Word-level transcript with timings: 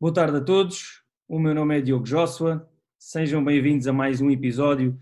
Boa 0.00 0.14
tarde 0.14 0.36
a 0.36 0.40
todos, 0.40 1.02
o 1.26 1.40
meu 1.40 1.52
nome 1.52 1.76
é 1.76 1.80
Diogo 1.80 2.04
Joshua, 2.04 2.70
sejam 2.96 3.44
bem-vindos 3.44 3.88
a 3.88 3.92
mais 3.92 4.20
um 4.20 4.30
episódio 4.30 4.96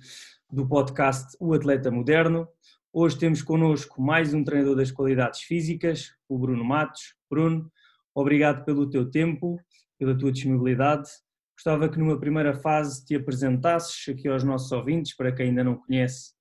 do 0.51 0.67
podcast 0.67 1.37
O 1.39 1.53
Atleta 1.53 1.91
Moderno. 1.91 2.49
Hoje 2.91 3.19
temos 3.19 3.43
connosco 3.43 4.01
mais 4.01 4.33
um 4.33 4.43
treinador 4.43 4.75
das 4.75 4.91
qualidades 4.91 5.43
físicas, 5.43 6.15
o 6.27 6.39
Bruno 6.39 6.65
Matos. 6.65 7.15
Bruno, 7.29 7.71
obrigado 8.15 8.65
pelo 8.65 8.89
teu 8.89 9.11
tempo, 9.11 9.61
pela 9.99 10.17
tua 10.17 10.33
disponibilidade. 10.33 11.11
Gostava 11.55 11.91
que 11.91 11.99
numa 11.99 12.19
primeira 12.19 12.55
fase 12.55 13.05
te 13.05 13.17
apresentasses 13.17 14.09
aqui 14.09 14.27
aos 14.29 14.45
nossos 14.45 14.73
ouvintes, 14.73 15.15
para 15.15 15.31
quem 15.31 15.51
ainda 15.51 15.63
não 15.63 15.77
conhece 15.77 16.33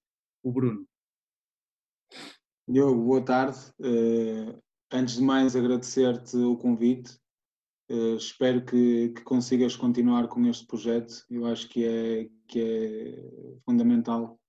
o 0.41 0.49
Bruno. 0.49 0.87
Diogo, 2.65 3.03
boa 3.03 3.21
tarde. 3.21 3.59
Uh, 3.81 4.57
antes 4.93 5.17
de 5.17 5.21
mais, 5.21 5.57
agradecer-te 5.57 6.37
o 6.37 6.55
convite. 6.55 7.19
Uh, 7.89 8.15
espero 8.15 8.65
que, 8.65 9.09
que, 9.09 9.21
consigas 9.23 9.75
continuar 9.75 10.27
com 10.27 10.45
este 10.47 10.65
projeto. 10.65 11.23
Eu 11.29 11.45
acho 11.45 11.69
que 11.69 11.85
é, 11.85 12.29
que 12.47 12.59
é 12.59 13.59
fundamental 13.63 14.39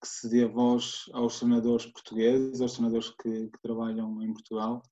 que 0.00 0.08
se 0.08 0.28
dê 0.28 0.44
voz 0.46 1.04
aos 1.12 1.38
treinadores 1.38 1.86
portugueses, 1.86 2.60
aos 2.60 2.72
treinadores 2.72 3.10
que, 3.10 3.48
que 3.48 3.62
trabalham 3.62 4.20
em 4.22 4.32
Portugal, 4.32 4.82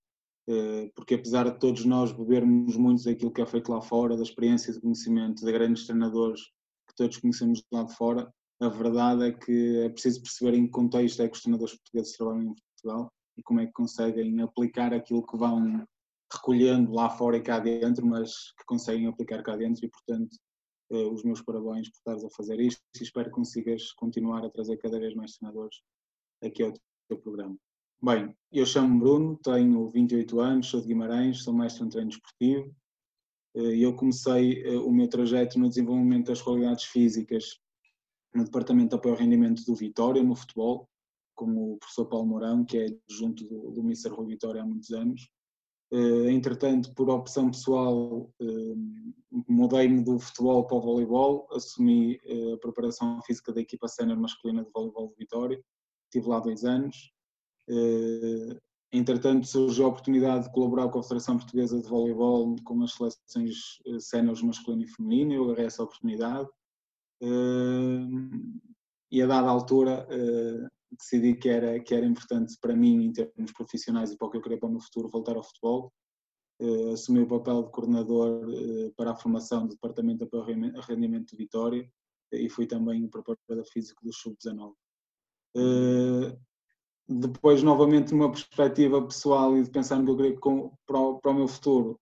uh, 0.49 0.93
porque 0.95 1.15
apesar 1.15 1.51
de 1.51 1.59
todos 1.59 1.85
nós 1.85 2.13
bebermos 2.13 2.77
muito 2.77 3.03
daquilo 3.03 3.33
que 3.33 3.41
é 3.41 3.47
feito 3.47 3.73
lá 3.73 3.81
fora, 3.81 4.17
da 4.17 4.23
experiência 4.23 4.71
e 4.71 4.75
do 4.75 4.81
conhecimento 4.83 5.45
de 5.45 5.51
grandes 5.51 5.87
treinadores 5.87 6.43
que 6.89 6.95
todos 6.97 7.17
conhecemos 7.17 7.65
lá 7.73 7.83
de 7.83 7.95
fora, 7.97 8.33
a 8.61 8.69
verdade 8.69 9.25
é 9.25 9.33
que 9.33 9.79
é 9.79 9.89
preciso 9.89 10.23
perceber 10.23 10.57
em 10.57 10.67
que 10.67 10.73
contexto 10.73 11.23
é 11.23 11.29
que 11.29 11.37
os 11.37 11.43
treinadores 11.43 11.75
portugueses 11.75 12.17
trabalham 12.17 12.43
em 12.43 12.55
Portugal 12.55 13.13
e 13.37 13.43
como 13.43 13.61
é 13.61 13.67
que 13.67 13.73
conseguem 13.73 14.41
aplicar 14.41 14.93
aquilo 14.93 15.27
que 15.27 15.37
vão 15.37 15.85
recolhendo 16.33 16.93
lá 16.93 17.09
fora 17.11 17.37
e 17.37 17.43
cá 17.43 17.59
dentro, 17.59 18.07
mas 18.07 18.53
que 18.53 18.65
conseguem 18.67 19.07
aplicar 19.07 19.43
cá 19.43 19.57
dentro 19.57 19.85
e, 19.85 19.89
portanto, 19.89 20.37
eh, 20.91 21.07
os 21.07 21.23
meus 21.23 21.43
parabéns 21.43 21.89
por 21.89 21.97
estares 21.97 22.25
a 22.25 22.31
fazer 22.31 22.61
isto 22.61 22.81
e 22.99 23.03
espero 23.03 23.29
que 23.29 23.35
consigas 23.37 23.93
continuar 23.93 24.45
a 24.45 24.51
trazer 24.51 24.77
cada 24.79 24.99
vez 24.99 25.15
mais 25.15 25.33
treinadores 25.35 25.77
aqui 26.43 26.63
ao 26.63 26.73
teu 27.09 27.19
programa. 27.19 27.57
Bem, 28.01 28.35
eu 28.53 28.65
chamo-me 28.65 29.01
Bruno, 29.01 29.37
tenho 29.43 29.89
28 29.89 30.41
anos, 30.41 30.69
sou 30.69 30.81
de 30.81 30.87
Guimarães, 30.87 31.43
sou 31.43 31.53
mestre 31.53 31.85
em 31.85 31.89
treino 31.89 32.11
esportivo. 32.11 32.75
Eh, 33.57 33.79
eu 33.79 33.95
comecei 33.95 34.63
eh, 34.63 34.79
o 34.79 34.93
meu 34.93 35.09
trajeto 35.09 35.59
no 35.59 35.69
desenvolvimento 35.69 36.27
das 36.27 36.43
qualidades 36.43 36.85
físicas 36.85 37.59
no 38.35 38.45
Departamento 38.45 38.91
de 38.91 38.97
Apoio 38.97 39.15
ao 39.15 39.21
Rendimento 39.21 39.65
do 39.65 39.75
Vitória, 39.75 40.23
no 40.23 40.37
futebol, 40.37 40.89
com 41.35 41.73
o 41.73 41.79
professor 41.79 42.07
Paulo 42.07 42.27
Mourão, 42.27 42.65
que 42.65 42.79
é 42.79 42.87
junto 43.09 43.45
do, 43.45 43.71
do 43.71 43.81
Mr. 43.81 44.11
Rui 44.11 44.27
Vitória 44.27 44.63
há 44.63 44.67
muitos 44.67 44.91
anos. 44.91 45.29
Uh, 45.91 46.29
entretanto, 46.29 46.93
por 46.95 47.09
opção 47.09 47.51
pessoal, 47.51 48.31
uh, 48.41 49.13
mudei-me 49.49 50.05
do 50.05 50.19
futebol 50.19 50.67
para 50.67 50.77
o 50.77 50.81
voleibol, 50.81 51.49
assumi 51.51 52.21
uh, 52.27 52.55
a 52.55 52.59
preparação 52.59 53.23
física 53.23 53.53
da 53.55 53.61
equipa 53.61 53.89
sénior 53.89 54.19
masculina 54.19 54.63
de 54.63 54.71
voleibol 54.71 55.09
de 55.09 55.17
Vitória, 55.17 55.65
estive 56.05 56.29
lá 56.29 56.41
dois 56.41 56.65
anos. 56.65 57.11
entretanto, 58.93 59.47
surgiu 59.47 59.87
a 59.87 59.89
oportunidade 59.89 60.45
de 60.45 60.53
colaborar 60.53 60.89
com 60.91 60.99
a 60.99 61.03
Federação 61.03 61.37
Portuguesa 61.39 61.81
de 61.81 61.89
Voleibol 61.89 62.57
com 62.65 62.83
as 62.83 62.93
seleções 62.93 63.57
séniores 64.01 64.43
masculino 64.43 64.85
e 64.85 64.89
feminino, 64.89 65.33
eu 65.33 65.45
agarrei 65.45 65.67
essa 65.67 65.83
oportunidade 65.83 66.49
e 69.11 69.23
a 69.23 69.27
dada 69.27 69.49
altura 69.49 70.07
decidi 70.91 71.35
que 71.35 71.49
era, 71.49 71.81
que 71.81 71.95
era 71.95 72.07
importante 72.07 72.57
para 72.61 72.75
mim, 72.75 73.05
em 73.05 73.13
termos 73.13 73.53
profissionais 73.53 74.11
e 74.11 74.17
para 74.17 74.27
o 74.27 74.31
que 74.31 74.37
eu 74.39 74.43
queria 74.43 74.59
para 74.59 74.69
o 74.69 74.73
meu 74.73 74.81
futuro, 74.81 75.09
voltar 75.09 75.37
ao 75.37 75.43
futebol. 75.43 75.93
assumi 76.93 77.21
o 77.21 77.29
papel 77.29 77.65
de 77.65 77.71
coordenador 77.71 78.47
para 78.97 79.13
a 79.13 79.17
formação 79.17 79.67
do 79.67 79.75
Departamento 79.75 80.19
de 80.19 80.25
Apoio 80.25 80.45
Rendimento 80.81 81.31
de 81.31 81.37
Vitória 81.37 81.91
e 82.33 82.49
fui 82.49 82.67
também 82.67 83.05
o 83.05 83.09
preparador 83.09 83.65
físico 83.71 84.05
do 84.05 84.13
Sub-19. 84.13 84.75
depois, 87.09 87.63
novamente, 87.63 88.13
numa 88.13 88.31
perspectiva 88.31 89.07
pessoal 89.07 89.57
e 89.57 89.63
de 89.63 89.71
pensar 89.71 89.99
no 89.99 90.05
que 90.05 90.11
eu 90.11 90.17
queria 90.17 90.41
com, 90.41 90.73
para, 90.87 90.99
o, 90.99 91.19
para 91.19 91.31
o 91.31 91.35
meu 91.35 91.49
futuro, 91.49 92.01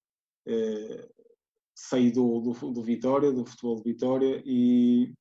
saí 1.74 2.10
do, 2.10 2.41
do, 2.41 2.72
do, 2.72 2.82
Vitória, 2.82 3.30
do 3.30 3.44
futebol 3.44 3.76
de 3.76 3.82
Vitória 3.82 4.42
e, 4.44 5.12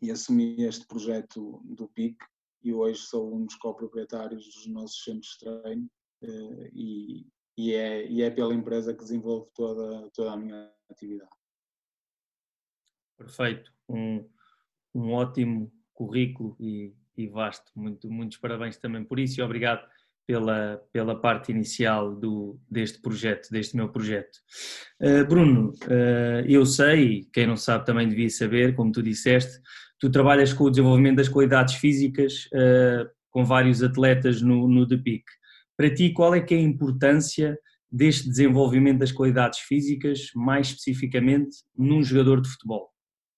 e 0.00 0.10
assumi 0.10 0.62
este 0.62 0.86
projeto 0.86 1.60
do 1.64 1.88
PIC 1.88 2.16
e 2.64 2.72
hoje 2.72 3.00
sou 3.00 3.36
um 3.36 3.44
dos 3.44 3.54
coproprietários 3.56 4.44
dos 4.46 4.66
nossos 4.68 5.04
centros 5.04 5.32
de 5.32 5.38
treino 5.38 5.90
eh, 6.22 6.70
e, 6.72 7.26
e, 7.58 7.74
é, 7.74 8.06
e 8.08 8.22
é 8.22 8.30
pela 8.30 8.54
empresa 8.54 8.94
que 8.94 9.02
desenvolvo 9.02 9.50
toda, 9.54 10.10
toda 10.14 10.32
a 10.32 10.36
minha 10.36 10.72
atividade. 10.90 11.30
Perfeito, 13.18 13.70
um, 13.88 14.28
um 14.94 15.12
ótimo 15.12 15.70
currículo 15.92 16.56
e, 16.58 16.94
e 17.16 17.28
vasto, 17.28 17.70
Muito, 17.76 18.10
muitos 18.10 18.38
parabéns 18.38 18.76
também 18.78 19.04
por 19.04 19.20
isso 19.20 19.40
e 19.40 19.42
obrigado 19.42 19.86
pela, 20.26 20.82
pela 20.90 21.20
parte 21.20 21.52
inicial 21.52 22.14
do, 22.16 22.58
deste 22.68 23.00
projeto, 23.00 23.50
deste 23.50 23.76
meu 23.76 23.90
projeto. 23.90 24.38
Uh, 25.00 25.24
Bruno, 25.26 25.70
uh, 25.84 26.44
eu 26.48 26.64
sei, 26.64 27.28
quem 27.32 27.46
não 27.46 27.56
sabe 27.56 27.84
também 27.84 28.08
devia 28.08 28.30
saber, 28.30 28.74
como 28.74 28.90
tu 28.90 29.02
disseste, 29.02 29.60
tu 29.98 30.10
trabalhas 30.10 30.52
com 30.52 30.64
o 30.64 30.70
desenvolvimento 30.70 31.16
das 31.16 31.28
qualidades 31.28 31.74
físicas 31.74 32.46
uh, 32.46 33.08
com 33.30 33.44
vários 33.44 33.82
atletas 33.82 34.40
no, 34.42 34.68
no 34.68 34.86
DPIC. 34.86 35.24
Para 35.76 35.92
ti, 35.92 36.12
qual 36.12 36.34
é 36.34 36.40
que 36.40 36.54
é 36.54 36.58
a 36.58 36.62
importância 36.62 37.58
deste 37.90 38.28
desenvolvimento 38.28 39.00
das 39.00 39.12
qualidades 39.12 39.60
físicas, 39.60 40.30
mais 40.34 40.68
especificamente 40.68 41.56
num 41.76 42.02
jogador 42.02 42.40
de 42.40 42.48
futebol? 42.48 42.90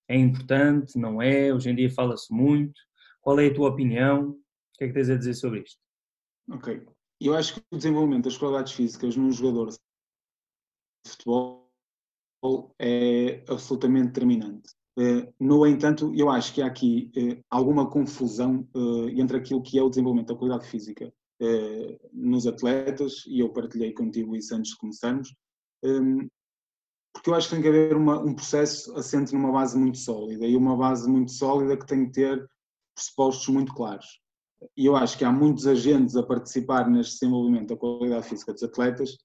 É 0.07 0.15
importante, 0.15 0.97
não 0.97 1.21
é? 1.21 1.53
Hoje 1.53 1.69
em 1.69 1.75
dia 1.75 1.89
fala-se 1.89 2.33
muito. 2.33 2.79
Qual 3.21 3.39
é 3.39 3.47
a 3.47 3.53
tua 3.53 3.69
opinião? 3.69 4.29
O 4.29 4.37
que 4.77 4.85
é 4.85 4.87
que 4.87 4.93
tens 4.93 5.09
a 5.09 5.15
dizer 5.15 5.33
sobre 5.33 5.61
isto? 5.61 5.79
Ok. 6.49 6.85
Eu 7.19 7.35
acho 7.35 7.55
que 7.55 7.61
o 7.71 7.77
desenvolvimento 7.77 8.25
das 8.25 8.37
qualidades 8.37 8.73
físicas 8.73 9.15
num 9.15 9.31
jogador 9.31 9.69
de 9.69 9.77
futebol 11.07 11.67
é 12.79 13.43
absolutamente 13.49 14.07
determinante. 14.07 14.76
Eh, 14.97 15.31
no 15.39 15.65
entanto, 15.67 16.11
eu 16.15 16.27
acho 16.29 16.51
que 16.53 16.61
há 16.61 16.65
aqui 16.65 17.11
eh, 17.15 17.39
alguma 17.51 17.87
confusão 17.87 18.67
eh, 18.75 19.21
entre 19.21 19.37
aquilo 19.37 19.61
que 19.61 19.77
é 19.77 19.83
o 19.83 19.89
desenvolvimento 19.89 20.29
da 20.29 20.35
qualidade 20.35 20.67
física 20.67 21.13
nos 22.11 22.47
atletas, 22.47 23.23
e 23.27 23.41
eu 23.41 23.53
partilhei 23.53 23.93
contigo 23.93 24.35
isso 24.35 24.55
antes 24.55 24.71
de 24.71 24.77
começarmos, 24.77 25.35
ehm, 25.83 26.27
porque 27.13 27.29
eu 27.29 27.35
acho 27.35 27.47
que 27.47 27.53
tem 27.53 27.61
que 27.61 27.67
haver 27.67 27.95
uma, 27.95 28.19
um 28.19 28.33
processo 28.33 28.91
assente 28.97 29.33
numa 29.35 29.51
base 29.51 29.77
muito 29.77 29.99
sólida, 29.99 30.47
e 30.47 30.55
uma 30.57 30.75
base 30.75 31.07
muito 31.07 31.31
sólida 31.31 31.77
que 31.77 31.85
tem 31.85 32.07
que 32.07 32.13
ter 32.13 32.49
pressupostos 32.95 33.47
muito 33.49 33.71
claros. 33.75 34.19
E 34.75 34.87
eu 34.87 34.95
acho 34.95 35.15
que 35.15 35.23
há 35.23 35.31
muitos 35.31 35.67
agentes 35.67 36.15
a 36.15 36.23
participar 36.23 36.89
neste 36.89 37.19
desenvolvimento 37.19 37.69
da 37.69 37.77
qualidade 37.77 38.27
física 38.27 38.51
dos 38.51 38.63
atletas 38.63 39.15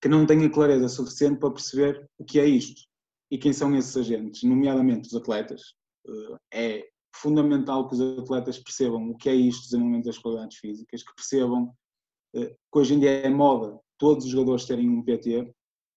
que 0.00 0.08
não 0.08 0.24
têm 0.24 0.46
a 0.46 0.50
clareza 0.50 0.88
suficiente 0.88 1.40
para 1.40 1.50
perceber 1.50 2.08
o 2.16 2.24
que 2.24 2.40
é 2.40 2.46
isto 2.46 2.88
e 3.30 3.38
quem 3.38 3.52
são 3.52 3.74
esses 3.76 3.96
agentes, 3.96 4.42
nomeadamente 4.42 5.08
os 5.08 5.14
atletas. 5.14 5.74
Eh, 6.06 6.38
é 6.52 6.88
fundamental 7.14 7.88
que 7.88 7.94
os 7.94 8.00
atletas 8.18 8.58
percebam 8.58 9.10
o 9.10 9.16
que 9.16 9.28
é 9.28 9.34
isto, 9.34 9.64
desenvolvimento 9.64 10.06
das 10.06 10.18
qualidades 10.18 10.58
físicas, 10.58 11.02
que 11.02 11.14
percebam 11.14 11.72
eh, 12.34 12.48
que 12.50 12.78
hoje 12.78 12.94
em 12.94 13.00
dia 13.00 13.10
é 13.10 13.30
moda 13.30 13.78
todos 13.98 14.24
os 14.24 14.30
jogadores 14.30 14.66
terem 14.66 14.88
um 14.88 15.02
PT, 15.02 15.52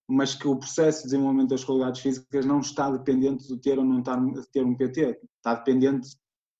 mas 0.09 0.35
que 0.35 0.47
o 0.47 0.57
processo 0.57 0.99
de 0.99 1.05
desenvolvimento 1.05 1.49
das 1.49 1.63
qualidades 1.63 2.01
físicas 2.01 2.45
não 2.45 2.59
está 2.59 2.89
dependente 2.89 3.47
de 3.47 3.59
ter 3.59 3.77
ou 3.77 3.83
não 3.83 4.01
ter 4.51 4.63
um 4.63 4.75
PT, 4.75 5.19
está 5.37 5.55
dependente 5.55 6.09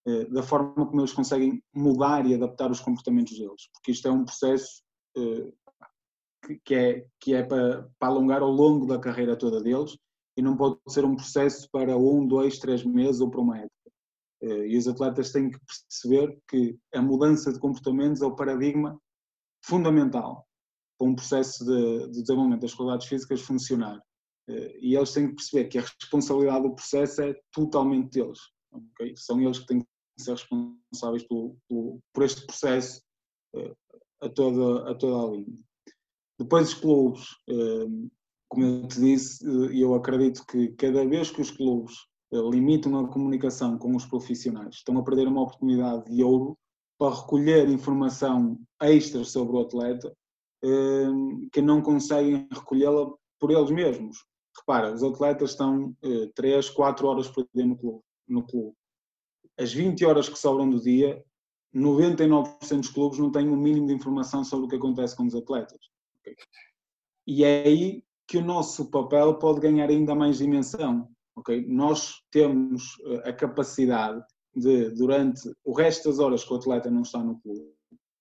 eh, 0.08 0.26
da 0.26 0.44
forma 0.44 0.86
como 0.86 1.00
eles 1.00 1.14
conseguem 1.14 1.64
mudar 1.74 2.26
e 2.26 2.34
adaptar 2.34 2.72
os 2.72 2.82
comportamentos 2.82 3.38
deles, 3.38 3.70
porque 3.74 3.92
isto 3.92 4.08
é 4.08 4.12
um 4.12 4.26
processo 4.26 4.84
que 6.64 6.76
é, 6.76 7.08
que 7.20 7.34
é 7.34 7.44
para, 7.44 7.90
para 7.98 8.10
alongar 8.10 8.42
ao 8.42 8.52
longo 8.52 8.86
da 8.86 9.00
carreira 9.00 9.36
toda 9.36 9.62
deles 9.62 9.98
e 10.38 10.42
não 10.42 10.56
pode 10.56 10.80
ser 10.88 11.04
um 11.04 11.16
processo 11.16 11.68
para 11.72 11.98
um, 11.98 12.26
dois, 12.26 12.60
três 12.60 12.84
meses 12.86 13.20
ou 13.20 13.30
para 13.30 13.42
uma 13.42 13.58
época. 13.58 13.92
Eh, 14.44 14.68
e 14.68 14.78
os 14.78 14.88
atletas 14.88 15.32
têm 15.32 15.50
que 15.50 15.60
perceber 15.90 16.40
que 16.48 16.78
a 16.94 17.02
mudança 17.02 17.52
de 17.52 17.60
comportamentos 17.60 18.22
é 18.22 18.26
o 18.26 18.36
paradigma 18.36 19.02
fundamental 19.66 20.48
para 20.98 21.08
um 21.08 21.16
processo 21.16 21.66
de, 21.66 22.08
de 22.12 22.22
desenvolvimento 22.22 22.62
das 22.62 22.74
qualidades 22.74 23.08
físicas 23.08 23.42
funcionar. 23.42 24.02
E 24.80 24.96
eles 24.96 25.12
têm 25.12 25.28
que 25.28 25.36
perceber 25.36 25.68
que 25.68 25.78
a 25.78 25.82
responsabilidade 25.82 26.64
do 26.64 26.74
processo 26.74 27.22
é 27.22 27.36
totalmente 27.52 28.12
deles. 28.12 28.40
Okay? 28.72 29.14
São 29.18 29.42
eles 29.42 29.60
que 29.60 29.66
têm 29.66 29.82
que 29.82 30.24
ser 30.24 30.32
responsáveis 30.32 31.24
por, 31.24 31.58
este 32.22 32.46
processo 32.46 33.02
uh, 33.56 33.76
a, 34.22 34.30
toda, 34.30 34.90
a 34.90 34.96
toda 34.96 35.18
a 35.18 35.32
linha. 35.36 35.64
Depois 36.40 36.70
os 36.70 36.74
clubes, 36.76 37.28
como 38.48 38.66
eu 38.66 38.88
te 38.88 39.00
disse, 39.00 39.48
uh, 39.48 39.72
eu 39.72 39.94
acredito 39.94 40.46
que 40.46 40.70
cada 40.70 41.06
vez 41.06 41.32
que 41.32 41.42
os 41.42 41.52
clubes 41.52 41.96
limitam 42.32 43.00
a 43.00 43.08
comunicação 43.08 43.78
com 43.78 43.96
os 43.96 44.06
profissionais, 44.06 44.76
estão 44.76 44.98
a 44.98 45.04
perder 45.04 45.28
uma 45.28 45.44
oportunidade 45.44 46.14
de 46.14 46.22
ouro 46.24 46.58
para 46.98 47.16
recolher 47.16 47.70
informação 47.70 48.60
extra 48.82 49.24
sobre 49.24 49.56
o 49.56 49.62
atleta 49.62 50.14
que 51.54 51.62
não 51.62 51.82
conseguem 51.82 52.48
recolhê-la 52.52 53.10
por 53.40 53.52
eles 53.52 53.70
mesmos. 53.70 54.26
repara, 54.58 54.94
os 54.94 55.04
atletas 55.04 55.52
estão 55.52 55.96
uh, 56.04 56.28
3, 56.34 56.70
4 56.72 57.08
horas 57.08 57.28
por 57.30 57.48
dia 57.54 57.66
no 57.66 57.78
clube, 57.78 58.02
no 58.28 58.44
clube. 58.46 58.76
As 59.58 59.72
20 59.72 60.04
horas 60.06 60.28
que 60.28 60.38
sobram 60.38 60.70
do 60.70 60.82
dia, 60.82 61.24
99% 61.76 62.78
dos 62.78 62.90
clubes 62.90 63.20
não 63.20 63.32
têm 63.32 63.48
o 63.48 63.54
um 63.54 63.58
mínimo 63.58 63.88
de 63.88 63.94
informação 63.94 64.44
sobre 64.44 64.66
o 64.66 64.70
que 64.70 64.76
acontece 64.76 65.16
com 65.16 65.26
os 65.26 65.36
atletas. 65.36 65.80
E 67.26 67.44
é 67.44 67.64
aí 67.64 68.04
que 68.28 68.38
o 68.38 68.44
nosso 68.44 68.92
papel 68.92 69.36
pode 69.36 69.62
ganhar 69.62 69.90
ainda 69.90 70.14
mais 70.14 70.38
dimensão. 70.38 71.08
Okay? 71.38 71.66
Nós 71.68 72.22
temos 72.32 72.98
eh, 73.06 73.30
a 73.30 73.34
capacidade 73.34 74.22
de, 74.56 74.90
durante 74.90 75.50
o 75.64 75.74
resto 75.74 76.10
das 76.10 76.20
horas 76.20 76.44
que 76.44 76.52
o 76.52 76.58
atleta 76.58 76.90
não 76.90 77.04
está 77.04 77.24
no 77.24 77.40
clube, 77.40 77.72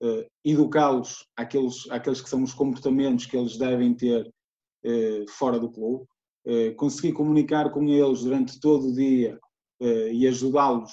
uh, 0.02 0.24
educá-los 0.44 1.26
àqueles, 1.34 1.90
àqueles 1.90 2.20
que 2.20 2.28
são 2.28 2.42
os 2.42 2.52
comportamentos 2.52 3.26
que 3.26 3.36
eles 3.36 3.56
devem 3.56 3.94
ter 3.94 4.26
uh, 4.84 5.30
fora 5.30 5.58
do 5.58 5.70
clube, 5.70 6.04
uh, 6.46 6.74
conseguir 6.76 7.14
comunicar 7.14 7.70
com 7.70 7.88
eles 7.88 8.22
durante 8.22 8.60
todo 8.60 8.88
o 8.88 8.94
dia 8.94 9.38
e 10.10 10.26
ajudá-los 10.26 10.90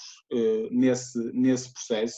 nesse, 0.69 1.17
nesse 1.31 1.71
processo. 1.71 2.17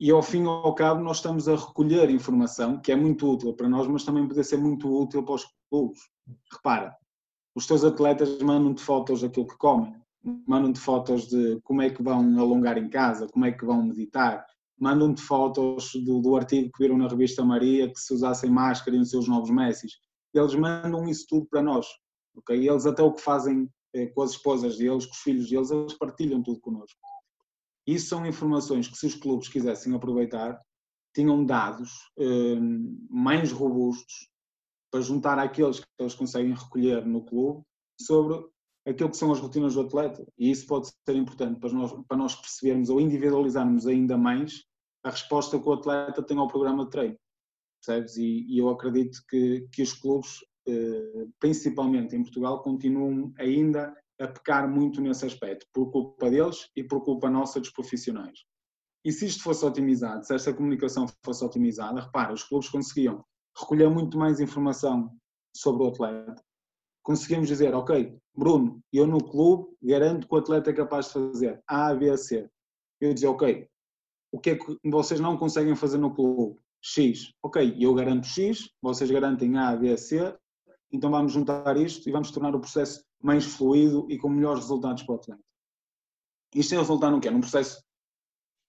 E 0.00 0.10
ao 0.10 0.20
fim 0.20 0.42
e 0.42 0.46
ao 0.48 0.74
cabo, 0.74 1.00
nós 1.00 1.18
estamos 1.18 1.46
a 1.46 1.54
recolher 1.54 2.10
informação 2.10 2.80
que 2.80 2.90
é 2.90 2.96
muito 2.96 3.30
útil 3.30 3.54
para 3.54 3.68
nós, 3.68 3.86
mas 3.86 4.02
também 4.02 4.26
pode 4.26 4.42
ser 4.42 4.56
muito 4.56 4.88
útil 4.88 5.22
para 5.22 5.36
os 5.36 5.46
clubes. 5.70 6.00
Repara, 6.52 6.94
os 7.54 7.66
teus 7.66 7.84
atletas 7.84 8.40
mandam-te 8.42 8.82
fotos 8.82 9.22
daquilo 9.22 9.46
que 9.46 9.56
comem, 9.56 9.94
mandam-te 10.46 10.78
fotos 10.78 11.28
de 11.28 11.60
como 11.62 11.82
é 11.82 11.90
que 11.90 12.02
vão 12.02 12.38
alongar 12.38 12.76
em 12.76 12.88
casa, 12.88 13.26
como 13.28 13.46
é 13.46 13.52
que 13.52 13.64
vão 13.64 13.82
meditar, 13.82 14.44
mandam-te 14.78 15.20
fotos 15.20 15.92
do, 15.94 16.20
do, 16.20 16.36
artigo 16.36 16.70
que 16.72 16.82
viram 16.82 16.96
na 16.96 17.08
revista 17.08 17.44
Maria 17.44 17.92
que 17.92 18.00
se 18.00 18.14
usassem 18.14 18.50
máscara 18.50 18.96
e 18.96 19.00
os 19.00 19.10
seus 19.10 19.28
novos 19.28 19.50
Messis. 19.50 19.92
Eles 20.32 20.54
mandam 20.54 21.06
isso 21.08 21.26
tudo 21.28 21.46
para 21.46 21.62
nós. 21.62 21.86
Okay? 22.36 22.68
Eles 22.68 22.86
até 22.86 23.02
o 23.02 23.12
que 23.12 23.20
fazem 23.20 23.68
eh, 23.94 24.06
com 24.06 24.22
as 24.22 24.30
esposas 24.30 24.78
deles, 24.78 25.04
com 25.04 25.12
os 25.12 25.18
filhos 25.18 25.50
deles, 25.50 25.70
eles 25.70 25.94
partilham 25.94 26.42
tudo 26.42 26.60
connosco. 26.60 26.98
Isso 27.86 28.08
são 28.08 28.24
informações 28.24 28.88
que 28.88 28.96
se 28.96 29.06
os 29.06 29.14
clubes 29.14 29.48
quisessem 29.48 29.94
aproveitar, 29.94 30.58
tinham 31.14 31.44
dados 31.44 31.90
eh, 32.18 32.58
mais 33.10 33.50
robustos 33.50 34.29
para 34.90 35.00
juntar 35.00 35.38
àqueles 35.38 35.80
que 35.80 35.86
eles 35.98 36.14
conseguem 36.14 36.54
recolher 36.54 37.06
no 37.06 37.24
clube 37.24 37.62
sobre 38.00 38.44
aquilo 38.86 39.10
que 39.10 39.16
são 39.16 39.32
as 39.32 39.38
rotinas 39.38 39.74
do 39.74 39.82
atleta. 39.82 40.24
E 40.38 40.50
isso 40.50 40.66
pode 40.66 40.88
ser 40.88 41.16
importante 41.16 41.60
para 41.60 41.72
nós, 41.72 41.92
para 42.08 42.16
nós 42.16 42.34
percebermos 42.34 42.90
ou 42.90 43.00
individualizarmos 43.00 43.86
ainda 43.86 44.16
mais 44.16 44.64
a 45.04 45.10
resposta 45.10 45.58
que 45.58 45.68
o 45.68 45.72
atleta 45.72 46.22
tem 46.22 46.38
ao 46.38 46.48
programa 46.48 46.84
de 46.84 46.90
treino. 46.90 47.16
Percebes? 47.84 48.16
E, 48.16 48.46
e 48.48 48.58
eu 48.58 48.68
acredito 48.68 49.18
que, 49.28 49.66
que 49.72 49.82
os 49.82 49.92
clubes, 49.92 50.36
eh, 50.68 51.26
principalmente 51.38 52.14
em 52.14 52.22
Portugal, 52.22 52.62
continuam 52.62 53.32
ainda 53.38 53.94
a 54.20 54.28
pecar 54.28 54.68
muito 54.68 55.00
nesse 55.00 55.24
aspecto, 55.24 55.66
por 55.72 55.90
culpa 55.90 56.28
deles 56.28 56.68
e 56.76 56.84
por 56.84 57.02
culpa 57.02 57.30
nossa 57.30 57.58
dos 57.58 57.70
profissionais. 57.70 58.40
E 59.02 59.10
se 59.10 59.24
isto 59.26 59.42
fosse 59.42 59.64
otimizado, 59.64 60.26
se 60.26 60.34
esta 60.34 60.52
comunicação 60.52 61.06
fosse 61.24 61.42
otimizada, 61.42 62.02
repara, 62.02 62.34
os 62.34 62.44
clubes 62.44 62.68
conseguiam 62.68 63.24
recolher 63.60 63.88
muito 63.88 64.18
mais 64.18 64.40
informação 64.40 65.14
sobre 65.54 65.84
o 65.84 65.88
atleta. 65.88 66.42
Conseguimos 67.02 67.48
dizer, 67.48 67.74
ok, 67.74 68.16
Bruno, 68.36 68.80
eu 68.92 69.06
no 69.06 69.22
clube 69.22 69.76
garanto 69.82 70.28
que 70.28 70.34
o 70.34 70.38
atleta 70.38 70.70
é 70.70 70.74
capaz 70.74 71.06
de 71.06 71.12
fazer 71.12 71.62
A, 71.66 71.94
B, 71.94 72.16
C. 72.16 72.48
Eu 73.00 73.14
dizia, 73.14 73.30
ok, 73.30 73.68
o 74.32 74.38
que 74.38 74.50
é 74.50 74.56
que 74.56 74.78
vocês 74.84 75.18
não 75.18 75.36
conseguem 75.36 75.74
fazer 75.74 75.98
no 75.98 76.14
clube? 76.14 76.58
X. 76.82 77.32
Ok, 77.42 77.76
eu 77.78 77.94
garanto 77.94 78.26
X, 78.26 78.70
vocês 78.80 79.10
garantem 79.10 79.56
A, 79.58 79.76
B, 79.76 79.96
C, 79.96 80.34
então 80.92 81.10
vamos 81.10 81.32
juntar 81.32 81.76
isto 81.76 82.08
e 82.08 82.12
vamos 82.12 82.30
tornar 82.30 82.54
o 82.54 82.60
processo 82.60 83.04
mais 83.22 83.44
fluido 83.44 84.06
e 84.10 84.18
com 84.18 84.28
melhores 84.28 84.62
resultados 84.62 85.02
para 85.02 85.12
o 85.12 85.16
atleta. 85.16 85.42
Isto 86.54 86.74
é 86.74 86.78
resultar 86.78 87.10
no 87.10 87.20
quê? 87.20 87.30
Num 87.30 87.40
processo 87.40 87.82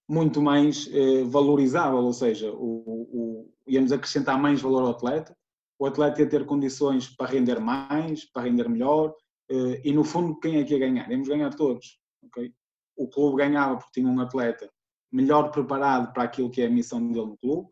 muito 0.08 0.40
mais 0.40 0.88
eh, 0.92 1.24
valorizável, 1.24 2.00
ou 2.00 2.12
seja, 2.12 2.52
o, 2.52 3.06
o, 3.12 3.52
íamos 3.66 3.92
acrescentar 3.92 4.38
mais 4.38 4.60
valor 4.60 4.82
ao 4.82 4.90
atleta, 4.90 5.36
o 5.78 5.86
atleta 5.86 6.20
ia 6.20 6.28
ter 6.28 6.44
condições 6.44 7.08
para 7.08 7.30
render 7.30 7.58
mais, 7.60 8.24
para 8.24 8.42
render 8.42 8.68
melhor, 8.68 9.14
eh, 9.50 9.80
e 9.84 9.92
no 9.92 10.04
fundo 10.04 10.38
quem 10.38 10.58
é 10.58 10.64
que 10.64 10.74
ia 10.74 10.78
ganhar? 10.78 11.10
Íamos 11.10 11.28
ganhar 11.28 11.54
todos. 11.54 11.98
Okay? 12.24 12.52
O 12.96 13.08
clube 13.08 13.38
ganhava 13.38 13.76
porque 13.76 14.00
tinha 14.00 14.08
um 14.08 14.20
atleta 14.20 14.70
melhor 15.10 15.50
preparado 15.50 16.12
para 16.12 16.24
aquilo 16.24 16.50
que 16.50 16.62
é 16.62 16.66
a 16.66 16.70
missão 16.70 17.06
dele 17.10 17.26
no 17.26 17.36
clube, 17.38 17.68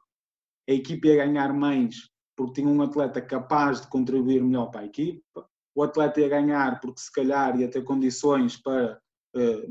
a 0.69 0.73
equipe 0.73 1.09
ia 1.09 1.25
ganhar 1.25 1.53
mais 1.53 2.11
porque 2.37 2.61
tinha 2.61 2.73
um 2.73 2.83
atleta 2.83 3.21
capaz 3.21 3.83
de 3.83 3.89
contribuir 3.89 4.43
melhor 4.43 4.71
para 4.71 4.81
a 4.81 4.87
equipa, 4.87 5.47
o 5.75 5.83
atleta 5.83 6.21
ia 6.21 6.29
ganhar 6.29 6.81
porque 6.81 7.01
se 7.01 7.13
calhar 7.13 7.59
ia 7.59 7.69
ter 7.69 7.83
condições 7.85 8.57
para 8.57 9.01
eh, 9.37 9.69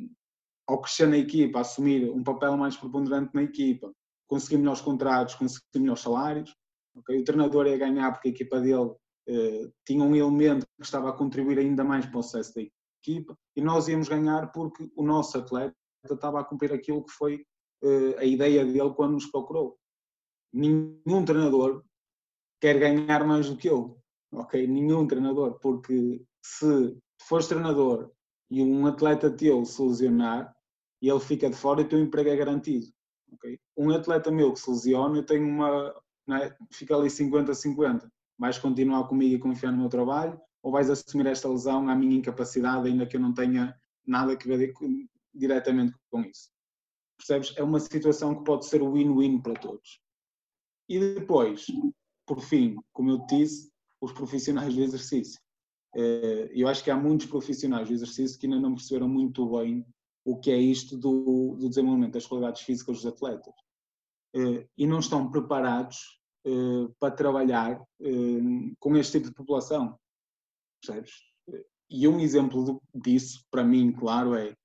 ao 0.70 0.80
crescer 0.80 1.08
na 1.08 1.18
equipa, 1.18 1.60
assumir 1.60 2.10
um 2.12 2.24
papel 2.24 2.56
mais 2.56 2.78
preponderante 2.78 3.34
na 3.34 3.42
equipa, 3.42 3.92
conseguir 4.28 4.58
melhores 4.58 4.82
contratos, 4.82 5.34
conseguir 5.34 5.80
melhores 5.80 6.02
salários. 6.02 6.56
Okay? 6.96 7.20
O 7.20 7.24
treinador 7.24 7.66
ia 7.66 7.78
ganhar 7.78 8.12
porque 8.12 8.28
a 8.28 8.32
equipa 8.32 8.62
dele 8.62 8.94
eh, 9.28 9.72
tinha 9.84 10.04
um 10.04 10.16
elemento 10.16 10.68
que 10.78 10.86
estava 10.86 11.10
a 11.10 11.14
contribuir 11.14 11.58
ainda 11.58 11.84
mais 11.84 12.06
para 12.06 12.20
o 12.20 12.22
sucesso 12.22 12.54
da 12.54 12.62
equipa 13.02 13.36
e 13.56 13.62
nós 13.62 13.88
íamos 13.88 14.08
ganhar 14.08 14.52
porque 14.52 14.88
o 14.96 15.04
nosso 15.04 15.40
atleta 15.40 15.76
estava 16.08 16.40
a 16.40 16.44
cumprir 16.44 16.72
aquilo 16.72 17.04
que 17.04 17.12
foi 17.12 17.44
eh, 17.84 18.16
a 18.20 18.24
ideia 18.24 18.64
dele 18.64 18.94
quando 18.94 19.14
nos 19.14 19.26
procurou. 19.26 19.76
Nenhum 20.54 21.26
treinador 21.26 21.84
quer 22.62 22.78
ganhar 22.78 23.26
mais 23.26 23.50
do 23.50 23.58
que 23.58 23.70
eu, 23.70 24.00
ok? 24.32 24.68
Nenhum 24.68 25.08
treinador, 25.08 25.60
porque 25.60 26.24
se 26.44 26.96
fores 27.24 27.48
treinador 27.48 28.12
e 28.52 28.62
um 28.62 28.86
atleta 28.86 29.32
teu 29.32 29.66
se 29.66 29.82
lesionar, 29.82 30.56
e 31.02 31.10
ele 31.10 31.20
fica 31.20 31.50
de 31.50 31.56
fora 31.56 31.82
e 31.82 31.86
o 31.86 31.88
teu 31.88 32.00
emprego 32.00 32.30
é 32.30 32.36
garantido. 32.36 32.88
Okay? 33.34 33.60
Um 33.78 33.92
atleta 33.92 34.32
meu 34.32 34.54
que 34.54 34.60
se 34.60 34.70
lesiona, 34.70 35.18
eu 35.18 35.26
tenho 35.26 35.48
uma. 35.48 35.94
É? 36.30 36.56
Fica 36.72 36.96
ali 36.96 37.08
50-50. 37.08 38.10
Vais 38.38 38.58
continuar 38.58 39.08
comigo 39.08 39.36
e 39.36 39.40
confiar 39.40 39.72
no 39.72 39.80
meu 39.80 39.90
trabalho 39.90 40.40
ou 40.62 40.72
vais 40.72 40.90
assumir 40.90 41.28
esta 41.28 41.50
lesão 41.50 41.88
à 41.90 41.96
minha 41.96 42.18
incapacidade, 42.18 42.88
ainda 42.88 43.06
que 43.06 43.16
eu 43.16 43.22
não 43.22 43.34
tenha 43.34 43.76
nada 44.06 44.34
a 44.34 44.36
ver 44.36 44.74
diretamente 45.34 45.96
com 46.10 46.22
isso? 46.22 46.52
Percebes? 47.18 47.54
É 47.58 47.64
uma 47.64 47.80
situação 47.80 48.36
que 48.36 48.44
pode 48.44 48.66
ser 48.66 48.82
win-win 48.82 49.42
para 49.42 49.54
todos. 49.54 50.00
E 50.88 51.00
depois, 51.00 51.66
por 52.26 52.42
fim, 52.42 52.76
como 52.94 53.12
eu 53.12 53.26
te 53.26 53.38
disse, 53.38 53.72
os 54.02 54.12
profissionais 54.12 54.74
do 54.74 54.82
exercício. 54.82 55.40
Eh, 55.96 56.50
eu 56.54 56.68
acho 56.68 56.84
que 56.84 56.92
há 56.92 56.96
muitos 56.96 57.28
profissionais 57.28 57.88
do 57.88 57.94
exercício 57.94 58.40
que 58.40 58.46
ainda 58.48 58.60
não 58.60 58.76
perceberam 58.76 59.08
muito 59.08 59.50
bem 59.50 59.86
o 60.30 60.40
que 60.40 60.52
é 60.52 60.58
isto 60.58 60.96
do, 60.96 61.56
do 61.58 61.70
desenvolvimento 61.70 62.14
das 62.14 62.28
qualidades 62.28 62.62
físicas 62.62 62.98
dos 62.98 63.06
atletas. 63.06 63.54
Uh, 64.36 64.68
e 64.78 64.86
não 64.86 65.00
estão 65.00 65.30
preparados 65.32 66.22
uh, 66.46 66.94
para 67.00 67.16
trabalhar 67.16 67.82
uh, 67.82 68.76
com 68.80 68.96
este 68.96 69.14
tipo 69.14 69.30
de 69.30 69.34
população. 69.34 69.98
Percebes? 70.82 71.14
E 71.90 72.08
um 72.08 72.20
exemplo 72.20 72.80
disso, 72.94 73.44
para 73.50 73.64
mim, 73.64 73.92
claro, 73.92 74.36
é 74.36 74.56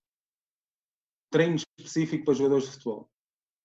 treino 1.31 1.57
específico 1.57 2.27
para 2.27 2.35
jogadores 2.35 2.67
de 2.67 2.73
futebol. 2.73 3.09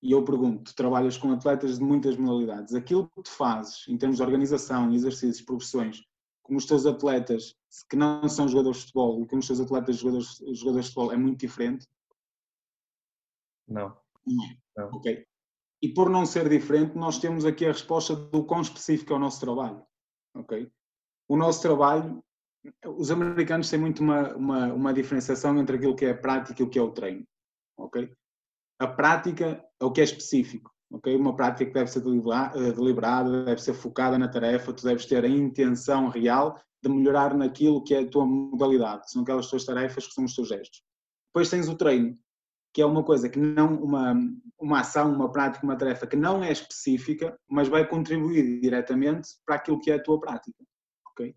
E 0.01 0.13
eu 0.13 0.23
pergunto, 0.23 0.71
tu 0.71 0.75
trabalhas 0.75 1.17
com 1.17 1.33
atletas 1.33 1.77
de 1.77 1.83
muitas 1.83 2.15
modalidades, 2.15 2.73
aquilo 2.73 3.09
que 3.09 3.23
tu 3.23 3.31
fazes 3.31 3.85
em 3.89 3.97
termos 3.97 4.15
de 4.15 4.23
organização, 4.23 4.93
exercícios, 4.93 5.45
progressões, 5.45 6.01
como 6.49 6.57
os 6.57 6.65
teus 6.65 6.87
atletas 6.87 7.55
que 7.87 7.95
não 7.95 8.27
são 8.27 8.47
jogadores 8.47 8.79
de 8.79 8.85
futebol 8.85 9.21
e 9.21 9.27
como 9.27 9.39
os 9.39 9.45
teus 9.45 9.59
atletas 9.59 9.97
jogadores, 9.97 10.37
jogadores 10.53 10.87
de 10.87 10.93
futebol 10.93 11.13
é 11.13 11.17
muito 11.17 11.39
diferente? 11.39 11.87
Não. 13.67 13.95
não. 14.75 14.89
Ok. 14.95 15.23
E 15.79 15.93
por 15.93 16.09
não 16.09 16.25
ser 16.25 16.49
diferente, 16.49 16.97
nós 16.97 17.19
temos 17.19 17.45
aqui 17.45 17.65
a 17.65 17.71
resposta 17.71 18.15
do 18.15 18.43
quão 18.43 18.61
específico 18.61 19.13
é 19.13 19.15
o 19.15 19.19
nosso 19.19 19.39
trabalho. 19.39 19.85
Ok? 20.35 20.71
O 21.27 21.37
nosso 21.37 21.61
trabalho, 21.61 22.23
os 22.97 23.11
americanos 23.11 23.69
têm 23.69 23.79
muito 23.79 24.01
uma, 24.01 24.35
uma, 24.35 24.73
uma 24.73 24.93
diferenciação 24.93 25.55
entre 25.59 25.77
aquilo 25.77 25.95
que 25.95 26.05
é 26.05 26.11
a 26.11 26.17
prática 26.17 26.63
e 26.63 26.65
o 26.65 26.69
que 26.69 26.79
é 26.79 26.81
o 26.81 26.91
treino. 26.91 27.27
Ok? 27.77 28.11
A 28.79 28.87
prática 28.87 29.63
é 29.79 29.85
o 29.85 29.91
que 29.91 30.01
é 30.01 30.03
específico. 30.03 30.73
Okay? 30.91 31.15
Uma 31.15 31.35
prática 31.35 31.65
que 31.65 31.73
deve 31.73 31.91
ser 31.91 31.99
eh, 31.99 32.71
deliberada, 32.71 33.45
deve 33.45 33.61
ser 33.61 33.73
focada 33.73 34.17
na 34.17 34.27
tarefa, 34.27 34.73
tu 34.73 34.83
deves 34.83 35.05
ter 35.05 35.23
a 35.23 35.27
intenção 35.27 36.09
real 36.09 36.59
de 36.81 36.89
melhorar 36.89 37.35
naquilo 37.35 37.83
que 37.83 37.93
é 37.93 37.99
a 37.99 38.07
tua 38.07 38.25
modalidade, 38.25 39.11
são 39.11 39.21
aquelas 39.21 39.47
tuas 39.49 39.65
tarefas 39.65 40.07
que 40.07 40.13
são 40.13 40.23
os 40.23 40.33
teus 40.33 40.47
gestos. 40.47 40.81
Depois 41.27 41.49
tens 41.49 41.67
o 41.67 41.75
treino, 41.75 42.15
que 42.73 42.81
é 42.81 42.85
uma 42.85 43.03
coisa 43.03 43.29
que 43.29 43.39
não, 43.39 43.75
uma, 43.75 44.15
uma 44.59 44.79
ação, 44.79 45.13
uma 45.13 45.31
prática, 45.31 45.65
uma 45.65 45.75
tarefa 45.75 46.07
que 46.07 46.15
não 46.15 46.43
é 46.43 46.51
específica, 46.51 47.37
mas 47.49 47.67
vai 47.67 47.87
contribuir 47.87 48.61
diretamente 48.61 49.29
para 49.45 49.55
aquilo 49.55 49.79
que 49.79 49.91
é 49.91 49.95
a 49.95 50.01
tua 50.01 50.19
prática. 50.19 50.63
Okay? 51.11 51.35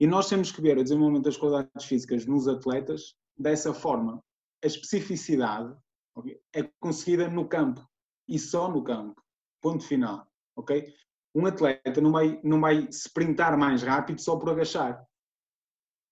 E 0.00 0.06
nós 0.06 0.28
temos 0.28 0.50
que 0.50 0.60
ver 0.60 0.78
o 0.78 0.82
desenvolvimento 0.82 1.24
das 1.24 1.36
qualidades 1.36 1.84
físicas 1.84 2.26
nos 2.26 2.48
atletas 2.48 3.14
dessa 3.36 3.74
forma. 3.74 4.22
A 4.62 4.66
especificidade 4.66 5.76
okay, 6.14 6.40
é 6.54 6.62
conseguida 6.80 7.28
no 7.28 7.48
campo, 7.48 7.86
e 8.28 8.38
só 8.38 8.70
no 8.70 8.82
campo. 8.84 9.22
Ponto 9.60 9.84
final. 9.84 10.26
Ok? 10.54 10.92
Um 11.34 11.46
atleta 11.46 12.00
não 12.00 12.12
vai, 12.12 12.40
não 12.42 12.60
vai 12.60 12.88
sprintar 12.90 13.56
mais 13.58 13.82
rápido 13.82 14.20
só 14.20 14.36
por 14.36 14.50
agachar. 14.50 15.06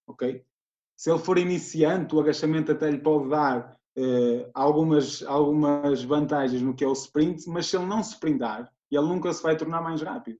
ok? 0.06 0.44
Se 0.96 1.10
ele 1.10 1.18
for 1.18 1.36
iniciante, 1.36 2.14
o 2.14 2.20
agachamento 2.20 2.72
até 2.72 2.90
lhe 2.90 2.98
pode 2.98 3.28
dar 3.28 3.78
uh, 3.98 4.50
algumas, 4.54 5.22
algumas 5.24 6.02
vantagens 6.02 6.62
no 6.62 6.74
que 6.74 6.84
é 6.84 6.88
o 6.88 6.92
sprint, 6.92 7.48
mas 7.48 7.66
se 7.66 7.76
ele 7.76 7.86
não 7.86 8.00
sprintar, 8.00 8.72
ele 8.90 9.06
nunca 9.06 9.32
se 9.32 9.42
vai 9.42 9.56
tornar 9.56 9.82
mais 9.82 10.00
rápido, 10.00 10.38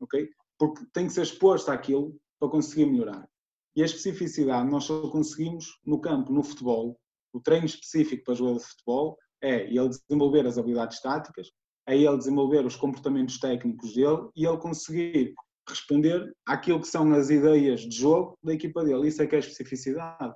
ok? 0.00 0.28
Porque 0.58 0.84
tem 0.92 1.06
que 1.06 1.12
ser 1.12 1.22
exposto 1.22 1.70
àquilo 1.70 2.16
para 2.38 2.48
conseguir 2.48 2.86
melhorar. 2.86 3.28
E 3.74 3.82
a 3.82 3.86
especificidade 3.86 4.70
nós 4.70 4.84
só 4.84 5.10
conseguimos 5.10 5.80
no 5.84 6.00
campo, 6.00 6.32
no 6.32 6.42
futebol. 6.42 6.98
O 7.32 7.40
treino 7.40 7.66
específico 7.66 8.24
para 8.24 8.34
jogador 8.34 8.58
de 8.58 8.64
futebol 8.64 9.18
é 9.46 9.64
ele 9.66 9.88
desenvolver 9.88 10.46
as 10.46 10.58
habilidades 10.58 11.00
táticas, 11.00 11.52
é 11.86 11.96
ele 11.96 12.16
desenvolver 12.16 12.66
os 12.66 12.74
comportamentos 12.74 13.38
técnicos 13.38 13.94
dele 13.94 14.28
e 14.34 14.44
ele 14.44 14.58
conseguir 14.58 15.34
responder 15.68 16.34
àquilo 16.44 16.80
que 16.80 16.88
são 16.88 17.12
as 17.12 17.30
ideias 17.30 17.80
de 17.82 17.96
jogo 17.96 18.36
da 18.42 18.54
equipa 18.54 18.84
dele. 18.84 19.08
Isso 19.08 19.22
é 19.22 19.26
que 19.26 19.34
é 19.34 19.38
a 19.38 19.40
especificidade. 19.40 20.34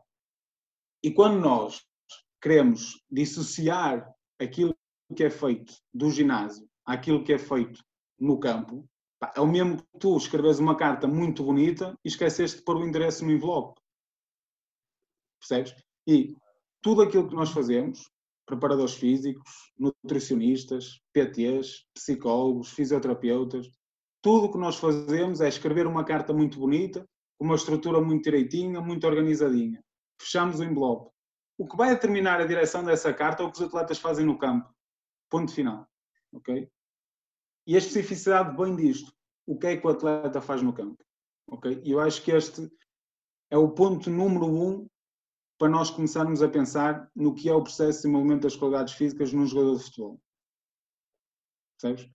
E 1.03 1.11
quando 1.13 1.41
nós 1.41 1.83
queremos 2.41 3.03
dissociar 3.11 4.09
aquilo 4.39 4.75
que 5.17 5.25
é 5.25 5.31
feito 5.31 5.75
do 5.93 6.11
ginásio 6.11 6.69
àquilo 6.87 7.25
que 7.25 7.33
é 7.33 7.39
feito 7.39 7.83
no 8.19 8.39
campo, 8.39 8.89
é 9.35 9.41
o 9.41 9.47
mesmo 9.47 9.77
que 9.79 9.99
tu 9.99 10.17
escreves 10.17 10.59
uma 10.59 10.77
carta 10.77 11.07
muito 11.07 11.45
bonita 11.45 11.99
e 12.05 12.09
esqueceste 12.09 12.59
de 12.59 12.65
pôr 12.65 12.77
o 12.77 12.87
endereço 12.87 13.25
no 13.25 13.33
envelope. 13.33 13.81
Percebes? 15.41 15.75
E 16.07 16.37
tudo 16.81 17.03
aquilo 17.03 17.29
que 17.29 17.35
nós 17.35 17.51
fazemos, 17.51 18.11
preparadores 18.51 18.95
físicos, 18.95 19.73
nutricionistas, 19.79 21.01
PTs, 21.13 21.87
psicólogos, 21.95 22.71
fisioterapeutas, 22.71 23.71
tudo 24.21 24.47
o 24.47 24.53
que 24.53 24.59
nós 24.59 24.77
fazemos 24.77 25.41
é 25.41 25.49
escrever 25.49 25.87
uma 25.87 26.05
carta 26.05 26.33
muito 26.33 26.59
bonita, 26.59 27.09
com 27.39 27.45
uma 27.45 27.55
estrutura 27.55 28.01
muito 28.01 28.25
direitinha, 28.25 28.81
muito 28.81 29.07
organizadinha. 29.07 29.83
Fechamos 30.21 30.61
o 30.61 30.65
envelope. 30.65 31.11
O 31.57 31.67
que 31.67 31.77
vai 31.77 31.91
determinar 31.91 32.41
a 32.41 32.47
direção 32.47 32.85
dessa 32.85 33.15
carta 33.15 33.43
é 33.43 33.47
o 33.47 33.53
que 33.53 33.59
os 33.59 33.67
atletas 33.67 33.99
fazem 33.99 34.27
no 34.27 34.39
campo. 34.39 34.69
Ponto 35.31 35.53
final. 35.53 35.87
Ok? 36.35 36.69
E 37.67 37.75
a 37.75 37.79
especificidade 37.79 38.57
bem 38.57 38.77
disto. 38.77 39.13
O 39.47 39.59
que 39.59 39.69
é 39.69 39.77
que 39.77 39.87
o 39.87 39.91
atleta 39.91 40.41
faz 40.41 40.61
no 40.61 40.73
campo? 40.73 41.03
Ok? 41.49 41.81
E 41.85 41.93
eu 41.93 42.01
acho 42.01 42.23
que 42.23 42.31
este 42.31 42.69
é 43.51 43.57
o 43.57 43.71
ponto 43.71 44.11
número 44.11 44.47
um 44.47 44.87
para 45.61 45.69
nós 45.69 45.91
começarmos 45.91 46.43
a 46.43 46.49
pensar 46.49 47.11
no 47.15 47.35
que 47.35 47.47
é 47.47 47.53
o 47.53 47.63
processo 47.63 47.91
de 47.91 47.97
desenvolvimento 47.97 48.45
das 48.45 48.57
qualidades 48.57 48.95
físicas 48.95 49.31
num 49.31 49.47
jogador 49.47 49.77
de 49.77 49.85
futebol. 49.85 50.19
Percebes? 51.79 52.11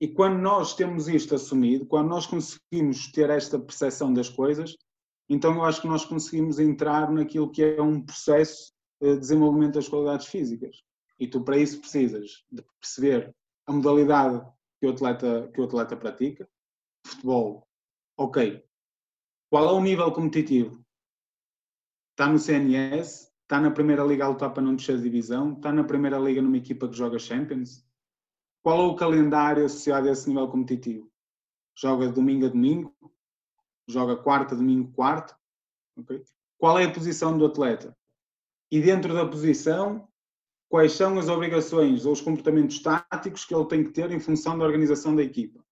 E 0.00 0.06
quando 0.06 0.38
nós 0.38 0.76
temos 0.76 1.08
isto 1.08 1.34
assumido, 1.34 1.86
quando 1.86 2.08
nós 2.08 2.24
conseguimos 2.24 3.10
ter 3.10 3.30
esta 3.30 3.58
percepção 3.58 4.14
das 4.14 4.28
coisas, 4.28 4.76
então 5.28 5.54
eu 5.54 5.64
acho 5.64 5.82
que 5.82 5.88
nós 5.88 6.04
conseguimos 6.04 6.60
entrar 6.60 7.10
naquilo 7.10 7.50
que 7.50 7.64
é 7.64 7.82
um 7.82 8.00
processo 8.00 8.72
de 9.02 9.18
desenvolvimento 9.18 9.74
das 9.74 9.88
qualidades 9.88 10.28
físicas. 10.28 10.80
E 11.18 11.26
tu, 11.26 11.42
para 11.42 11.58
isso, 11.58 11.80
precisas 11.80 12.44
de 12.48 12.62
perceber 12.80 13.34
a 13.66 13.72
modalidade 13.72 14.40
que 14.78 14.86
o 14.86 14.90
atleta, 14.90 15.50
que 15.52 15.60
o 15.60 15.64
atleta 15.64 15.96
pratica. 15.96 16.48
Futebol, 17.04 17.66
ok. 18.16 18.64
Qual 19.50 19.68
é 19.68 19.72
o 19.72 19.82
nível 19.82 20.12
competitivo? 20.12 20.83
Está 22.14 22.28
no 22.28 22.38
CNS? 22.38 23.32
Está 23.42 23.60
na 23.60 23.72
Primeira 23.72 24.04
Liga 24.04 24.24
a 24.24 24.28
lutar 24.28 24.54
para 24.54 24.62
não 24.62 24.76
descer 24.76 24.96
de 24.98 25.02
divisão? 25.02 25.54
Está 25.54 25.72
na 25.72 25.82
Primeira 25.82 26.16
Liga 26.16 26.40
numa 26.40 26.56
equipa 26.56 26.88
que 26.88 26.94
joga 26.94 27.18
Champions? 27.18 27.84
Qual 28.62 28.84
é 28.84 28.86
o 28.86 28.94
calendário 28.94 29.64
associado 29.64 30.08
a 30.08 30.12
esse 30.12 30.28
nível 30.28 30.46
competitivo? 30.46 31.10
Joga 31.76 32.08
domingo 32.08 32.46
a 32.46 32.48
domingo? 32.48 32.94
Joga 33.88 34.16
quarta, 34.16 34.54
domingo, 34.54 34.92
quarta? 34.92 35.36
Okay. 35.96 36.22
Qual 36.56 36.78
é 36.78 36.84
a 36.84 36.92
posição 36.92 37.36
do 37.36 37.46
atleta? 37.46 37.96
E 38.70 38.80
dentro 38.80 39.12
da 39.12 39.26
posição, 39.26 40.06
quais 40.68 40.92
são 40.92 41.18
as 41.18 41.28
obrigações 41.28 42.06
ou 42.06 42.12
os 42.12 42.20
comportamentos 42.20 42.78
táticos 42.80 43.44
que 43.44 43.52
ele 43.52 43.66
tem 43.66 43.82
que 43.82 43.90
ter 43.90 44.12
em 44.12 44.20
função 44.20 44.56
da 44.56 44.64
organização 44.64 45.16
da 45.16 45.22
equipa? 45.22 45.64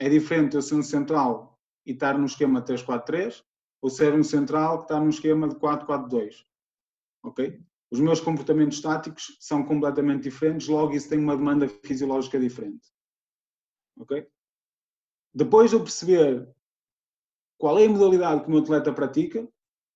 É 0.00 0.08
diferente 0.08 0.56
eu 0.56 0.62
ser 0.62 0.74
um 0.74 0.82
central 0.82 1.60
e 1.86 1.92
estar 1.92 2.18
no 2.18 2.26
esquema 2.26 2.60
3-4-3 2.60 3.44
ou 3.82 3.90
ser 3.90 4.14
um 4.14 4.22
central 4.22 4.78
que 4.78 4.84
está 4.84 5.00
num 5.00 5.08
esquema 5.08 5.48
de 5.48 5.56
4-4-2. 5.56 6.44
Ok? 7.22 7.60
Os 7.90 8.00
meus 8.00 8.20
comportamentos 8.20 8.80
táticos 8.80 9.36
são 9.40 9.64
completamente 9.64 10.22
diferentes, 10.22 10.68
logo 10.68 10.94
isso 10.94 11.08
tem 11.08 11.18
uma 11.18 11.36
demanda 11.36 11.68
fisiológica 11.68 12.38
diferente. 12.38 12.86
Ok? 13.98 14.28
Depois 15.34 15.70
de 15.70 15.76
eu 15.76 15.82
perceber 15.82 16.48
qual 17.58 17.78
é 17.78 17.84
a 17.84 17.88
modalidade 17.88 18.42
que 18.42 18.48
o 18.48 18.50
meu 18.50 18.60
atleta 18.60 18.92
pratica, 18.92 19.46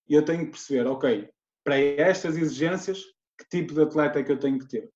eu 0.09 0.25
tenho 0.25 0.45
que 0.45 0.51
perceber, 0.51 0.87
ok, 0.87 1.31
para 1.65 1.79
estas 1.79 2.37
exigências, 2.37 3.03
que 3.39 3.49
tipo 3.49 3.73
de 3.73 3.83
atleta 3.83 4.21
é 4.21 4.23
que 4.23 4.31
eu 4.31 4.39
tenho 4.39 4.59
que 4.59 4.69
ter? 4.69 4.93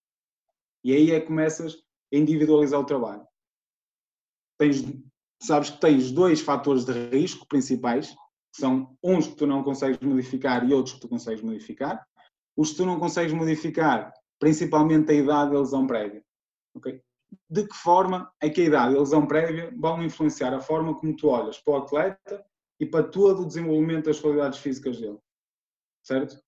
E 0.84 0.92
aí 0.92 1.10
é 1.10 1.20
que 1.20 1.26
começas 1.26 1.74
a 2.12 2.16
individualizar 2.16 2.78
o 2.78 2.84
trabalho. 2.84 3.26
Tens, 4.58 4.84
sabes 5.40 5.70
que 5.70 5.80
tens 5.80 6.10
dois 6.10 6.40
fatores 6.40 6.84
de 6.84 6.92
risco 7.08 7.46
principais, 7.48 8.14
são 8.52 8.96
uns 9.02 9.28
que 9.28 9.36
tu 9.36 9.46
não 9.46 9.62
consegues 9.62 9.98
modificar 10.00 10.68
e 10.68 10.72
outros 10.72 10.94
que 10.94 11.00
tu 11.00 11.08
consegues 11.08 11.42
modificar. 11.42 12.06
Os 12.56 12.70
que 12.70 12.76
tu 12.78 12.86
não 12.86 12.98
consegues 12.98 13.32
modificar, 13.32 14.12
principalmente 14.38 15.10
a 15.10 15.14
idade 15.14 15.52
e 15.52 15.56
a 15.56 15.60
lesão 15.60 15.86
prévia. 15.86 16.24
Okay? 16.74 17.02
De 17.48 17.66
que 17.66 17.74
forma 17.74 18.32
é 18.40 18.48
que 18.48 18.62
a 18.62 18.64
idade 18.64 18.94
e 18.94 18.96
a 18.96 19.00
lesão 19.00 19.26
prévia 19.26 19.72
vão 19.76 20.02
influenciar 20.02 20.54
a 20.54 20.60
forma 20.60 20.94
como 20.94 21.14
tu 21.14 21.28
olhas 21.28 21.58
para 21.58 21.74
o 21.74 21.76
atleta 21.76 22.44
e 22.80 22.86
para 22.86 23.06
todo 23.06 23.42
o 23.42 23.46
desenvolvimento 23.46 24.06
das 24.06 24.20
qualidades 24.20 24.58
físicas 24.58 25.00
dele? 25.00 25.18
Certo? 26.02 26.40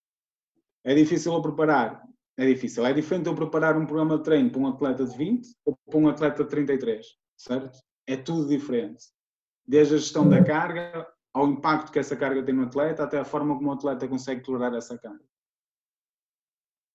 É 0.85 0.95
difícil 0.95 1.33
eu 1.33 1.43
preparar? 1.43 2.03
É 2.37 2.47
difícil. 2.47 2.87
É 2.87 2.93
diferente 2.93 3.27
eu 3.27 3.35
preparar 3.35 3.77
um 3.77 3.85
programa 3.85 4.17
de 4.17 4.25
treino 4.25 4.51
para 4.51 4.61
um 4.61 4.67
atleta 4.67 5.05
de 5.05 5.17
20 5.17 5.55
ou 5.67 5.77
para 5.87 5.99
um 5.99 6.09
atleta 6.09 6.43
de 6.43 6.49
33, 6.49 7.07
certo? 7.37 7.79
É 8.07 8.17
tudo 8.17 8.49
diferente. 8.49 9.05
Desde 9.67 9.95
a 9.95 9.99
gestão 9.99 10.29
da 10.29 10.43
carga, 10.43 11.07
ao 11.33 11.49
impacto 11.49 11.93
que 11.93 11.99
essa 11.99 12.17
carga 12.17 12.43
tem 12.43 12.55
no 12.55 12.65
atleta, 12.65 13.05
até 13.05 13.19
a 13.19 13.25
forma 13.25 13.57
como 13.57 13.71
o 13.71 13.73
atleta 13.73 14.09
consegue 14.09 14.43
tolerar 14.43 14.75
essa 14.75 14.99
carga 14.99 15.25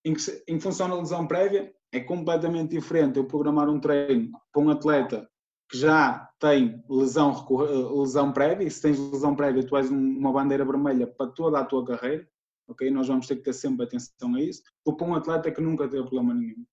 em, 0.05 0.13
que, 0.13 0.43
em 0.47 0.59
função 0.59 0.87
da 0.87 0.95
lesão 0.95 1.25
prévia, 1.25 1.73
é 1.91 1.99
completamente 1.99 2.69
diferente 2.69 3.17
eu 3.17 3.25
programar 3.25 3.67
um 3.67 3.79
treino 3.79 4.31
para 4.53 4.61
um 4.61 4.69
atleta 4.69 5.27
que 5.67 5.77
já 5.79 6.29
tem 6.39 6.83
lesão, 6.87 7.31
eh, 7.31 7.99
lesão 7.99 8.31
prévia, 8.31 8.67
e 8.67 8.69
se 8.69 8.83
tens 8.83 8.99
lesão 8.99 9.35
prévia, 9.35 9.65
tu 9.65 9.75
és 9.75 9.89
uma 9.89 10.31
bandeira 10.31 10.63
vermelha 10.63 11.07
para 11.07 11.31
toda 11.31 11.59
a 11.59 11.65
tua 11.65 11.83
carreira, 11.83 12.27
ok? 12.67 12.91
Nós 12.91 13.07
vamos 13.07 13.25
ter 13.25 13.37
que 13.37 13.41
ter 13.41 13.53
sempre 13.53 13.83
atenção 13.83 14.35
a 14.35 14.41
isso, 14.41 14.61
ou 14.85 14.95
para 14.95 15.07
um 15.07 15.15
atleta 15.15 15.51
que 15.51 15.59
nunca 15.59 15.87
teve 15.87 16.03
problema 16.03 16.35
nenhum. 16.35 16.63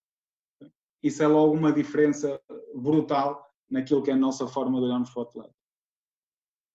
Isso 1.03 1.23
é 1.23 1.27
logo 1.27 1.55
uma 1.55 1.73
diferença 1.73 2.39
brutal 2.75 3.51
naquilo 3.71 4.03
que 4.03 4.11
é 4.11 4.15
a 4.15 4.17
nossa 4.17 4.47
forma 4.47 4.79
de 4.79 4.85
olharmos 4.85 5.11
para 5.11 5.21
o 5.21 5.23
atleta. 5.23 5.62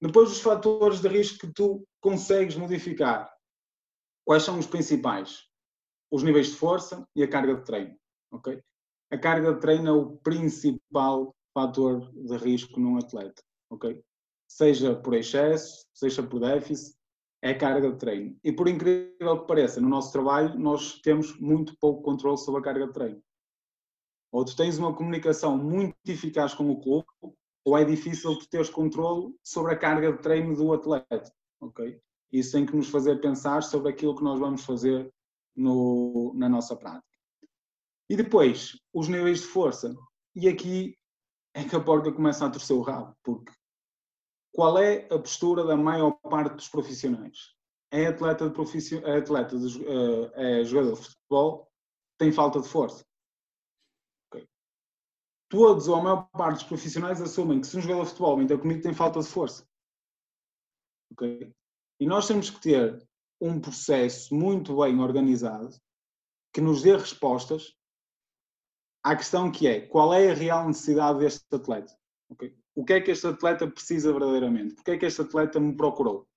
Depois, 0.01 0.31
os 0.31 0.41
fatores 0.41 1.01
de 1.01 1.07
risco 1.07 1.39
que 1.39 1.53
tu 1.53 1.83
consegues 2.01 2.55
modificar. 2.55 3.31
Quais 4.25 4.43
são 4.43 4.59
os 4.59 4.67
principais? 4.67 5.47
os 6.11 6.23
níveis 6.23 6.47
de 6.47 6.55
força 6.55 7.07
e 7.15 7.23
a 7.23 7.27
carga 7.27 7.55
de 7.55 7.65
treino. 7.65 7.95
Okay? 8.31 8.61
A 9.11 9.17
carga 9.17 9.53
de 9.53 9.59
treino 9.59 9.87
é 9.87 9.91
o 9.91 10.17
principal 10.17 11.35
fator 11.53 12.11
de 12.13 12.37
risco 12.37 12.79
num 12.79 12.97
atleta. 12.97 13.41
Okay? 13.69 14.01
Seja 14.47 14.95
por 14.95 15.13
excesso, 15.13 15.85
seja 15.93 16.23
por 16.23 16.39
déficit, 16.39 16.95
é 17.41 17.51
a 17.51 17.57
carga 17.57 17.91
de 17.91 17.97
treino. 17.97 18.37
E 18.43 18.51
por 18.51 18.67
incrível 18.67 19.41
que 19.41 19.47
pareça, 19.47 19.81
no 19.81 19.89
nosso 19.89 20.11
trabalho 20.11 20.57
nós 20.57 20.99
temos 21.01 21.37
muito 21.39 21.75
pouco 21.79 22.01
controle 22.01 22.37
sobre 22.37 22.61
a 22.61 22.63
carga 22.63 22.87
de 22.87 22.93
treino. 22.93 23.21
Ou 24.31 24.43
tu 24.43 24.55
tens 24.55 24.77
uma 24.77 24.95
comunicação 24.95 25.57
muito 25.57 25.95
eficaz 26.05 26.53
com 26.53 26.69
o 26.69 26.81
clube, 26.81 27.07
ou 27.67 27.77
é 27.77 27.83
difícil 27.83 28.39
tu 28.39 28.47
teres 28.47 28.69
controle 28.69 29.35
sobre 29.43 29.73
a 29.73 29.77
carga 29.77 30.13
de 30.13 30.19
treino 30.19 30.55
do 30.55 30.71
atleta. 30.71 31.29
Okay? 31.59 31.99
Isso 32.31 32.53
tem 32.53 32.65
que 32.65 32.73
nos 32.73 32.87
fazer 32.87 33.19
pensar 33.19 33.61
sobre 33.61 33.91
aquilo 33.91 34.15
que 34.15 34.23
nós 34.23 34.39
vamos 34.39 34.63
fazer 34.63 35.13
no, 35.53 36.31
na 36.33 36.47
nossa 36.47 36.77
prática. 36.77 37.03
E 38.09 38.15
depois, 38.15 38.79
os 38.93 39.09
níveis 39.09 39.41
de 39.41 39.47
força. 39.47 39.93
E 40.33 40.47
aqui 40.47 40.97
é 41.53 41.61
que 41.65 41.75
a 41.75 41.79
porca 41.81 42.09
começa 42.09 42.45
a 42.45 42.49
torcer 42.49 42.73
o 42.73 42.81
rabo, 42.81 43.13
porque 43.21 43.51
qual 44.53 44.77
é 44.77 45.05
a 45.11 45.19
postura 45.19 45.65
da 45.65 45.75
maior 45.75 46.11
parte 46.21 46.55
dos 46.55 46.69
profissionais? 46.69 47.53
É 47.91 48.05
atleta 48.05 48.47
de, 48.47 48.53
profissio... 48.53 49.05
é 49.05 49.17
atleta 49.17 49.59
de, 49.59 49.77
uh, 49.83 50.31
é 50.35 50.63
jogador 50.63 50.93
de 50.93 51.01
futebol, 51.01 51.69
tem 52.17 52.31
falta 52.31 52.61
de 52.61 52.69
força. 52.69 53.05
Todos 55.49 55.87
ou 55.87 55.95
a 55.95 56.03
maior 56.03 56.29
parte 56.31 56.59
dos 56.59 56.67
profissionais 56.67 57.21
assumem 57.21 57.61
que 57.61 57.67
se 57.67 57.77
um 57.77 57.81
jogador 57.81 58.03
de 58.03 58.09
futebol 58.09 58.41
entra 58.41 58.57
comigo 58.57 58.81
tem 58.81 58.93
falta 58.93 59.19
de 59.19 59.27
força. 59.27 59.65
Okay? 61.13 61.53
E 61.99 62.05
nós 62.05 62.27
temos 62.27 62.49
que 62.49 62.59
ter 62.61 63.07
um 63.39 63.59
processo 63.59 64.33
muito 64.35 64.77
bem 64.77 64.99
organizado 64.99 65.69
que 66.53 66.59
nos 66.59 66.81
dê 66.81 66.95
respostas 66.95 67.75
à 69.03 69.15
questão 69.15 69.51
que 69.51 69.67
é 69.67 69.81
qual 69.81 70.13
é 70.13 70.31
a 70.31 70.33
real 70.33 70.67
necessidade 70.67 71.19
deste 71.19 71.45
atleta? 71.53 71.95
Okay? 72.29 72.57
O 72.75 72.83
que 72.83 72.93
é 72.93 73.01
que 73.01 73.11
este 73.11 73.27
atleta 73.27 73.67
precisa 73.67 74.11
verdadeiramente? 74.11 74.75
Porque 74.75 74.91
é 74.91 74.97
que 74.97 75.05
este 75.05 75.21
atleta 75.21 75.59
me 75.59 75.75
procurou? 75.75 76.27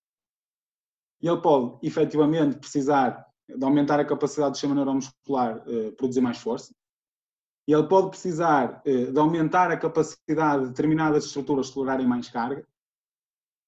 E 1.21 1.29
ele 1.29 1.41
pode, 1.43 1.87
efetivamente, 1.87 2.59
precisar 2.59 3.27
de 3.47 3.65
aumentar 3.65 4.01
a 4.01 4.05
capacidade 4.05 4.53
do 4.53 4.55
sistema 4.55 4.75
neuromuscular, 4.75 5.63
eh, 5.69 5.91
produzir 5.93 6.21
mais 6.21 6.39
força. 6.39 6.75
E 7.67 7.73
ele 7.73 7.89
pode 7.89 8.11
precisar 8.11 8.83
eh, 8.85 9.07
de 9.07 9.19
aumentar 9.19 9.71
a 9.71 9.79
capacidade 9.79 10.65
de 10.65 10.69
determinadas 10.71 11.25
estruturas 11.25 11.71
tolerarem 11.71 12.07
mais 12.07 12.29
carga. 12.29 12.67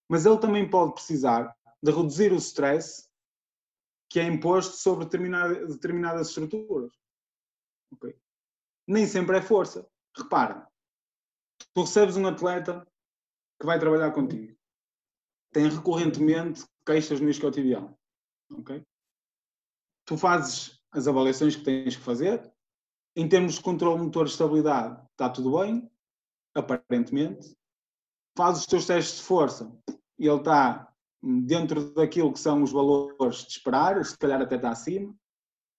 Mas 0.08 0.26
ele 0.26 0.38
também 0.38 0.68
pode 0.68 0.94
precisar 0.94 1.54
de 1.82 1.90
reduzir 1.90 2.32
o 2.32 2.36
stress 2.36 3.08
que 4.08 4.20
é 4.20 4.24
imposto 4.24 4.76
sobre 4.76 5.06
determinada, 5.06 5.66
determinadas 5.66 6.28
estruturas. 6.28 6.92
Okay? 7.92 8.14
Nem 8.86 9.06
sempre 9.06 9.38
é 9.38 9.42
força. 9.42 9.88
Repara, 10.14 10.68
tu 11.72 11.80
recebes 11.80 12.16
um 12.16 12.26
atleta 12.26 12.86
que 13.58 13.64
vai 13.64 13.78
trabalhar 13.78 14.10
contigo. 14.12 14.54
Tem 15.50 15.66
recorrentemente 15.66 16.62
queixas 16.84 17.20
no 17.20 17.30
isquiotibial. 17.30 17.98
Ok? 18.50 18.84
Tu 20.04 20.18
fazes 20.18 20.78
as 20.90 21.08
avaliações 21.08 21.56
que 21.56 21.64
tens 21.64 21.96
que 21.96 22.02
fazer. 22.02 22.51
Em 23.14 23.28
termos 23.28 23.54
de 23.54 23.60
controle 23.60 24.02
motor 24.02 24.24
de 24.24 24.32
estabilidade, 24.32 25.00
está 25.10 25.28
tudo 25.28 25.58
bem, 25.58 25.90
aparentemente. 26.54 27.54
Fazes 28.36 28.62
os 28.62 28.66
teus 28.66 28.86
testes 28.86 29.18
de 29.18 29.24
força 29.24 29.70
e 30.18 30.26
ele 30.26 30.38
está 30.38 30.92
dentro 31.22 31.92
daquilo 31.92 32.32
que 32.32 32.40
são 32.40 32.62
os 32.62 32.72
valores 32.72 33.44
de 33.44 33.52
esperar, 33.52 34.02
se 34.04 34.16
calhar 34.16 34.40
até 34.40 34.56
está 34.56 34.70
acima. 34.70 35.14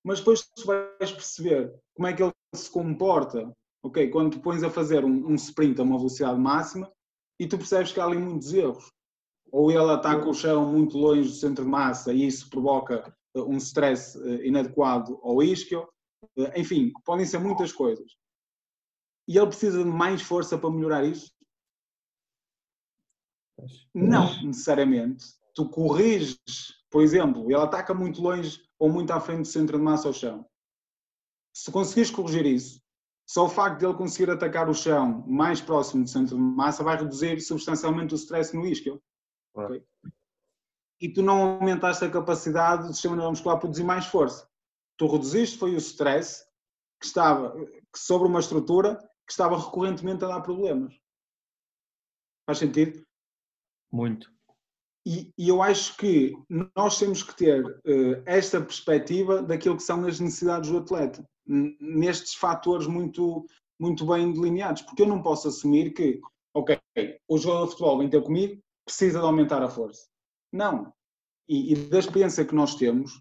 Mas 0.04 0.20
depois 0.20 0.46
tu 0.56 0.66
vais 0.66 1.12
perceber 1.12 1.74
como 1.96 2.08
é 2.08 2.14
que 2.14 2.22
ele 2.22 2.32
se 2.54 2.70
comporta, 2.70 3.52
ok? 3.84 4.10
Quando 4.10 4.34
tu 4.34 4.40
pões 4.42 4.64
a 4.64 4.70
fazer 4.70 5.04
um, 5.04 5.28
um 5.28 5.36
sprint 5.36 5.80
a 5.80 5.84
uma 5.84 5.98
velocidade 5.98 6.40
máxima 6.40 6.92
e 7.40 7.48
tu 7.48 7.58
percebes 7.58 7.92
que 7.92 8.00
há 8.00 8.06
ali 8.06 8.18
muitos 8.18 8.54
erros 8.54 8.92
ou 9.52 9.72
ele 9.72 9.92
ataca 9.92 10.28
o 10.28 10.34
chão 10.34 10.72
muito 10.72 10.98
longe 10.98 11.30
do 11.30 11.36
centro 11.36 11.64
de 11.64 11.70
massa 11.70 12.12
e 12.12 12.26
isso 12.26 12.50
provoca 12.50 13.16
eh, 13.36 13.42
um 13.42 13.58
stress 13.58 14.18
eh, 14.18 14.48
inadequado 14.48 15.20
ao 15.24 15.44
isquio. 15.44 15.88
Eh, 16.38 16.62
enfim, 16.62 16.92
podem 17.04 17.26
ser 17.26 17.40
muitas 17.40 17.72
coisas. 17.72 18.12
E 19.28 19.38
ele 19.38 19.48
precisa 19.48 19.84
de 19.84 19.90
mais 19.90 20.22
força 20.22 20.58
para 20.58 20.70
melhorar 20.70 21.06
isso? 21.06 21.32
Não, 23.94 24.42
necessariamente. 24.44 25.26
Tu 25.56 25.70
corriges, 25.70 26.40
por 26.90 27.02
exemplo, 27.02 27.46
ele 27.46 27.56
ataca 27.56 27.94
muito 27.94 28.22
longe 28.22 28.62
ou 28.78 28.92
muito 28.92 29.12
à 29.12 29.20
frente 29.20 29.42
do 29.42 29.48
centro 29.48 29.78
de 29.78 29.84
massa 29.84 30.08
ao 30.08 30.14
chão. 30.14 30.46
Se 31.56 31.72
conseguires 31.72 32.10
corrigir 32.10 32.46
isso, 32.46 32.82
só 33.26 33.46
o 33.46 33.50
facto 33.50 33.80
de 33.80 33.86
ele 33.86 33.94
conseguir 33.94 34.30
atacar 34.30 34.70
o 34.70 34.74
chão 34.74 35.26
mais 35.28 35.62
próximo 35.62 36.04
do 36.04 36.10
centro 36.10 36.36
de 36.36 36.42
massa 36.42 36.84
vai 36.84 36.98
reduzir 36.98 37.40
substancialmente 37.40 38.14
o 38.14 38.18
stress 38.18 38.56
no 38.56 38.66
isquio. 38.66 39.02
Okay? 39.54 39.84
E 41.00 41.14
tu 41.14 41.22
não 41.22 41.56
aumentaste 41.56 42.04
a 42.04 42.12
capacidade 42.12 42.88
do 42.88 42.94
sistema 42.94 43.16
neuromuscular 43.16 43.58
a 43.58 43.60
produzir 43.60 43.84
mais 43.84 44.06
força. 44.06 44.50
Tu 44.98 45.08
reduziste 45.08 45.58
foi 45.58 45.74
o 45.74 45.78
stress 45.78 46.44
que 47.00 47.08
estava 47.08 47.54
que 47.92 48.00
sobre 48.00 48.28
uma 48.28 48.40
estrutura 48.40 48.98
que 49.26 49.32
estava 49.32 49.58
recorrentemente 49.58 50.24
a 50.24 50.28
dar 50.28 50.42
problemas. 50.42 50.94
Faz 52.46 52.58
sentido? 52.58 53.06
Muito. 53.92 54.34
E, 55.06 55.32
e 55.38 55.50
eu 55.50 55.62
acho 55.62 55.98
que 55.98 56.34
nós 56.76 56.98
temos 56.98 57.22
que 57.22 57.36
ter 57.36 57.66
uh, 57.66 58.24
esta 58.26 58.62
perspectiva 58.62 59.42
daquilo 59.44 59.76
que 59.76 59.84
são 59.84 60.06
as 60.06 60.20
necessidades 60.20 60.70
do 60.70 60.78
atleta, 60.78 61.28
nestes 61.46 62.36
fatores 62.36 62.88
muito, 62.88 63.46
muito 63.78 64.06
bem 64.06 64.32
delineados, 64.32 64.82
porque 64.84 65.02
eu 65.02 65.08
não 65.08 65.22
posso 65.22 65.50
assumir 65.50 65.94
que, 65.94 66.22
ok, 66.54 66.80
o 67.28 67.38
jogador 67.38 67.66
de 67.66 67.72
futebol 67.72 67.98
vem 67.98 68.10
ter 68.10 68.24
comigo, 68.24 68.62
precisa 68.86 69.20
de 69.20 69.26
aumentar 69.26 69.62
a 69.62 69.70
força. 69.70 70.08
Não. 70.52 70.94
E, 71.50 71.74
e, 71.74 71.76
da 71.76 72.00
experiência 72.00 72.46
que 72.46 72.56
nós 72.56 72.76
temos, 72.76 73.20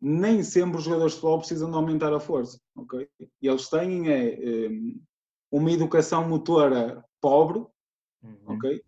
nem 0.00 0.42
sempre 0.42 0.78
os 0.78 0.84
jogadores 0.84 1.14
de 1.14 1.20
futebol 1.20 1.38
precisam 1.38 1.70
de 1.70 1.76
aumentar 1.76 2.12
a 2.12 2.20
força. 2.20 2.60
Okay? 2.76 3.08
E 3.18 3.48
eles 3.48 3.68
têm 3.68 4.10
é, 4.10 4.68
um, 4.68 5.00
uma 5.50 5.72
educação 5.72 6.28
motora 6.28 7.04
pobre 7.20 7.58
uhum. 8.22 8.56
okay? 8.56 8.82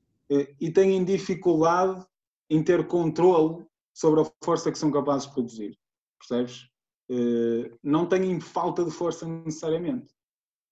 e 0.61 0.71
têm 0.71 1.05
dificuldade 1.05 2.07
em 2.51 2.63
ter 2.63 2.87
controle 2.87 3.67
sobre 3.95 4.21
a 4.21 4.31
força 4.45 4.71
que 4.71 4.79
são 4.79 4.91
capazes 4.91 5.27
de 5.27 5.35
produzir. 5.35 5.79
Percebes? 6.19 6.69
Uh, 7.11 7.79
não 7.83 8.07
têm 8.07 8.39
falta 8.41 8.85
de 8.85 8.91
força 8.91 9.27
necessariamente. 9.27 10.15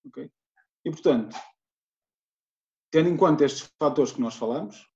Okay? 0.06 0.30
E 0.84 0.90
portanto, 0.90 1.36
tendo 2.90 3.08
em 3.08 3.16
conta 3.16 3.44
estes 3.44 3.72
fatores 3.78 4.12
que 4.12 4.20
nós 4.20 4.36
falamos, 4.36 4.86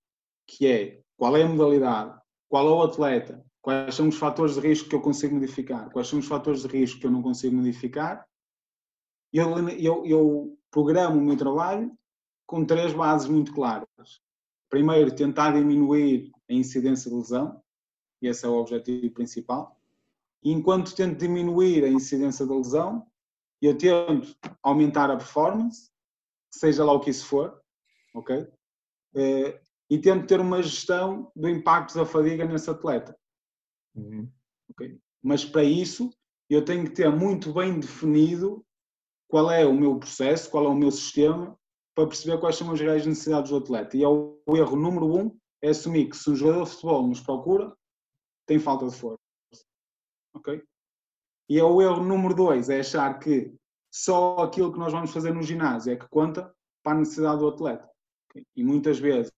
que 0.46 0.66
é 0.66 1.02
qual 1.16 1.36
é 1.36 1.42
a 1.42 1.48
modalidade, 1.48 2.20
qual 2.48 2.68
é 2.68 2.70
o 2.70 2.82
atleta, 2.82 3.44
quais 3.62 3.94
são 3.94 4.08
os 4.08 4.16
fatores 4.16 4.54
de 4.54 4.60
risco 4.60 4.88
que 4.88 4.94
eu 4.94 5.00
consigo 5.00 5.34
modificar, 5.34 5.90
quais 5.90 6.08
são 6.08 6.18
os 6.18 6.26
fatores 6.26 6.62
de 6.62 6.68
risco 6.68 7.00
que 7.00 7.06
eu 7.06 7.10
não 7.10 7.22
consigo 7.22 7.54
modificar, 7.54 8.26
eu, 9.32 9.68
eu, 9.70 10.06
eu 10.06 10.58
programo 10.70 11.18
o 11.18 11.24
meu 11.24 11.36
trabalho 11.36 11.92
com 12.46 12.64
três 12.64 12.92
bases 12.92 13.28
muito 13.28 13.52
claras. 13.52 13.86
Primeiro, 14.68 15.14
tentar 15.14 15.52
diminuir 15.52 16.32
a 16.48 16.52
incidência 16.52 17.10
de 17.10 17.16
lesão, 17.16 17.62
e 18.20 18.26
esse 18.26 18.44
é 18.44 18.48
o 18.48 18.54
objetivo 18.54 19.12
principal. 19.12 19.76
E 20.42 20.52
enquanto 20.52 20.94
tento 20.94 21.18
diminuir 21.18 21.84
a 21.84 21.88
incidência 21.88 22.46
da 22.46 22.54
lesão, 22.54 23.06
eu 23.60 23.76
tento 23.76 24.36
aumentar 24.62 25.10
a 25.10 25.16
performance, 25.16 25.90
seja 26.50 26.84
lá 26.84 26.92
o 26.92 27.00
que 27.00 27.10
isso 27.10 27.26
for, 27.26 27.60
ok? 28.14 28.48
Eh, 29.14 29.60
e 29.90 29.98
tento 29.98 30.26
ter 30.26 30.40
uma 30.40 30.62
gestão 30.62 31.30
do 31.34 31.48
impacto 31.48 31.94
da 31.94 32.06
fadiga 32.06 32.44
nesse 32.44 32.70
atleta. 32.70 33.16
Uhum. 34.00 34.28
Okay? 34.70 34.98
Mas 35.22 35.44
para 35.44 35.64
isso 35.64 36.10
eu 36.48 36.64
tenho 36.64 36.84
que 36.84 36.90
ter 36.90 37.10
muito 37.10 37.52
bem 37.52 37.78
definido 37.78 38.64
qual 39.28 39.50
é 39.50 39.64
o 39.64 39.72
meu 39.72 39.98
processo, 39.98 40.50
qual 40.50 40.64
é 40.64 40.68
o 40.68 40.74
meu 40.74 40.90
sistema, 40.90 41.56
para 41.94 42.06
perceber 42.06 42.38
quais 42.38 42.56
são 42.56 42.70
as 42.72 42.80
reais 42.80 43.06
necessidades 43.06 43.50
do 43.50 43.58
atleta. 43.58 43.96
E 43.96 44.02
é 44.02 44.08
o, 44.08 44.40
erro 44.56 44.76
número 44.76 45.06
um 45.06 45.38
é 45.62 45.68
assumir 45.70 46.08
que 46.08 46.16
se 46.16 46.30
um 46.30 46.34
jogador 46.34 46.64
de 46.64 46.70
futebol 46.70 47.06
nos 47.06 47.20
procura, 47.20 47.76
tem 48.46 48.58
falta 48.58 48.88
de 48.88 48.96
força. 48.96 49.18
Ok? 50.34 50.62
E 51.48 51.58
é 51.58 51.64
o 51.64 51.82
erro 51.82 52.02
número 52.02 52.34
dois, 52.34 52.68
é 52.68 52.80
achar 52.80 53.18
que 53.18 53.54
só 53.92 54.38
aquilo 54.38 54.72
que 54.72 54.78
nós 54.78 54.92
vamos 54.92 55.12
fazer 55.12 55.32
no 55.34 55.42
ginásio 55.42 55.92
é 55.92 55.96
que 55.96 56.08
conta 56.08 56.52
para 56.82 56.96
a 56.96 57.00
necessidade 57.00 57.40
do 57.40 57.48
atleta. 57.48 57.88
E 58.56 58.64
muitas 58.64 58.98
vezes 58.98 59.32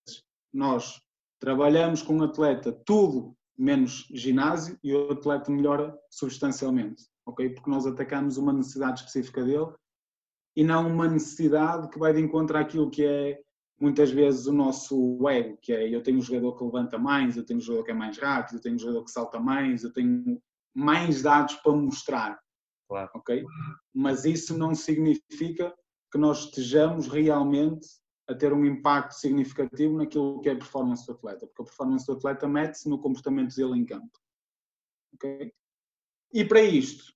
nós 0.52 1.00
trabalhamos 1.40 2.02
com 2.02 2.18
um 2.18 2.22
atleta 2.22 2.72
tudo 2.84 3.34
menos 3.56 4.06
ginásio 4.12 4.78
e 4.82 4.94
o 4.94 5.12
atleta 5.12 5.50
melhora 5.50 5.96
substancialmente, 6.10 7.04
ok? 7.26 7.50
Porque 7.50 7.70
nós 7.70 7.86
atacamos 7.86 8.36
uma 8.36 8.52
necessidade 8.52 9.00
específica 9.00 9.44
dele 9.44 9.72
e 10.56 10.64
não 10.64 10.88
uma 10.88 11.08
necessidade 11.08 11.88
que 11.88 11.98
vai 11.98 12.12
de 12.12 12.20
encontro 12.20 12.58
àquilo 12.58 12.90
que 12.90 13.04
é 13.04 13.40
muitas 13.80 14.10
vezes 14.10 14.46
o 14.46 14.52
nosso 14.52 15.18
ego, 15.28 15.58
que 15.60 15.72
é 15.72 15.88
eu 15.88 16.02
tenho 16.02 16.18
um 16.18 16.22
jogador 16.22 16.56
que 16.56 16.64
levanta 16.64 16.98
mais, 16.98 17.36
eu 17.36 17.44
tenho 17.44 17.58
um 17.58 17.62
jogador 17.62 17.84
que 17.84 17.90
é 17.90 17.94
mais 17.94 18.16
rápido, 18.16 18.56
eu 18.56 18.60
tenho 18.60 18.76
um 18.76 18.78
jogador 18.78 19.04
que 19.04 19.10
salta 19.10 19.40
mais, 19.40 19.82
eu 19.82 19.92
tenho 19.92 20.40
mais 20.74 21.22
dados 21.22 21.56
para 21.56 21.72
mostrar, 21.72 22.38
claro. 22.88 23.10
ok? 23.14 23.44
Mas 23.92 24.24
isso 24.24 24.56
não 24.56 24.74
significa 24.74 25.74
que 26.12 26.18
nós 26.18 26.44
estejamos 26.44 27.08
realmente 27.08 27.88
a 28.28 28.34
ter 28.34 28.52
um 28.52 28.64
impacto 28.64 29.12
significativo 29.12 29.96
naquilo 29.96 30.40
que 30.40 30.48
é 30.48 30.52
a 30.52 30.56
performance 30.56 31.06
do 31.06 31.12
atleta, 31.12 31.46
porque 31.46 31.62
a 31.62 31.64
performance 31.64 32.06
do 32.06 32.12
atleta 32.12 32.48
mete-se 32.48 32.88
no 32.88 32.98
comportamento 32.98 33.54
dele 33.54 33.78
em 33.78 33.84
campo. 33.84 34.18
Okay? 35.14 35.52
E 36.32 36.44
para 36.44 36.62
isto, 36.62 37.12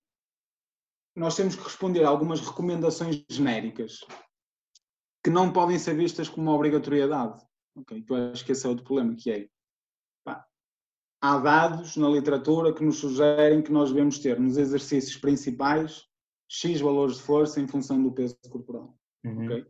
nós 1.15 1.35
temos 1.37 1.57
que 1.57 1.63
responder 1.63 2.05
a 2.05 2.09
algumas 2.09 2.41
recomendações 2.41 3.25
genéricas 3.29 4.01
que 5.25 5.31
não 5.31 5.53
podem 5.53 5.79
ser 5.79 5.97
vistas 5.97 6.29
como 6.29 6.49
uma 6.49 6.55
obrigatoriedade. 6.55 7.43
Okay? 7.77 8.05
Eu 8.09 8.33
acho 8.33 8.45
que 8.45 8.53
esse 8.53 8.67
é 8.67 8.69
outro 8.69 8.85
problema, 8.85 9.15
que 9.15 9.31
é 9.31 9.49
pá, 10.25 10.47
há 11.21 11.39
dados 11.39 11.97
na 11.97 12.09
literatura 12.09 12.75
que 12.75 12.85
nos 12.85 12.99
sugerem 12.99 13.63
que 13.63 13.73
nós 13.73 13.91
devemos 13.91 14.19
ter 14.19 14.39
nos 14.39 14.57
exercícios 14.57 15.17
principais 15.17 16.07
X 16.49 16.81
valores 16.81 17.17
de 17.17 17.23
força 17.23 17.61
em 17.61 17.67
função 17.67 18.03
do 18.03 18.13
peso 18.13 18.37
corporal. 18.51 18.97
Uhum. 19.25 19.47
Okay? 19.47 19.67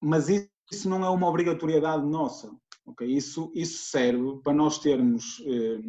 Mas 0.00 0.28
isso 0.28 0.88
não 0.88 1.04
é 1.04 1.10
uma 1.10 1.28
obrigatoriedade 1.28 2.04
nossa. 2.06 2.50
Okay? 2.86 3.08
Isso, 3.08 3.50
isso 3.54 3.90
serve 3.90 4.40
para 4.42 4.52
nós 4.52 4.78
termos 4.78 5.42
eh, 5.46 5.80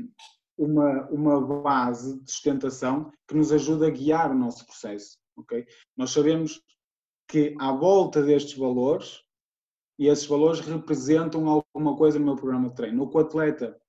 uma, 0.58 1.08
uma 1.10 1.62
base 1.62 2.20
de 2.22 2.32
sustentação 2.32 3.12
que 3.28 3.36
nos 3.36 3.52
ajuda 3.52 3.88
a 3.88 3.92
guiar 3.92 4.32
o 4.32 4.38
nosso 4.38 4.66
processo. 4.66 5.18
Okay? 5.38 5.66
Nós 5.96 6.12
sabemos 6.12 6.62
que 7.28 7.56
à 7.60 7.72
volta 7.72 8.24
destes 8.24 8.58
valores, 8.58 9.22
e 10.00 10.08
esses 10.08 10.26
valores 10.26 10.60
representam 10.60 11.48
alguma 11.48 11.96
coisa 11.96 12.18
no 12.20 12.26
meu 12.26 12.36
programa 12.36 12.70
de 12.70 12.76
treino. 12.76 13.02
Ou 13.02 13.10
que 13.10 13.18
o 13.18 13.20
atleta 13.20 13.80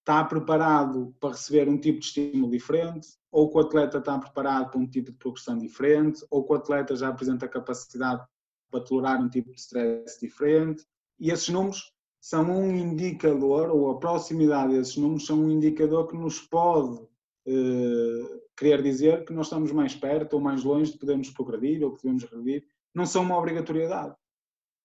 está 0.00 0.24
preparado 0.24 1.14
para 1.20 1.30
receber 1.30 1.68
um 1.68 1.78
tipo 1.78 2.00
de 2.00 2.06
estímulo 2.06 2.50
diferente, 2.50 3.08
ou 3.30 3.50
que 3.50 3.56
o 3.56 3.60
atleta 3.60 3.98
está 3.98 4.18
preparado 4.18 4.70
para 4.70 4.80
um 4.80 4.88
tipo 4.88 5.10
de 5.10 5.18
progressão 5.18 5.58
diferente, 5.58 6.24
ou 6.30 6.44
que 6.44 6.52
o 6.52 6.56
atleta 6.56 6.96
já 6.96 7.08
apresenta 7.08 7.48
capacidade 7.48 8.24
para 8.70 8.84
tolerar 8.84 9.22
um 9.22 9.28
tipo 9.28 9.50
de 9.52 9.58
stress 9.58 10.18
diferente. 10.20 10.84
E 11.18 11.30
esses 11.30 11.48
números 11.48 11.92
são 12.20 12.44
um 12.50 12.76
indicador, 12.76 13.70
ou 13.70 13.90
a 13.90 13.98
proximidade 13.98 14.74
desses 14.74 14.96
números 14.96 15.26
são 15.26 15.38
um 15.38 15.50
indicador 15.50 16.06
que 16.06 16.16
nos 16.16 16.40
pode 16.40 17.00
eh, 17.46 18.40
querer 18.56 18.82
dizer 18.82 19.24
que 19.24 19.32
nós 19.32 19.46
estamos 19.46 19.72
mais 19.72 19.94
perto 19.94 20.34
ou 20.34 20.40
mais 20.40 20.62
longe 20.62 20.92
de 20.92 20.98
podermos 20.98 21.30
progredir 21.30 21.82
ou 21.82 21.92
que 21.92 22.02
devemos 22.02 22.24
regredir. 22.24 22.64
Não 22.94 23.06
são 23.06 23.22
uma 23.22 23.38
obrigatoriedade. 23.38 24.14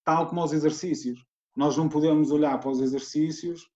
Tal 0.04 0.28
como 0.28 0.44
os 0.44 0.54
exercícios. 0.54 1.26
Nós 1.56 1.76
não 1.76 1.90
podemos 1.90 2.32
olhar 2.32 2.60
para 2.60 2.70
os 2.70 2.80
exercícios 2.80 3.70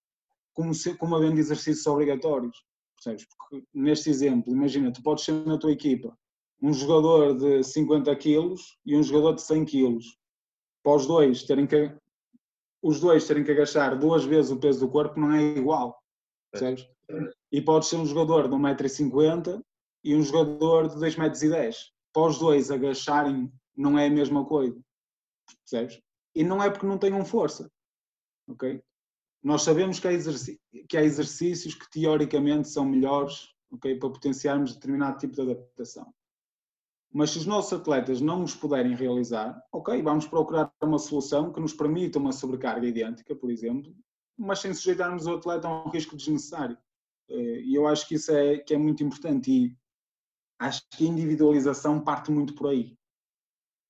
como, 0.54 0.72
se, 0.74 0.94
como 0.94 1.16
havendo 1.16 1.38
exercícios 1.38 1.86
obrigatórios. 1.86 2.64
Percebes? 2.94 3.26
Porque 3.26 3.64
neste 3.74 4.10
exemplo, 4.10 4.52
imagina, 4.52 4.92
tu 4.92 5.02
podes 5.02 5.24
ser 5.24 5.32
na 5.46 5.58
tua 5.58 5.72
equipa 5.72 6.16
um 6.62 6.72
jogador 6.72 7.36
de 7.36 7.62
50 7.62 8.14
quilos 8.16 8.78
e 8.84 8.96
um 8.96 9.02
jogador 9.02 9.34
de 9.34 9.42
100 9.42 9.64
quilos. 9.64 10.18
Para 10.82 10.96
os 10.96 11.06
dois 11.06 11.42
terem 11.44 11.66
que 11.66 11.94
os 12.82 13.00
dois 13.00 13.26
terem 13.26 13.44
que 13.44 13.50
agachar 13.50 13.98
duas 13.98 14.24
vezes 14.24 14.50
o 14.50 14.58
peso 14.58 14.80
do 14.80 14.90
corpo 14.90 15.18
não 15.20 15.32
é 15.32 15.42
igual. 15.42 16.02
Percebes? 16.50 16.88
E 17.52 17.60
pode 17.60 17.86
ser 17.86 17.96
um 17.96 18.06
jogador 18.06 18.48
de 18.48 18.54
1,50m 18.54 19.62
e 20.04 20.14
um 20.14 20.22
jogador 20.22 20.88
de 20.88 20.96
2,10m. 20.96 21.74
Para 22.12 22.26
os 22.26 22.38
dois 22.38 22.70
agacharem 22.70 23.52
não 23.76 23.98
é 23.98 24.06
a 24.06 24.10
mesma 24.10 24.44
coisa. 24.44 24.78
Percebes? 25.60 26.00
E 26.34 26.42
não 26.42 26.62
é 26.62 26.70
porque 26.70 26.86
não 26.86 26.98
tenham 26.98 27.24
força. 27.24 27.70
Ok? 28.48 28.82
Nós 29.42 29.62
sabemos 29.62 29.98
que 29.98 30.08
há, 30.08 30.10
que 30.88 30.96
há 30.96 31.02
exercícios 31.02 31.74
que 31.74 31.90
teoricamente 31.90 32.68
são 32.68 32.84
melhores 32.84 33.48
okay, 33.70 33.98
para 33.98 34.10
potenciarmos 34.10 34.74
determinado 34.74 35.18
tipo 35.18 35.34
de 35.34 35.42
adaptação. 35.42 36.12
Mas 37.12 37.30
se 37.30 37.38
os 37.38 37.46
nossos 37.46 37.72
atletas 37.72 38.20
não 38.20 38.44
os 38.44 38.54
puderem 38.54 38.94
realizar, 38.94 39.60
ok, 39.72 40.00
vamos 40.00 40.26
procurar 40.26 40.72
uma 40.80 40.98
solução 40.98 41.52
que 41.52 41.60
nos 41.60 41.72
permita 41.72 42.18
uma 42.18 42.32
sobrecarga 42.32 42.86
idêntica, 42.86 43.34
por 43.34 43.50
exemplo, 43.50 43.92
mas 44.38 44.60
sem 44.60 44.72
sujeitarmos 44.72 45.26
o 45.26 45.34
atleta 45.34 45.66
a 45.66 45.84
um 45.84 45.90
risco 45.90 46.16
desnecessário. 46.16 46.78
Eh, 47.28 47.60
e 47.62 47.74
eu 47.74 47.86
acho 47.88 48.06
que 48.06 48.14
isso 48.14 48.30
é, 48.32 48.58
que 48.58 48.74
é 48.74 48.78
muito 48.78 49.02
importante 49.02 49.50
e 49.50 49.76
acho 50.60 50.82
que 50.90 51.04
a 51.04 51.08
individualização 51.08 52.02
parte 52.02 52.30
muito 52.30 52.54
por 52.54 52.68
aí. 52.68 52.96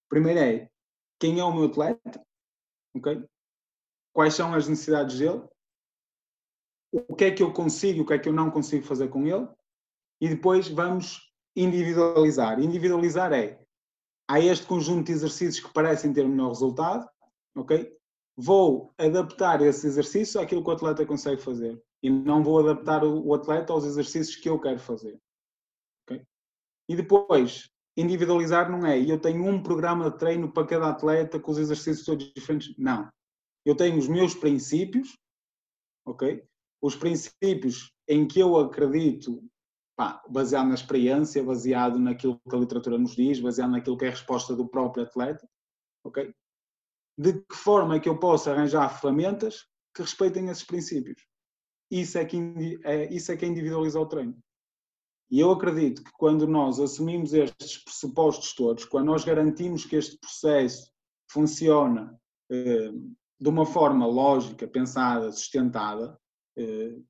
Primeiro 0.09 0.40
é, 0.40 0.70
quem 1.18 1.38
é 1.38 1.44
o 1.44 1.52
meu 1.52 1.66
atleta? 1.66 2.24
Ok? 2.96 3.22
Quais 4.14 4.35
são 4.35 4.54
as 4.54 4.66
necessidades 4.66 5.18
dele? 5.18 5.46
O 6.92 7.14
que 7.14 7.26
é 7.26 7.30
que 7.30 7.42
eu 7.42 7.52
consigo, 7.52 8.02
o 8.02 8.06
que 8.06 8.14
é 8.14 8.18
que 8.18 8.28
eu 8.28 8.33
não 8.33 8.50
consigo 8.50 8.85
fazer 8.85 9.09
com 9.09 9.26
ele? 9.26 9.46
E 10.20 10.28
depois 10.28 10.68
vamos 10.68 11.29
individualizar. 11.56 12.60
Individualizar 12.60 13.32
é, 13.32 13.60
há 14.28 14.40
este 14.40 14.66
conjunto 14.66 15.06
de 15.06 15.12
exercícios 15.12 15.64
que 15.64 15.72
parecem 15.72 16.12
ter 16.12 16.26
melhor 16.26 16.48
resultado, 16.48 17.08
ok? 17.56 17.92
Vou 18.36 18.94
adaptar 18.96 19.60
esse 19.60 19.86
exercício 19.86 20.40
àquilo 20.40 20.62
que 20.62 20.70
o 20.70 20.72
atleta 20.72 21.04
consegue 21.04 21.42
fazer 21.42 21.82
e 22.02 22.08
não 22.08 22.42
vou 22.42 22.58
adaptar 22.58 23.04
o 23.04 23.34
atleta 23.34 23.72
aos 23.72 23.84
exercícios 23.84 24.36
que 24.36 24.48
eu 24.48 24.58
quero 24.58 24.78
fazer. 24.78 25.20
Okay? 26.04 26.24
E 26.88 26.96
depois, 26.96 27.70
individualizar 27.96 28.70
não 28.70 28.86
é 28.86 28.98
eu 28.98 29.20
tenho 29.20 29.44
um 29.44 29.62
programa 29.62 30.10
de 30.10 30.18
treino 30.18 30.50
para 30.50 30.66
cada 30.66 30.88
atleta 30.88 31.38
com 31.38 31.50
os 31.50 31.58
exercícios 31.58 32.06
todos 32.06 32.32
diferentes. 32.32 32.74
Não. 32.78 33.10
Eu 33.64 33.76
tenho 33.76 33.98
os 33.98 34.08
meus 34.08 34.34
princípios, 34.34 35.18
ok? 36.06 36.42
Os 36.80 36.96
princípios 36.96 37.92
em 38.08 38.26
que 38.26 38.40
eu 38.40 38.56
acredito 38.56 39.42
pá, 40.00 40.22
baseado 40.30 40.68
na 40.68 40.74
experiência, 40.74 41.44
baseado 41.44 41.98
naquilo 41.98 42.40
que 42.48 42.56
a 42.56 42.58
literatura 42.58 42.96
nos 42.96 43.14
diz, 43.14 43.38
baseado 43.38 43.72
naquilo 43.72 43.98
que 43.98 44.06
é 44.06 44.08
a 44.08 44.12
resposta 44.12 44.56
do 44.56 44.66
próprio 44.66 45.04
atleta, 45.04 45.46
ok? 46.02 46.34
De 47.18 47.34
que 47.34 47.54
forma 47.54 47.96
é 47.96 48.00
que 48.00 48.08
eu 48.08 48.18
posso 48.18 48.48
arranjar 48.48 48.98
ferramentas 48.98 49.66
que 49.94 50.00
respeitem 50.00 50.48
esses 50.48 50.64
princípios? 50.64 51.22
Isso 51.90 52.16
é 52.16 52.24
que, 52.24 52.80
é, 52.82 53.12
isso 53.12 53.30
é 53.30 53.36
que 53.36 53.44
individualiza 53.44 54.00
o 54.00 54.06
treino. 54.06 54.38
E 55.30 55.38
eu 55.38 55.50
acredito 55.50 56.02
que 56.02 56.12
quando 56.12 56.46
nós 56.46 56.80
assumimos 56.80 57.34
estes 57.34 57.84
pressupostos 57.84 58.54
todos, 58.54 58.86
quando 58.86 59.08
nós 59.08 59.22
garantimos 59.22 59.84
que 59.84 59.96
este 59.96 60.16
processo 60.18 60.90
funciona 61.30 62.18
eh, 62.50 62.90
de 63.38 63.48
uma 63.50 63.66
forma 63.66 64.06
lógica, 64.06 64.66
pensada, 64.66 65.30
sustentada, 65.30 66.18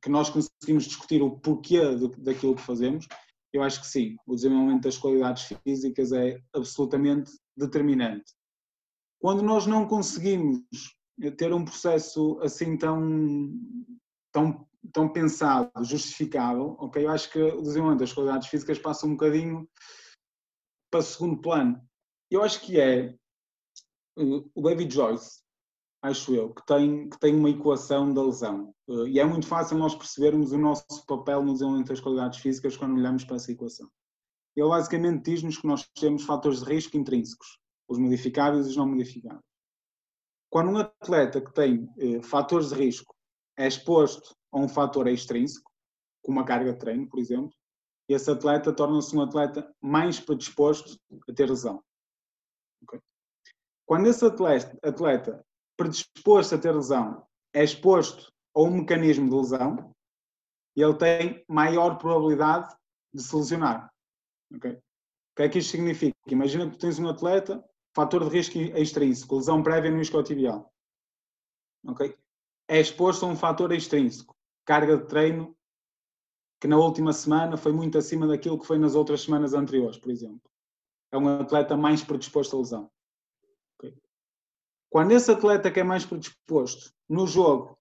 que 0.01 0.09
nós 0.09 0.31
conseguimos 0.31 0.85
discutir 0.85 1.23
o 1.23 1.39
porquê 1.39 1.81
daquilo 2.19 2.55
que 2.55 2.63
fazemos, 2.63 3.07
eu 3.53 3.63
acho 3.63 3.81
que 3.81 3.87
sim, 3.87 4.17
o 4.27 4.35
desenvolvimento 4.35 4.85
das 4.85 4.97
qualidades 4.97 5.53
físicas 5.65 6.13
é 6.13 6.41
absolutamente 6.55 7.33
determinante. 7.57 8.33
Quando 9.21 9.43
nós 9.43 9.67
não 9.67 9.87
conseguimos 9.87 10.63
ter 11.37 11.53
um 11.53 11.65
processo 11.65 12.39
assim 12.41 12.77
tão, 12.79 13.53
tão, 14.33 14.67
tão 14.93 15.13
pensado, 15.13 15.71
justificável, 15.85 16.77
ok, 16.79 17.05
eu 17.05 17.11
acho 17.11 17.31
que 17.31 17.39
o 17.39 17.63
desenvolvimento 17.63 18.01
das 18.01 18.13
qualidades 18.13 18.49
físicas 18.49 18.79
passa 18.79 19.07
um 19.07 19.13
bocadinho 19.13 19.69
para 20.91 21.03
segundo 21.03 21.41
plano. 21.41 21.81
Eu 22.31 22.43
acho 22.43 22.61
que 22.61 22.81
é 22.81 23.09
eh, 23.09 24.45
o 24.55 24.63
David 24.63 24.95
Joyce, 24.95 25.43
acho 26.03 26.35
eu, 26.35 26.53
que 26.55 26.65
tem, 26.67 27.09
que 27.09 27.19
tem 27.19 27.35
uma 27.35 27.51
equação 27.51 28.13
da 28.13 28.23
lesão. 28.23 28.75
Eh, 28.89 29.09
e 29.09 29.21
é 29.21 29.25
muito 29.25 29.47
fácil 29.47 29.77
nós 29.77 29.95
percebermos 29.95 30.53
o 30.53 30.59
nosso 30.59 31.05
papel 31.07 31.43
no 31.43 31.53
desenvolvimento 31.53 31.89
das 31.89 32.01
qualidades 32.01 32.39
físicas 32.41 32.77
quando 32.77 32.97
olhamos 32.97 33.25
para 33.25 33.37
essa 33.37 33.53
equação. 33.53 33.91
Ele 34.57 34.69
basicamente 34.69 35.25
diz-nos 35.25 35.59
que 35.59 35.67
nós 35.67 35.89
temos 35.95 36.25
fatores 36.25 36.61
de 36.61 36.73
risco 36.73 36.97
intrínsecos, 36.97 37.59
os 37.89 37.99
modificáveis 37.99 38.67
e 38.67 38.71
os 38.71 38.77
não 38.77 38.89
modificáveis. 38.89 39.45
Quando 40.49 40.71
um 40.71 40.79
atleta 40.79 41.41
que 41.41 41.53
tem 41.53 41.89
eh, 41.99 42.23
fatores 42.23 42.71
de 42.71 42.75
risco 42.75 43.15
é 43.57 43.67
exposto 43.67 44.35
a 44.53 44.59
um 44.59 44.69
fator 44.69 45.07
extrínseco, 45.07 45.71
como 46.23 46.41
a 46.41 46.45
carga 46.45 46.73
de 46.73 46.79
treino, 46.79 47.09
por 47.09 47.19
exemplo, 47.19 47.53
esse 48.09 48.29
atleta 48.31 48.73
torna-se 48.73 49.15
um 49.17 49.23
atleta 49.23 49.73
mais 49.81 50.19
predisposto 50.19 50.99
a 51.29 51.33
ter 51.33 51.49
lesão. 51.49 51.83
Okay? 52.83 53.01
Quando 53.87 54.09
esse 54.09 54.25
atleta, 54.25 54.77
atleta 54.83 55.47
predisposto 55.81 56.55
a 56.55 56.59
ter 56.59 56.75
lesão 56.75 57.27
é 57.55 57.65
exposto 57.65 58.31
a 58.55 58.61
um 58.61 58.81
mecanismo 58.81 59.31
de 59.31 59.35
lesão, 59.35 59.95
ele 60.77 60.95
tem 60.95 61.43
maior 61.49 61.97
probabilidade 61.97 62.77
de 63.15 63.23
se 63.23 63.35
lesionar. 63.35 63.91
Okay? 64.55 64.73
O 64.73 65.37
que 65.37 65.43
é 65.43 65.49
que 65.49 65.59
isto 65.59 65.71
significa? 65.71 66.15
Imagina 66.29 66.67
que 66.67 66.73
tu 66.77 66.81
tens 66.81 66.99
um 66.99 67.09
atleta, 67.09 67.65
fator 67.95 68.29
de 68.29 68.31
risco 68.31 68.59
extrínseco, 68.59 69.37
lesão 69.37 69.63
prévia 69.63 69.91
no 69.91 70.03
isquiotibial. 70.03 70.71
É 72.69 72.79
exposto 72.79 73.25
a 73.25 73.29
um 73.29 73.37
fator 73.37 73.73
extrínseco, 73.73 74.37
carga 74.67 74.99
de 74.99 75.07
treino, 75.07 75.57
que 76.61 76.69
na 76.69 76.77
última 76.77 77.15
semana 77.15 77.57
foi 77.57 77.73
muito 77.73 77.97
acima 77.97 78.27
daquilo 78.27 78.59
que 78.59 78.67
foi 78.67 78.79
nas 78.79 78.95
outras 78.95 79.23
semanas 79.23 79.55
anteriores, 79.55 79.97
por 79.97 80.11
exemplo. 80.11 80.43
É 81.11 81.17
um 81.17 81.41
atleta 81.41 81.75
mais 81.75 82.05
predisposto 82.05 82.55
a 82.55 82.59
lesão. 82.59 82.91
Quando 84.91 85.13
esse 85.13 85.31
atleta 85.31 85.71
que 85.71 85.79
é 85.79 85.85
mais 85.85 86.05
predisposto 86.05 86.93
no 87.09 87.25
jogo 87.25 87.79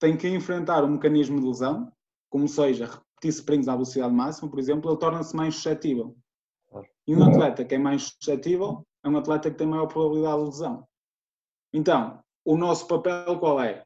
tem 0.00 0.16
que 0.16 0.26
enfrentar 0.26 0.82
um 0.84 0.92
mecanismo 0.92 1.38
de 1.38 1.46
lesão, 1.46 1.92
como 2.30 2.48
seja 2.48 2.86
repetir 2.86 3.28
sprints 3.28 3.68
à 3.68 3.72
velocidade 3.72 4.14
máxima, 4.14 4.48
por 4.48 4.58
exemplo, 4.58 4.90
ele 4.90 4.98
torna-se 4.98 5.36
mais 5.36 5.54
suscetível. 5.54 6.16
E 7.06 7.14
um 7.14 7.22
atleta 7.22 7.62
que 7.62 7.74
é 7.74 7.78
mais 7.78 8.04
suscetível 8.04 8.86
é 9.04 9.08
um 9.08 9.18
atleta 9.18 9.50
que 9.50 9.58
tem 9.58 9.66
maior 9.66 9.86
probabilidade 9.86 10.38
de 10.38 10.44
lesão. 10.46 10.88
Então, 11.74 12.24
o 12.42 12.56
nosso 12.56 12.86
papel 12.88 13.38
qual 13.38 13.60
é? 13.60 13.84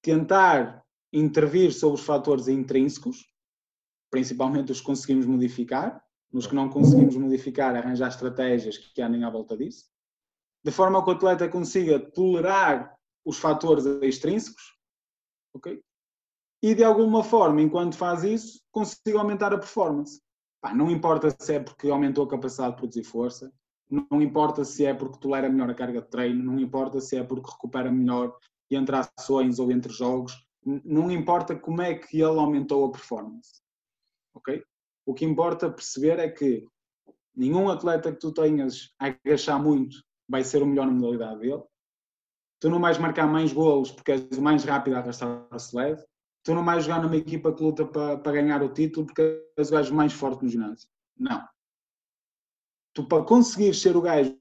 Tentar 0.00 0.82
intervir 1.12 1.72
sobre 1.72 2.00
os 2.00 2.06
fatores 2.06 2.48
intrínsecos, 2.48 3.26
principalmente 4.10 4.72
os 4.72 4.80
que 4.80 4.86
conseguimos 4.86 5.26
modificar, 5.26 6.02
nos 6.32 6.46
que 6.46 6.54
não 6.54 6.70
conseguimos 6.70 7.14
modificar, 7.14 7.76
arranjar 7.76 8.08
estratégias 8.08 8.78
que 8.78 9.02
andem 9.02 9.22
à 9.22 9.30
volta 9.30 9.54
disso 9.56 9.84
de 10.66 10.72
forma 10.72 11.00
que 11.04 11.10
o 11.10 11.12
atleta 11.12 11.48
consiga 11.48 12.00
tolerar 12.00 12.92
os 13.24 13.38
fatores 13.38 13.86
extrínsecos, 14.02 14.76
ok? 15.54 15.80
E 16.60 16.74
de 16.74 16.82
alguma 16.82 17.22
forma, 17.22 17.62
enquanto 17.62 17.96
faz 17.96 18.24
isso, 18.24 18.60
consiga 18.72 19.20
aumentar 19.20 19.54
a 19.54 19.58
performance. 19.58 20.20
Pá, 20.60 20.74
não 20.74 20.90
importa 20.90 21.32
se 21.38 21.54
é 21.54 21.60
porque 21.60 21.88
aumentou 21.88 22.24
a 22.24 22.28
capacidade 22.28 22.72
de 22.72 22.78
produzir 22.78 23.04
força, 23.04 23.52
não 23.88 24.20
importa 24.20 24.64
se 24.64 24.84
é 24.84 24.92
porque 24.92 25.20
tolera 25.20 25.48
melhor 25.48 25.70
a 25.70 25.74
carga 25.74 26.02
de 26.02 26.08
treino, 26.08 26.42
não 26.42 26.58
importa 26.58 27.00
se 27.00 27.16
é 27.16 27.22
porque 27.22 27.48
recupera 27.48 27.92
melhor 27.92 28.36
entre 28.68 28.96
ações 28.96 29.60
ou 29.60 29.70
entre 29.70 29.92
jogos, 29.92 30.34
não 30.64 31.12
importa 31.12 31.54
como 31.54 31.80
é 31.80 31.94
que 31.94 32.16
ele 32.16 32.40
aumentou 32.40 32.84
a 32.86 32.90
performance. 32.90 33.62
Ok? 34.34 34.64
O 35.06 35.14
que 35.14 35.24
importa 35.24 35.70
perceber 35.70 36.18
é 36.18 36.28
que 36.28 36.66
nenhum 37.36 37.70
atleta 37.70 38.10
que 38.12 38.18
tu 38.18 38.32
tenhas 38.32 38.92
a 38.98 39.14
agachar 39.24 39.62
muito 39.62 40.04
vai 40.28 40.44
ser 40.44 40.62
o 40.62 40.66
melhor 40.66 40.86
na 40.86 40.92
modalidade 40.92 41.40
dele. 41.40 41.62
Tu 42.60 42.70
não 42.70 42.80
vais 42.80 42.98
marcar 42.98 43.26
mais 43.26 43.52
golos 43.52 43.90
porque 43.90 44.12
és 44.12 44.38
o 44.38 44.42
mais 44.42 44.64
rápido 44.64 44.94
a 44.94 44.98
arrastar 45.00 45.46
a 45.50 45.56
sled. 45.56 46.02
Tu 46.42 46.54
não 46.54 46.64
vais 46.64 46.84
jogar 46.84 47.02
numa 47.02 47.16
equipa 47.16 47.52
que 47.52 47.62
luta 47.62 47.84
para, 47.84 48.18
para 48.18 48.32
ganhar 48.32 48.62
o 48.62 48.72
título 48.72 49.06
porque 49.06 49.44
és 49.56 49.68
o 49.68 49.72
gajo 49.72 49.94
mais 49.94 50.12
forte 50.12 50.42
no 50.42 50.48
ginásio. 50.48 50.88
Não. 51.18 51.46
Tu, 52.94 53.06
para 53.06 53.24
conseguir 53.24 53.74
ser 53.74 53.96
o 53.96 54.00
gajo 54.00 54.38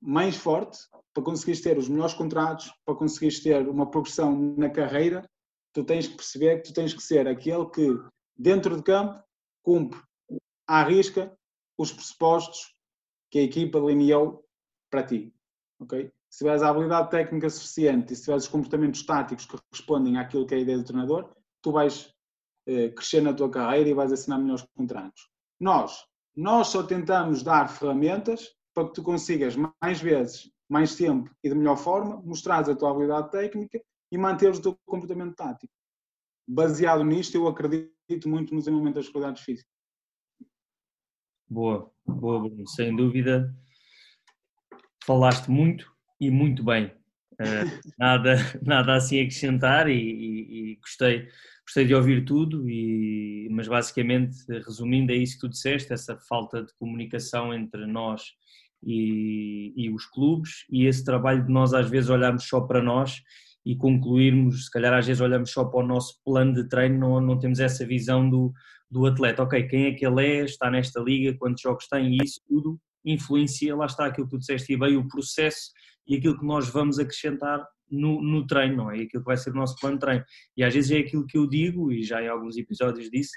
mais 0.00 0.36
forte, 0.36 0.78
para 1.12 1.24
conseguires 1.24 1.60
ter 1.60 1.76
os 1.76 1.88
melhores 1.88 2.14
contratos, 2.14 2.72
para 2.84 2.94
conseguires 2.94 3.42
ter 3.42 3.68
uma 3.68 3.90
progressão 3.90 4.54
na 4.56 4.70
carreira, 4.70 5.28
tu 5.72 5.82
tens 5.82 6.06
que 6.06 6.14
perceber 6.14 6.58
que 6.58 6.68
tu 6.68 6.74
tens 6.74 6.94
que 6.94 7.02
ser 7.02 7.26
aquele 7.26 7.68
que, 7.70 7.88
dentro 8.36 8.76
de 8.76 8.82
campo, 8.82 9.20
cumpre 9.62 10.00
à 10.66 10.84
risca 10.84 11.36
os 11.76 11.92
pressupostos 11.92 12.74
que 13.30 13.38
a 13.38 13.42
equipa 13.42 13.80
delineou 13.80 14.45
para 14.96 15.02
ti. 15.02 15.34
Okay? 15.80 16.10
Se 16.30 16.38
tiveres 16.38 16.62
a 16.62 16.70
habilidade 16.70 17.10
técnica 17.10 17.50
suficiente 17.50 18.12
e 18.12 18.16
se 18.16 18.22
tiveres 18.22 18.44
os 18.44 18.50
comportamentos 18.50 19.04
táticos 19.04 19.44
que 19.44 19.56
respondem 19.70 20.16
àquilo 20.16 20.46
que 20.46 20.54
é 20.54 20.58
a 20.58 20.60
ideia 20.60 20.78
do 20.78 20.84
treinador, 20.84 21.34
tu 21.62 21.70
vais 21.70 22.14
eh, 22.66 22.88
crescer 22.88 23.20
na 23.20 23.34
tua 23.34 23.50
carreira 23.50 23.90
e 23.90 23.94
vais 23.94 24.10
assinar 24.10 24.38
melhores 24.38 24.66
contratos. 24.74 25.28
Nós, 25.60 26.06
nós 26.34 26.68
só 26.68 26.82
tentamos 26.82 27.42
dar 27.42 27.68
ferramentas 27.68 28.54
para 28.74 28.88
que 28.88 28.94
tu 28.94 29.02
consigas 29.02 29.54
mais 29.82 30.00
vezes, 30.00 30.50
mais 30.68 30.94
tempo 30.94 31.30
e 31.44 31.48
de 31.48 31.54
melhor 31.54 31.76
forma, 31.76 32.16
mostrar 32.22 32.68
a 32.68 32.74
tua 32.74 32.90
habilidade 32.90 33.30
técnica 33.30 33.80
e 34.10 34.18
manteres 34.18 34.58
o 34.58 34.62
teu 34.62 34.78
comportamento 34.86 35.34
tático. 35.34 35.72
Baseado 36.48 37.04
nisto, 37.04 37.34
eu 37.34 37.46
acredito 37.48 38.28
muito 38.28 38.54
no 38.54 38.60
desenvolvimento 38.60 38.96
das 38.96 39.08
qualidades 39.08 39.42
físicas. 39.42 39.70
Boa, 41.48 41.90
boa, 42.06 42.40
Bruno. 42.40 42.66
Sem 42.68 42.94
dúvida, 42.94 43.54
falaste 45.06 45.48
muito 45.48 45.90
e 46.20 46.30
muito 46.30 46.64
bem. 46.64 46.86
Uh, 47.34 47.70
nada, 47.98 48.36
nada 48.62 48.94
assim 48.94 49.20
a 49.20 49.22
acrescentar 49.22 49.88
e, 49.88 49.94
e, 49.94 50.72
e, 50.72 50.76
gostei, 50.76 51.28
gostei 51.62 51.84
de 51.84 51.94
ouvir 51.94 52.24
tudo, 52.24 52.68
e, 52.68 53.48
mas 53.50 53.68
basicamente, 53.68 54.36
resumindo, 54.64 55.12
é 55.12 55.16
isso 55.16 55.34
que 55.34 55.40
tu 55.40 55.48
disseste, 55.48 55.92
essa 55.92 56.18
falta 56.28 56.62
de 56.62 56.72
comunicação 56.78 57.54
entre 57.54 57.86
nós 57.86 58.22
e, 58.82 59.72
e 59.76 59.90
os 59.90 60.06
clubes 60.06 60.64
e 60.70 60.86
esse 60.86 61.04
trabalho 61.04 61.44
de 61.44 61.52
nós 61.52 61.72
às 61.72 61.88
vezes 61.88 62.10
olharmos 62.10 62.44
só 62.44 62.60
para 62.60 62.82
nós 62.82 63.22
e 63.64 63.76
concluirmos, 63.76 64.66
se 64.66 64.70
calhar 64.70 64.92
às 64.92 65.06
vezes 65.06 65.20
olhamos 65.20 65.50
só 65.50 65.64
para 65.64 65.84
o 65.84 65.86
nosso 65.86 66.20
plano 66.24 66.54
de 66.54 66.68
treino, 66.68 66.98
não, 66.98 67.20
não 67.20 67.38
temos 67.38 67.58
essa 67.58 67.84
visão 67.84 68.28
do, 68.28 68.52
do 68.90 69.06
atleta, 69.06 69.42
ok, 69.42 69.62
quem 69.64 69.86
é 69.86 69.92
que 69.92 70.06
ele 70.06 70.24
é, 70.24 70.44
está 70.44 70.70
nesta 70.70 71.00
liga, 71.00 71.36
quantos 71.36 71.62
jogos 71.62 71.88
tem? 71.88 72.14
E 72.14 72.18
isso 72.22 72.40
tudo 72.46 72.80
influencia, 73.06 73.74
lá 73.76 73.86
está 73.86 74.06
aquilo 74.06 74.26
que 74.26 74.36
tu 74.36 74.38
disseste 74.38 74.72
e 74.72 74.76
bem 74.76 74.96
o 74.96 75.08
processo 75.08 75.70
e 76.06 76.16
aquilo 76.16 76.38
que 76.38 76.44
nós 76.44 76.68
vamos 76.68 76.98
acrescentar 76.98 77.64
no, 77.90 78.20
no 78.22 78.46
treino, 78.46 78.76
não 78.76 78.90
é? 78.90 78.94
Aquilo 78.94 79.22
que 79.22 79.28
vai 79.28 79.36
ser 79.36 79.50
o 79.50 79.54
nosso 79.54 79.76
plano 79.78 79.96
de 79.96 80.00
treino. 80.00 80.24
E 80.56 80.64
às 80.64 80.74
vezes 80.74 80.90
é 80.90 80.98
aquilo 80.98 81.26
que 81.26 81.38
eu 81.38 81.46
digo, 81.46 81.92
e 81.92 82.02
já 82.02 82.22
em 82.22 82.28
alguns 82.28 82.56
episódios 82.56 83.10
disse, 83.10 83.32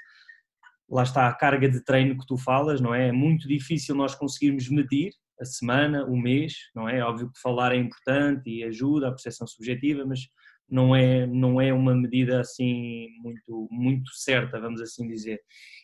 lá 0.90 1.04
está 1.04 1.28
a 1.28 1.34
carga 1.34 1.70
de 1.70 1.84
treino 1.84 2.18
que 2.18 2.26
tu 2.26 2.38
falas, 2.38 2.82
não 2.82 2.94
é? 2.94 3.10
É 3.10 3.12
muito 3.12 3.48
difícil 3.48 3.96
nós 3.96 4.16
conseguirmos 4.16 4.70
medir, 4.70 5.12
a 5.40 5.46
semana, 5.46 6.06
o 6.06 6.18
mês, 6.18 6.54
não 6.76 6.90
é? 6.90 7.02
Óbvio 7.02 7.32
que 7.32 7.40
falar 7.40 7.74
é 7.74 7.78
importante 7.78 8.50
e 8.50 8.64
ajuda 8.64 9.08
a 9.08 9.12
percepção 9.12 9.48
subjetiva, 9.48 10.06
mas 10.06 10.28
não 10.70 10.96
é, 10.96 11.26
não 11.26 11.62
é 11.62 11.74
uma 11.74 11.96
medida 11.96 12.42
assim 12.42 13.08
muito, 13.22 13.68
muito 13.72 14.12
certa, 14.14 14.60
vamos 14.60 14.82
assim 14.82 15.08
dizer. 15.08 15.40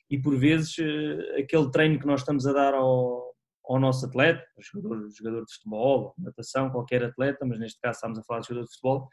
E 0.10 0.19
por 0.19 0.38
vezes 0.38 0.76
eh, 0.78 1.39
aquele 1.39 1.71
treino 1.71 1.98
que 1.98 2.06
nós 2.06 2.19
estamos 2.21 2.45
a 2.45 2.54
dar 2.54 2.74
ao, 2.74 3.25
ao 3.67 3.80
nosso 3.80 4.06
atleta, 4.06 4.43
jogador, 4.60 5.10
jogador 5.10 5.45
de 5.45 5.54
futebol, 5.54 6.13
natação, 6.17 6.69
qualquer 6.69 7.04
atleta, 7.04 7.45
mas 7.45 7.60
neste 7.60 7.80
caso 7.80 7.97
estamos 7.97 8.19
a 8.19 8.23
falar 8.23 8.41
de 8.41 8.47
jogador 8.47 8.65
de 8.65 8.71
futebol, 8.71 9.10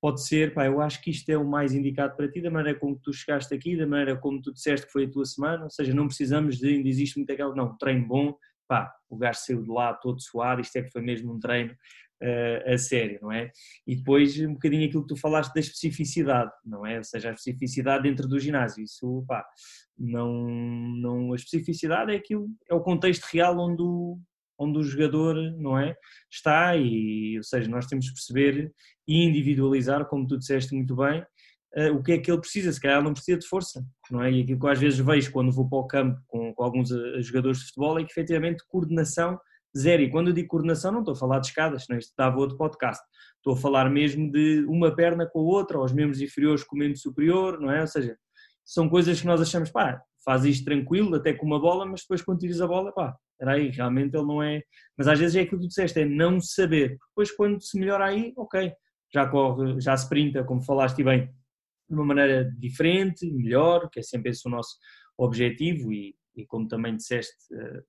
pode 0.00 0.22
ser, 0.26 0.54
pá, 0.54 0.66
eu 0.66 0.80
acho 0.80 1.00
que 1.02 1.10
isto 1.10 1.28
é 1.30 1.36
o 1.36 1.44
mais 1.44 1.72
indicado 1.72 2.16
para 2.16 2.30
ti, 2.30 2.40
da 2.40 2.50
maneira 2.50 2.78
como 2.78 2.98
tu 2.98 3.12
chegaste 3.12 3.54
aqui, 3.54 3.76
da 3.76 3.86
maneira 3.86 4.16
como 4.16 4.40
tu 4.42 4.52
disseste 4.52 4.86
que 4.86 4.92
foi 4.92 5.04
a 5.04 5.10
tua 5.10 5.24
semana, 5.24 5.64
ou 5.64 5.70
seja, 5.70 5.94
não 5.94 6.06
precisamos 6.06 6.58
de, 6.58 6.68
ainda 6.68 6.88
existe 6.88 7.16
muito 7.16 7.32
aquela, 7.32 7.54
não, 7.54 7.76
treino 7.76 8.06
bom, 8.06 8.36
pá, 8.68 8.92
o 9.08 9.16
gajo 9.16 9.38
saiu 9.40 9.62
de 9.62 9.70
lá 9.70 9.94
todo 9.94 10.20
suado, 10.20 10.60
isto 10.60 10.76
é 10.76 10.82
que 10.82 10.90
foi 10.90 11.02
mesmo 11.02 11.32
um 11.32 11.38
treino 11.38 11.74
uh, 12.22 12.72
a 12.72 12.78
sério, 12.78 13.18
não 13.22 13.32
é? 13.32 13.50
E 13.86 13.96
depois 13.96 14.38
um 14.40 14.54
bocadinho 14.54 14.86
aquilo 14.86 15.02
que 15.02 15.14
tu 15.14 15.20
falaste 15.20 15.52
da 15.52 15.60
especificidade, 15.60 16.50
não 16.64 16.86
é? 16.86 16.98
Ou 16.98 17.04
seja, 17.04 17.30
a 17.30 17.34
especificidade 17.34 18.02
dentro 18.02 18.28
do 18.28 18.38
ginásio, 18.38 18.82
isso, 18.82 19.24
pá, 19.26 19.44
não, 19.98 20.48
não, 20.48 21.32
a 21.32 21.36
especificidade 21.36 22.12
é 22.12 22.16
aquilo, 22.16 22.48
é 22.68 22.74
o 22.74 22.80
contexto 22.80 23.24
real 23.24 23.58
onde 23.58 23.82
o, 23.82 24.18
onde 24.58 24.78
o 24.78 24.82
jogador, 24.82 25.34
não 25.58 25.78
é, 25.78 25.94
está 26.30 26.76
e, 26.76 27.36
ou 27.36 27.42
seja, 27.42 27.68
nós 27.68 27.86
temos 27.86 28.08
que 28.08 28.14
perceber 28.14 28.72
e 29.06 29.24
individualizar, 29.24 30.04
como 30.06 30.26
tu 30.26 30.38
disseste 30.38 30.74
muito 30.74 30.96
bem, 30.96 31.20
uh, 31.76 31.94
o 31.94 32.02
que 32.02 32.12
é 32.12 32.18
que 32.18 32.30
ele 32.30 32.40
precisa, 32.40 32.72
se 32.72 32.80
calhar 32.80 33.02
não 33.02 33.12
precisa 33.12 33.38
de 33.38 33.46
força, 33.46 33.84
não 34.10 34.22
é? 34.22 34.30
E 34.30 34.42
aquilo 34.42 34.58
que 34.58 34.66
eu 34.66 34.70
às 34.70 34.80
vezes 34.80 34.98
vejo 34.98 35.32
quando 35.32 35.52
vou 35.52 35.68
para 35.68 35.78
o 35.78 35.86
campo 35.86 36.20
com, 36.26 36.54
com 36.54 36.64
alguns 36.64 36.90
uh, 36.90 37.20
jogadores 37.22 37.58
de 37.58 37.66
futebol 37.66 37.98
é 37.98 38.04
que 38.04 38.10
efetivamente 38.10 38.64
coordenação 38.68 39.38
zero. 39.76 40.02
E 40.02 40.10
quando 40.10 40.28
eu 40.28 40.34
digo 40.34 40.48
coordenação, 40.48 40.92
não 40.92 41.00
estou 41.00 41.12
a 41.12 41.18
falar 41.18 41.38
de 41.40 41.48
escadas, 41.48 41.84
não, 41.88 41.98
isto 41.98 42.12
outro 42.36 42.56
podcast. 42.56 43.02
Estou 43.36 43.54
a 43.54 43.56
falar 43.56 43.90
mesmo 43.90 44.30
de 44.30 44.64
uma 44.68 44.94
perna 44.94 45.26
com 45.26 45.40
a 45.40 45.42
outra, 45.42 45.78
ou 45.78 45.84
os 45.84 45.92
membros 45.92 46.20
inferiores 46.20 46.64
com 46.64 46.76
o 46.76 46.78
membro 46.78 46.98
superior, 46.98 47.60
não 47.60 47.70
é? 47.70 47.80
Ou 47.80 47.86
seja, 47.86 48.16
são 48.64 48.88
coisas 48.88 49.20
que 49.20 49.26
nós 49.26 49.40
achamos, 49.40 49.70
pá, 49.70 50.02
faz 50.24 50.44
isto 50.44 50.64
tranquilo, 50.64 51.14
até 51.14 51.32
com 51.32 51.46
uma 51.46 51.60
bola, 51.60 51.86
mas 51.86 52.00
depois 52.00 52.22
quando 52.22 52.40
tiras 52.40 52.60
a 52.60 52.66
bola, 52.66 52.92
pá, 52.92 53.16
era 53.40 53.52
aí, 53.52 53.70
realmente 53.70 54.16
ele 54.16 54.26
não 54.26 54.42
é. 54.42 54.62
Mas 54.98 55.06
às 55.06 55.18
vezes 55.18 55.36
é 55.36 55.40
aquilo 55.42 55.60
que 55.60 55.66
tu 55.66 55.68
disseste, 55.68 56.00
é 56.00 56.04
não 56.04 56.40
saber. 56.40 56.96
Depois 57.10 57.30
quando 57.30 57.62
se 57.62 57.78
melhora 57.78 58.06
aí, 58.06 58.32
ok, 58.36 58.72
já 59.14 59.28
corre, 59.28 59.80
já 59.80 59.96
se 59.96 60.08
printa, 60.08 60.42
como 60.42 60.60
falaste 60.60 61.02
bem, 61.04 61.30
de 61.88 61.94
uma 61.94 62.04
maneira 62.04 62.50
diferente, 62.58 63.30
melhor, 63.30 63.88
que 63.88 64.00
é 64.00 64.02
sempre 64.02 64.30
esse 64.30 64.46
o 64.48 64.50
nosso 64.50 64.76
objetivo 65.16 65.92
e, 65.92 66.16
e 66.34 66.44
como 66.44 66.66
também 66.66 66.96
disseste, 66.96 67.36
eh, 67.54 67.82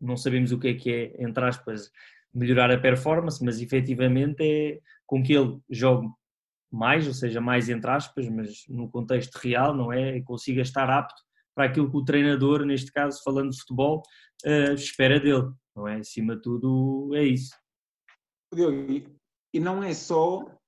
não 0.00 0.16
sabemos 0.16 0.52
o 0.52 0.58
que 0.58 0.68
é 0.68 0.74
que 0.74 0.92
é, 0.92 1.22
entre 1.22 1.44
aspas, 1.44 1.90
melhorar 2.32 2.70
a 2.70 2.78
performance, 2.78 3.44
mas 3.44 3.60
efetivamente 3.60 4.42
é 4.42 4.80
com 5.06 5.22
que 5.22 5.32
ele 5.32 5.58
jogue 5.70 6.08
mais, 6.70 7.06
ou 7.06 7.14
seja, 7.14 7.40
mais 7.40 7.68
entre 7.68 7.90
aspas, 7.90 8.28
mas 8.28 8.64
no 8.68 8.90
contexto 8.90 9.36
real, 9.36 9.74
não 9.74 9.92
é? 9.92 10.16
E 10.16 10.22
consiga 10.22 10.60
estar 10.60 10.88
apto 10.90 11.22
para 11.54 11.64
aquilo 11.64 11.90
que 11.90 11.96
o 11.96 12.04
treinador, 12.04 12.64
neste 12.64 12.92
caso, 12.92 13.22
falando 13.24 13.50
de 13.50 13.58
futebol, 13.58 14.02
uh, 14.44 14.74
espera 14.74 15.18
dele, 15.18 15.50
não 15.74 15.88
é? 15.88 15.96
Acima 15.96 16.36
de 16.36 16.42
tudo, 16.42 17.10
é 17.14 17.24
isso. 17.24 17.56
Diogo, 18.54 19.18
e 19.52 19.60
não 19.60 19.82
é 19.82 19.94
só 19.94 20.58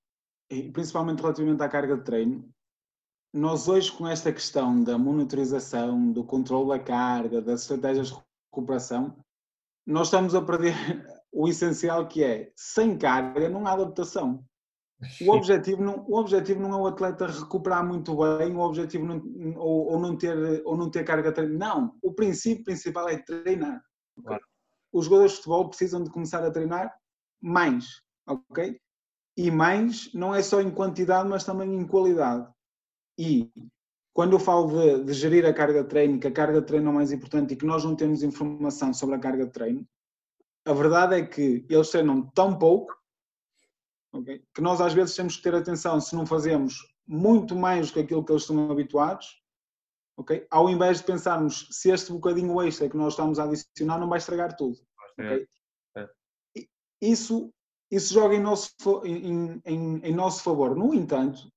principalmente 0.72 1.20
relativamente 1.20 1.62
à 1.62 1.68
carga 1.68 1.96
de 1.96 2.04
treino, 2.04 2.52
nós 3.32 3.68
hoje 3.68 3.92
com 3.92 4.08
esta 4.08 4.32
questão 4.32 4.82
da 4.82 4.98
monitorização, 4.98 6.10
do 6.10 6.24
controle 6.24 6.70
da 6.70 6.84
carga, 6.84 7.40
das 7.40 7.62
estratégias 7.62 8.10
recuperação, 8.52 9.16
nós 9.86 10.08
estamos 10.08 10.34
a 10.34 10.42
perder 10.42 10.74
o 11.32 11.48
essencial 11.48 12.06
que 12.08 12.22
é, 12.22 12.52
sem 12.56 12.98
carga 12.98 13.48
não 13.48 13.66
há 13.66 13.72
adaptação. 13.72 14.44
O 15.22 15.32
objetivo 15.32 15.82
não, 15.82 16.04
o 16.06 16.18
objetivo 16.18 16.60
não 16.60 16.74
é 16.74 16.76
o 16.76 16.86
atleta 16.86 17.26
recuperar 17.26 17.86
muito 17.86 18.14
bem, 18.16 18.54
o 18.54 18.60
objetivo 18.60 19.06
não, 19.06 19.22
ou, 19.56 19.92
ou, 19.92 19.98
não 19.98 20.16
ter, 20.16 20.62
ou 20.66 20.76
não 20.76 20.90
ter 20.90 21.04
carga 21.04 21.32
treino. 21.32 21.58
Não, 21.58 21.96
o 22.02 22.12
princípio 22.12 22.64
principal 22.64 23.08
é 23.08 23.16
treinar. 23.16 23.82
Claro. 24.22 24.44
Os 24.92 25.06
jogadores 25.06 25.32
de 25.32 25.36
futebol 25.38 25.68
precisam 25.68 26.02
de 26.02 26.10
começar 26.10 26.44
a 26.44 26.50
treinar 26.50 26.94
mais, 27.40 28.02
ok? 28.26 28.78
e 29.40 29.50
mais 29.50 30.12
não 30.12 30.34
é 30.34 30.42
só 30.42 30.60
em 30.60 30.70
quantidade, 30.70 31.26
mas 31.26 31.44
também 31.44 31.74
em 31.74 31.86
qualidade. 31.86 32.46
E 33.18 33.50
quando 34.12 34.32
eu 34.32 34.40
falo 34.40 34.68
de, 34.68 35.04
de, 35.04 35.12
gerir 35.12 35.46
a 35.46 35.52
carga 35.52 35.82
de 35.82 35.88
treino, 35.88 36.18
que 36.18 36.26
a 36.26 36.32
carga 36.32 36.60
de 36.60 36.66
treino 36.66 36.88
é 36.88 36.90
o 36.90 36.94
mais 36.94 37.12
importante 37.12 37.54
e 37.54 37.56
que 37.56 37.64
nós 37.64 37.84
não 37.84 37.94
temos 37.94 38.22
informação 38.22 38.92
sobre 38.92 39.14
a 39.16 39.18
carga 39.18 39.46
de 39.46 39.52
treino, 39.52 39.86
a 40.64 40.72
verdade 40.72 41.14
é 41.14 41.24
que 41.24 41.64
eles 41.68 41.90
treinam 41.90 42.22
tão 42.34 42.58
pouco 42.58 42.94
okay, 44.12 44.44
que 44.54 44.60
nós 44.60 44.80
às 44.80 44.92
vezes 44.92 45.14
temos 45.14 45.36
que 45.36 45.42
ter 45.42 45.54
atenção 45.54 46.00
se 46.00 46.14
não 46.14 46.26
fazemos 46.26 46.74
muito 47.06 47.56
mais 47.56 47.88
do 47.88 47.94
que 47.94 48.00
aquilo 48.00 48.24
que 48.24 48.32
eles 48.32 48.42
estão 48.42 48.70
habituados, 48.70 49.42
okay, 50.16 50.46
ao 50.50 50.68
invés 50.68 50.98
de 50.98 51.04
pensarmos 51.04 51.68
se 51.70 51.90
este 51.90 52.12
bocadinho 52.12 52.60
extra 52.62 52.88
que 52.88 52.96
nós 52.96 53.14
estamos 53.14 53.38
a 53.38 53.44
adicionar 53.44 53.98
não 53.98 54.08
vai 54.08 54.18
estragar 54.18 54.56
tudo. 54.56 54.78
Okay? 55.18 55.46
É. 55.96 56.08
Isso 57.00 57.52
isso 57.90 58.14
joga 58.14 58.36
em 58.36 58.40
nosso, 58.40 58.72
em, 59.04 59.60
em, 59.64 59.96
em 59.98 60.14
nosso 60.14 60.42
favor. 60.44 60.76
No 60.76 60.94
entanto, 60.94 61.50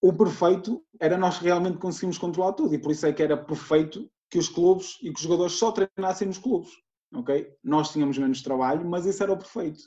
o 0.00 0.12
perfeito 0.12 0.84
era 1.00 1.18
nós 1.18 1.38
realmente 1.38 1.78
conseguimos 1.78 2.18
controlar 2.18 2.52
tudo 2.52 2.74
e 2.74 2.78
por 2.78 2.92
isso 2.92 3.06
é 3.06 3.12
que 3.12 3.22
era 3.22 3.36
perfeito 3.36 4.08
que 4.30 4.38
os 4.38 4.48
clubes 4.48 4.96
e 5.02 5.10
que 5.10 5.16
os 5.16 5.22
jogadores 5.22 5.54
só 5.54 5.72
treinassem 5.72 6.28
nos 6.28 6.38
clubes. 6.38 6.70
ok? 7.14 7.52
Nós 7.62 7.92
tínhamos 7.92 8.18
menos 8.18 8.42
trabalho, 8.42 8.88
mas 8.88 9.06
isso 9.06 9.22
era 9.22 9.32
o 9.32 9.38
perfeito. 9.38 9.80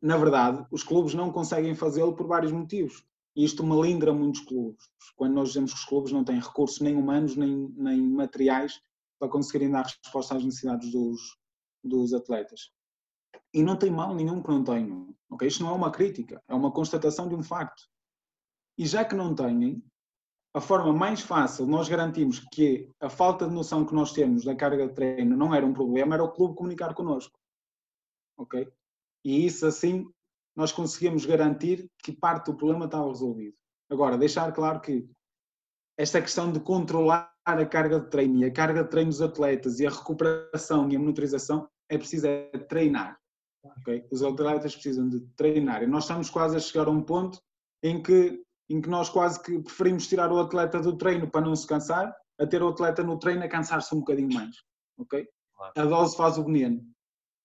Na 0.00 0.16
verdade, 0.16 0.64
os 0.70 0.82
clubes 0.82 1.14
não 1.14 1.32
conseguem 1.32 1.74
fazê-lo 1.74 2.14
por 2.14 2.26
vários 2.26 2.52
motivos. 2.52 3.04
E 3.34 3.44
isto 3.44 3.64
melindra 3.64 4.12
muitos 4.12 4.40
clubes. 4.40 4.84
Quando 5.16 5.34
nós 5.34 5.48
dizemos 5.48 5.72
que 5.72 5.78
os 5.78 5.84
clubes 5.84 6.12
não 6.12 6.24
têm 6.24 6.40
recursos 6.40 6.80
nem 6.80 6.96
humanos 6.96 7.36
nem, 7.36 7.68
nem 7.76 8.00
materiais 8.00 8.80
para 9.18 9.28
conseguirem 9.28 9.70
dar 9.70 9.84
resposta 9.84 10.36
às 10.36 10.44
necessidades 10.44 10.90
dos, 10.90 11.20
dos 11.82 12.12
atletas. 12.14 12.70
E 13.52 13.62
não 13.62 13.76
tem 13.76 13.90
mal 13.90 14.14
nenhum 14.14 14.42
que 14.42 14.48
não 14.48 14.62
tenham. 14.62 15.14
Okay? 15.30 15.48
Isto 15.48 15.64
não 15.64 15.70
é 15.70 15.74
uma 15.74 15.90
crítica, 15.90 16.42
é 16.48 16.54
uma 16.54 16.70
constatação 16.70 17.28
de 17.28 17.34
um 17.34 17.42
facto. 17.42 17.82
E 18.78 18.86
já 18.86 19.04
que 19.04 19.14
não 19.14 19.34
têm, 19.34 19.82
a 20.54 20.60
forma 20.60 20.92
mais 20.92 21.20
fácil 21.20 21.66
nós 21.66 21.88
garantirmos 21.88 22.38
que 22.52 22.88
a 23.00 23.10
falta 23.10 23.46
de 23.46 23.52
noção 23.52 23.84
que 23.84 23.94
nós 23.94 24.12
temos 24.12 24.44
da 24.44 24.54
carga 24.54 24.86
de 24.86 24.94
treino 24.94 25.36
não 25.36 25.54
era 25.54 25.66
um 25.66 25.74
problema, 25.74 26.14
era 26.14 26.24
o 26.24 26.32
clube 26.32 26.54
comunicar 26.54 26.94
connosco. 26.94 27.38
Ok? 28.38 28.70
E 29.24 29.44
isso 29.44 29.66
assim 29.66 30.08
nós 30.56 30.72
conseguimos 30.72 31.26
garantir 31.26 31.88
que 32.02 32.12
parte 32.12 32.46
do 32.46 32.56
problema 32.56 32.86
estava 32.86 33.06
resolvido. 33.08 33.56
Agora, 33.90 34.18
deixar 34.18 34.52
claro 34.52 34.80
que 34.80 35.08
esta 35.96 36.20
questão 36.20 36.52
de 36.52 36.60
controlar 36.60 37.32
a 37.44 37.66
carga 37.66 38.00
de 38.00 38.08
treino 38.08 38.38
e 38.38 38.44
a 38.44 38.52
carga 38.52 38.84
de 38.84 38.90
treino 38.90 39.10
dos 39.10 39.22
atletas 39.22 39.80
e 39.80 39.86
a 39.86 39.90
recuperação 39.90 40.88
e 40.90 40.96
a 40.96 40.98
monitorização 40.98 41.68
é 41.88 41.96
preciso 41.96 42.26
é 42.26 42.50
treinar. 42.68 43.18
Okay? 43.80 44.06
Os 44.10 44.22
atletas 44.22 44.74
precisam 44.74 45.08
de 45.08 45.20
treinar 45.36 45.82
e 45.82 45.86
nós 45.86 46.04
estamos 46.04 46.30
quase 46.30 46.56
a 46.56 46.60
chegar 46.60 46.86
a 46.86 46.90
um 46.90 47.02
ponto 47.02 47.40
em 47.82 48.02
que, 48.02 48.42
em 48.68 48.80
que 48.80 48.88
nós 48.88 49.08
quase 49.08 49.42
que 49.42 49.58
preferimos 49.60 50.06
tirar 50.06 50.30
o 50.30 50.38
atleta 50.38 50.80
do 50.80 50.96
treino 50.96 51.30
para 51.30 51.46
não 51.46 51.56
se 51.56 51.66
cansar, 51.66 52.14
a 52.38 52.46
ter 52.46 52.62
o 52.62 52.68
atleta 52.68 53.02
no 53.02 53.18
treino 53.18 53.42
a 53.42 53.48
cansar-se 53.48 53.94
um 53.94 54.00
bocadinho 54.00 54.32
mais. 54.32 54.56
Okay? 54.98 55.26
A 55.76 55.84
dose 55.84 56.16
faz 56.16 56.38
o 56.38 56.44
veneno. 56.44 56.84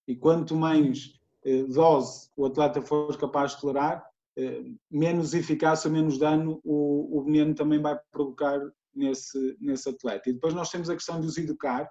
E 0.08 0.16
quanto 0.16 0.56
mais 0.56 1.14
eh, 1.46 1.64
dose 1.64 2.30
o 2.36 2.46
atleta 2.46 2.82
for 2.82 3.16
capaz 3.18 3.52
de 3.52 3.62
tolerar, 3.62 4.06
eh, 4.38 4.64
menos 4.92 5.34
eficácia, 5.34 5.90
menos 5.90 6.18
dano 6.18 6.60
o, 6.64 7.18
o 7.18 7.24
veneno 7.24 7.56
também 7.56 7.82
vai 7.82 7.98
provocar 8.12 8.60
nesse, 8.94 9.58
nesse 9.60 9.90
atleta. 9.90 10.30
E 10.30 10.34
depois 10.34 10.54
nós 10.54 10.70
temos 10.70 10.90
a 10.90 10.96
questão 10.96 11.20
de 11.20 11.28
os 11.28 11.38
educar, 11.38 11.90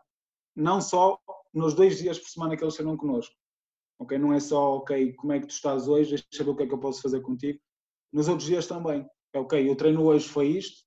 não 0.54 0.80
só 0.80 1.18
nos 1.52 1.74
dois 1.74 1.98
dias 1.98 2.18
por 2.18 2.28
semana 2.28 2.56
que 2.56 2.62
eles 2.62 2.74
serão 2.74 2.96
connosco. 2.96 3.34
Ok? 3.98 4.18
Não 4.18 4.32
é 4.32 4.40
só, 4.40 4.76
ok, 4.76 5.12
como 5.14 5.32
é 5.32 5.40
que 5.40 5.46
tu 5.46 5.52
estás 5.52 5.88
hoje, 5.88 6.10
deixa 6.10 6.24
eu 6.32 6.38
saber 6.38 6.50
o 6.50 6.56
que 6.56 6.62
é 6.64 6.66
que 6.66 6.74
eu 6.74 6.80
posso 6.80 7.02
fazer 7.02 7.20
contigo. 7.20 7.58
Nos 8.12 8.28
outros 8.28 8.48
dias 8.48 8.66
também. 8.66 9.08
Ok, 9.34 9.70
o 9.70 9.76
treino 9.76 10.04
hoje 10.04 10.28
foi 10.28 10.48
isto, 10.48 10.84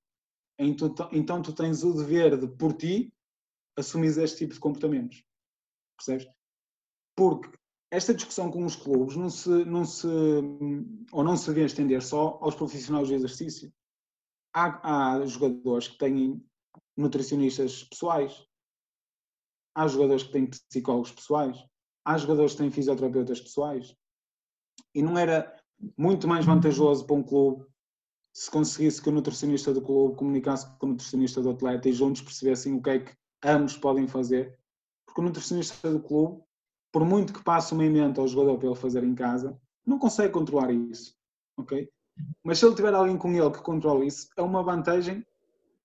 então 0.60 1.42
tu 1.42 1.54
tens 1.54 1.84
o 1.84 1.94
dever 1.94 2.38
de, 2.38 2.48
por 2.48 2.74
ti, 2.74 3.14
assumir 3.76 4.18
este 4.20 4.38
tipo 4.38 4.54
de 4.54 4.60
comportamentos. 4.60 5.24
Percebes? 5.98 6.28
Porque 7.16 7.58
esta 7.92 8.14
discussão 8.14 8.52
com 8.52 8.64
os 8.66 8.76
clubes 8.76 9.16
não 9.16 9.30
se, 9.30 9.50
não 9.66 9.86
se, 9.86 10.08
ou 11.12 11.24
não 11.24 11.36
se 11.36 11.48
devia 11.48 11.66
estender 11.66 12.02
só 12.02 12.38
aos 12.42 12.56
profissionais 12.56 13.08
de 13.08 13.16
exercício. 13.16 13.74
Há, 14.54 15.16
há 15.16 15.26
jogadores 15.26 15.88
que 15.88 15.98
têm 15.98 16.46
nutricionistas 16.96 17.84
pessoais, 17.84 18.46
há 19.74 19.88
jogadores 19.88 20.24
que 20.24 20.32
têm 20.32 20.48
psicólogos 20.48 21.12
pessoais, 21.12 21.58
há 22.06 22.18
jogadores 22.18 22.54
que 22.54 22.60
têm 22.60 22.72
fisioterapeutas 22.72 23.42
pessoais. 23.42 23.96
E 24.94 25.02
não 25.02 25.18
era 25.18 25.54
muito 25.98 26.28
mais 26.28 26.46
vantajoso 26.46 27.06
para 27.06 27.16
um 27.16 27.24
clube 27.24 27.66
se 28.36 28.52
conseguisse 28.52 29.02
que 29.02 29.08
o 29.08 29.14
nutricionista 29.14 29.74
do 29.74 29.82
clube 29.82 30.18
comunicasse 30.18 30.68
com 30.78 30.88
o 30.88 30.90
nutricionista 30.90 31.42
do 31.42 31.52
atleta 31.52 31.88
e 31.88 31.94
juntos 31.94 32.22
percebessem 32.22 32.74
o 32.74 32.82
que 32.82 32.90
é 32.90 33.00
que 33.00 33.14
ambos 33.42 33.78
podem 33.78 34.08
fazer. 34.08 34.60
Porque 35.06 35.22
o 35.22 35.24
nutricionista 35.24 35.90
do 35.90 36.02
clube 36.02 36.44
por 36.96 37.04
muito 37.04 37.34
que 37.34 37.44
passe 37.44 37.74
uma 37.74 37.84
emenda 37.84 38.22
ao 38.22 38.28
jogador 38.28 38.58
para 38.58 38.70
ele 38.70 38.78
fazer 38.78 39.04
em 39.04 39.14
casa, 39.14 39.60
não 39.86 40.00
consegue 40.00 40.32
controlar 40.32 40.72
isso, 40.72 41.14
ok? 41.58 41.90
Mas 42.42 42.58
se 42.58 42.66
ele 42.66 42.74
tiver 42.74 42.94
alguém 42.94 43.18
com 43.18 43.34
ele 43.34 43.52
que 43.52 43.62
controle 43.62 44.08
isso, 44.08 44.30
é 44.38 44.42
uma 44.42 44.64
vantagem 44.64 45.22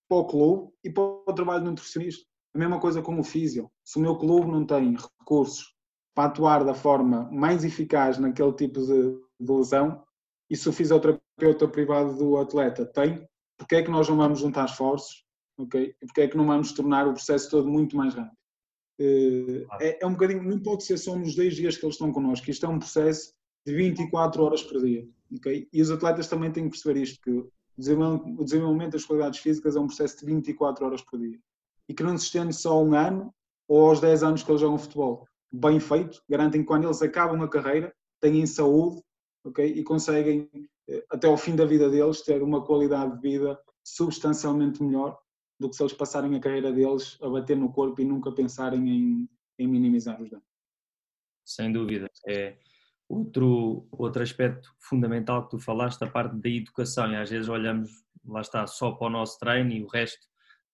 para 0.08 0.18
o 0.18 0.24
clube 0.24 0.72
e 0.84 0.88
para 0.88 1.02
o 1.02 1.32
trabalho 1.34 1.64
do 1.64 1.70
nutricionista. 1.70 2.24
A 2.54 2.58
mesma 2.58 2.78
coisa 2.78 3.02
com 3.02 3.18
o 3.18 3.24
físio. 3.24 3.68
Se 3.84 3.98
o 3.98 4.00
meu 4.00 4.16
clube 4.18 4.52
não 4.52 4.64
tem 4.64 4.96
recursos 4.96 5.74
para 6.14 6.28
atuar 6.28 6.64
da 6.64 6.74
forma 6.74 7.28
mais 7.32 7.64
eficaz 7.64 8.16
naquele 8.16 8.52
tipo 8.52 8.80
de, 8.80 9.18
de 9.40 9.52
lesão, 9.52 10.04
e 10.50 10.56
se 10.56 10.68
o 10.68 10.72
fisioterapeuta 10.72 11.68
privado 11.68 12.16
do 12.16 12.36
atleta 12.36 12.84
tem, 12.84 13.26
porque 13.56 13.76
é 13.76 13.82
que 13.82 13.90
nós 13.90 14.08
não 14.08 14.16
vamos 14.16 14.40
juntar 14.40 14.64
esforços, 14.64 15.24
ok? 15.56 15.94
E 16.02 16.06
porque 16.06 16.22
é 16.22 16.28
que 16.28 16.36
não 16.36 16.46
vamos 16.46 16.72
tornar 16.72 17.06
o 17.06 17.12
processo 17.12 17.50
todo 17.50 17.68
muito 17.68 17.96
mais 17.96 18.14
rápido? 18.14 18.36
Eh, 18.98 19.66
é, 19.80 20.02
é, 20.02 20.06
um 20.06 20.12
bocadinho, 20.12 20.42
não 20.42 20.58
pode 20.58 20.84
ser 20.84 20.98
só 20.98 21.16
nos 21.16 21.34
10 21.34 21.54
dias 21.54 21.76
que 21.76 21.84
eles 21.84 21.94
estão 21.94 22.12
connosco, 22.12 22.50
isto 22.50 22.66
é 22.66 22.68
um 22.68 22.78
processo 22.78 23.32
de 23.64 23.74
24 23.74 24.42
horas 24.42 24.62
por 24.62 24.82
dia, 24.82 25.08
ok? 25.34 25.68
E 25.72 25.82
os 25.82 25.90
atletas 25.90 26.26
também 26.26 26.50
têm 26.50 26.64
que 26.64 26.70
perceber 26.70 27.00
isto, 27.00 27.20
que 27.22 27.30
o 27.30 28.44
desenvolvimento 28.44 28.92
das 28.92 29.04
qualidades 29.04 29.38
físicas 29.38 29.76
é 29.76 29.80
um 29.80 29.86
processo 29.86 30.18
de 30.18 30.26
24 30.26 30.84
horas 30.84 31.02
por 31.02 31.18
dia 31.18 31.38
e 31.88 31.94
que 31.94 32.02
não 32.02 32.16
se 32.18 32.24
estende 32.24 32.54
só 32.54 32.72
a 32.72 32.82
um 32.82 32.94
ano 32.94 33.32
ou 33.66 33.88
aos 33.88 34.00
10 34.00 34.22
anos 34.22 34.42
que 34.42 34.50
eles 34.50 34.60
jogam 34.60 34.78
futebol. 34.78 35.26
Bem 35.52 35.80
feito, 35.80 36.22
garantem 36.28 36.60
que 36.60 36.66
quando 36.66 36.84
eles 36.84 37.00
acabam 37.02 37.42
a 37.42 37.48
carreira 37.48 37.94
têm 38.20 38.44
saúde 38.46 39.02
ok? 39.44 39.64
e 39.64 39.82
conseguem, 39.82 40.48
eh, 40.88 41.04
até 41.10 41.26
ao 41.26 41.36
fim 41.36 41.56
da 41.56 41.64
vida 41.64 41.88
deles, 41.88 42.22
ter 42.22 42.42
uma 42.42 42.64
qualidade 42.64 43.14
de 43.16 43.20
vida 43.20 43.58
substancialmente 43.82 44.82
melhor 44.82 45.18
do 45.58 45.68
que 45.68 45.76
se 45.76 45.82
eles 45.82 45.92
passarem 45.92 46.34
a 46.34 46.40
carreira 46.40 46.72
deles 46.72 47.18
a 47.22 47.28
bater 47.28 47.56
no 47.56 47.72
corpo 47.72 48.00
e 48.00 48.04
nunca 48.04 48.32
pensarem 48.32 48.88
em, 48.88 49.28
em 49.58 49.66
minimizar 49.66 50.20
os 50.20 50.30
danos. 50.30 50.46
Sem 51.44 51.72
dúvida. 51.72 52.08
É 52.26 52.56
outro, 53.08 53.86
outro 53.90 54.22
aspecto 54.22 54.72
fundamental 54.78 55.44
que 55.44 55.50
tu 55.50 55.58
falaste, 55.58 56.02
a 56.02 56.10
parte 56.10 56.36
da 56.36 56.48
educação, 56.48 57.10
e 57.12 57.16
às 57.16 57.28
vezes 57.28 57.48
olhamos, 57.48 57.90
lá 58.24 58.40
está, 58.40 58.66
só 58.66 58.92
para 58.92 59.08
o 59.08 59.10
nosso 59.10 59.38
treino 59.38 59.72
e 59.72 59.82
o 59.82 59.88
resto 59.88 60.26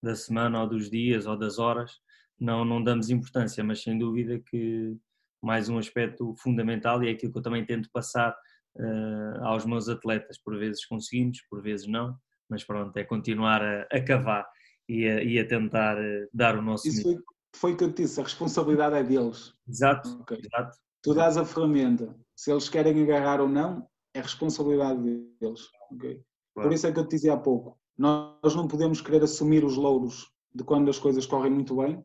da 0.03 0.15
semana 0.15 0.63
ou 0.63 0.69
dos 0.69 0.91
dias 0.91 1.27
ou 1.27 1.37
das 1.37 1.59
horas 1.59 2.01
não, 2.39 2.65
não 2.65 2.83
damos 2.83 3.11
importância, 3.11 3.65
mas 3.65 3.83
sem 3.83 3.99
dúvida 3.99 4.39
que 4.39 4.97
mais 5.43 5.69
um 5.69 5.79
aspecto 5.79 6.35
fundamental 6.37 7.03
e 7.03 7.09
é 7.09 7.13
aquilo 7.13 7.33
que 7.33 7.39
eu 7.39 7.43
também 7.43 7.65
tento 7.65 7.91
passar 7.91 8.37
uh, 8.79 9.45
aos 9.45 9.65
meus 9.65 9.89
atletas. 9.89 10.39
Por 10.39 10.59
vezes 10.59 10.85
conseguimos, 10.87 11.41
por 11.51 11.63
vezes 11.63 11.87
não, 11.87 12.17
mas 12.49 12.65
pronto, 12.65 12.97
é 12.97 13.05
continuar 13.05 13.63
a, 13.63 13.83
a 13.91 14.01
cavar 14.01 14.47
e 14.89 15.07
a, 15.07 15.23
e 15.23 15.39
a 15.39 15.47
tentar 15.47 15.99
eh, 15.99 16.29
dar 16.33 16.57
o 16.57 16.63
nosso 16.63 16.87
Isso 16.87 17.03
foi, 17.03 17.17
foi 17.55 17.73
o 17.73 17.77
que 17.77 17.85
eu 17.85 17.93
te 17.93 18.03
disse, 18.03 18.21
a 18.21 18.23
responsabilidade 18.23 18.95
é 18.95 19.03
deles. 19.03 19.53
Exato, 19.69 20.09
okay. 20.21 20.39
exato. 20.39 20.77
Tu 21.03 21.15
dás 21.15 21.37
a 21.37 21.45
ferramenta, 21.45 22.17
se 22.37 22.51
eles 22.51 22.69
querem 22.69 23.03
agarrar 23.03 23.41
ou 23.41 23.49
não, 23.49 23.87
é 24.15 24.21
responsabilidade 24.21 25.01
deles. 25.41 25.61
Okay? 25.93 26.23
Claro. 26.55 26.69
Por 26.69 26.73
isso 26.73 26.87
é 26.87 26.93
que 26.93 26.99
eu 26.99 27.07
te 27.07 27.17
dizia 27.17 27.35
há 27.35 27.37
pouco, 27.37 27.79
nós 27.99 28.55
não 28.55 28.69
podemos 28.69 29.01
querer 29.01 29.23
assumir 29.23 29.65
os 29.65 29.77
louros 29.77 30.31
de 30.55 30.65
quando 30.65 30.89
as 30.89 30.99
coisas 30.99 31.27
correm 31.27 31.53
muito 31.53 31.77
bem, 31.77 31.97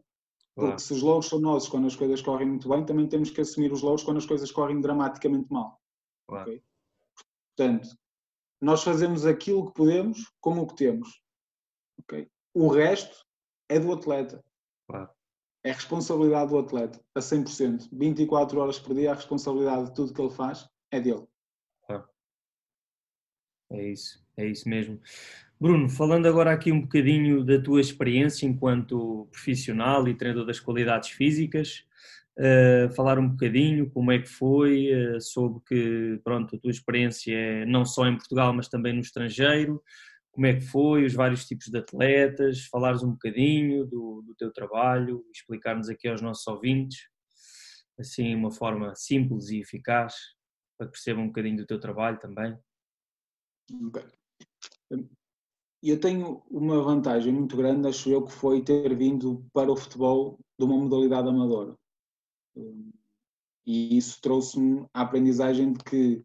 porque 0.55 0.71
claro. 0.71 0.79
se 0.79 0.93
os 0.93 1.01
louros 1.01 1.27
são 1.27 1.39
nossos 1.39 1.69
quando 1.69 1.87
as 1.87 1.95
coisas 1.95 2.21
correm 2.21 2.47
muito 2.47 2.67
bem, 2.67 2.85
também 2.85 3.07
temos 3.07 3.29
que 3.29 3.41
assumir 3.41 3.71
os 3.71 3.81
louros 3.81 4.03
quando 4.03 4.17
as 4.17 4.25
coisas 4.25 4.51
correm 4.51 4.81
dramaticamente 4.81 5.47
mal. 5.49 5.80
Claro. 6.31 6.49
Okay? 6.49 6.63
Portanto, 7.57 7.89
nós 8.61 8.83
fazemos 8.83 9.25
aquilo 9.25 9.67
que 9.67 9.73
podemos 9.73 10.31
com 10.39 10.59
o 10.59 10.65
que 10.65 10.75
temos. 10.77 11.21
Okay? 11.99 12.29
O 12.53 12.69
resto 12.69 13.25
é 13.67 13.77
do 13.77 13.91
atleta. 13.91 14.41
Claro. 14.87 15.09
É 15.63 15.73
responsabilidade 15.73 16.49
do 16.49 16.57
atleta, 16.57 17.03
a 17.13 17.19
100%. 17.19 17.89
24 17.91 18.59
horas 18.59 18.79
por 18.79 18.95
dia, 18.95 19.11
a 19.11 19.15
responsabilidade 19.15 19.87
de 19.87 19.93
tudo 19.93 20.13
que 20.13 20.21
ele 20.21 20.31
faz 20.31 20.67
é 20.89 21.01
dele. 21.01 21.27
Claro. 21.85 22.07
É 23.69 23.89
isso, 23.89 24.25
é 24.37 24.45
isso 24.45 24.69
mesmo. 24.69 25.01
Bruno, 25.59 25.89
falando 25.89 26.27
agora 26.27 26.53
aqui 26.53 26.71
um 26.71 26.81
bocadinho 26.81 27.43
da 27.43 27.61
tua 27.61 27.81
experiência 27.81 28.47
enquanto 28.47 29.27
profissional 29.31 30.07
e 30.07 30.15
treinador 30.15 30.45
das 30.45 30.59
qualidades 30.61 31.09
físicas, 31.09 31.85
uh, 32.39 32.93
falar 32.95 33.19
um 33.19 33.29
bocadinho 33.29 33.89
como 33.89 34.11
é 34.11 34.19
que 34.19 34.27
foi, 34.29 34.89
uh, 34.93 35.21
sobre 35.21 35.61
que, 35.67 36.21
pronto, 36.23 36.55
a 36.55 36.59
tua 36.59 36.71
experiência 36.71 37.35
é 37.35 37.65
não 37.65 37.85
só 37.85 38.07
em 38.07 38.17
Portugal, 38.17 38.53
mas 38.53 38.67
também 38.67 38.93
no 38.93 39.01
estrangeiro, 39.01 39.81
como 40.31 40.47
é 40.47 40.53
que 40.53 40.61
foi, 40.61 41.05
os 41.05 41.13
vários 41.13 41.45
tipos 41.45 41.67
de 41.67 41.77
atletas, 41.77 42.65
falares 42.67 43.03
um 43.03 43.11
bocadinho 43.11 43.85
do, 43.85 44.21
do 44.25 44.33
teu 44.35 44.51
trabalho, 44.51 45.25
explicar-nos 45.33 45.89
aqui 45.89 46.07
aos 46.07 46.21
nossos 46.21 46.47
ouvintes, 46.47 46.99
assim, 47.99 48.33
uma 48.33 48.51
forma 48.51 48.95
simples 48.95 49.49
e 49.49 49.59
eficaz, 49.59 50.15
para 50.77 50.87
que 50.87 50.93
percebam 50.93 51.25
um 51.25 51.27
bocadinho 51.27 51.57
do 51.57 51.65
teu 51.65 51.79
trabalho 51.79 52.17
também. 52.17 52.57
Ok. 53.87 54.03
Eu 55.83 55.99
tenho 55.99 56.43
uma 56.49 56.81
vantagem 56.81 57.33
muito 57.33 57.57
grande, 57.57 57.87
acho 57.87 58.09
eu, 58.09 58.23
que 58.23 58.31
foi 58.31 58.63
ter 58.63 58.95
vindo 58.95 59.45
para 59.51 59.71
o 59.71 59.75
futebol 59.75 60.39
de 60.57 60.65
uma 60.65 60.77
modalidade 60.77 61.27
amadora. 61.27 61.75
E 63.65 63.97
isso 63.97 64.19
trouxe-me 64.21 64.85
a 64.93 65.01
aprendizagem 65.01 65.73
de 65.73 65.83
que 65.83 66.23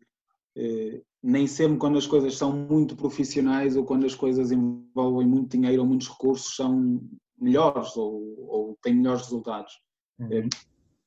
eh, 0.57 1.03
nem 1.22 1.47
sempre 1.47 1.79
quando 1.79 1.99
as 1.99 2.07
coisas 2.07 2.37
são 2.37 2.53
muito 2.53 2.97
profissionais 2.97 3.77
ou 3.77 3.85
quando 3.85 4.07
as 4.07 4.14
coisas 4.14 4.51
envolvem 4.51 5.27
muito 5.27 5.57
dinheiro 5.57 5.83
ou 5.83 5.89
muitos 5.89 6.09
recursos 6.09 6.57
são 6.57 7.01
melhores 7.39 7.97
ou, 7.97 8.49
ou 8.49 8.79
têm 8.83 8.95
melhores 8.95 9.22
resultados. 9.22 9.72
Uhum. 10.18 10.33
Eh, 10.33 10.49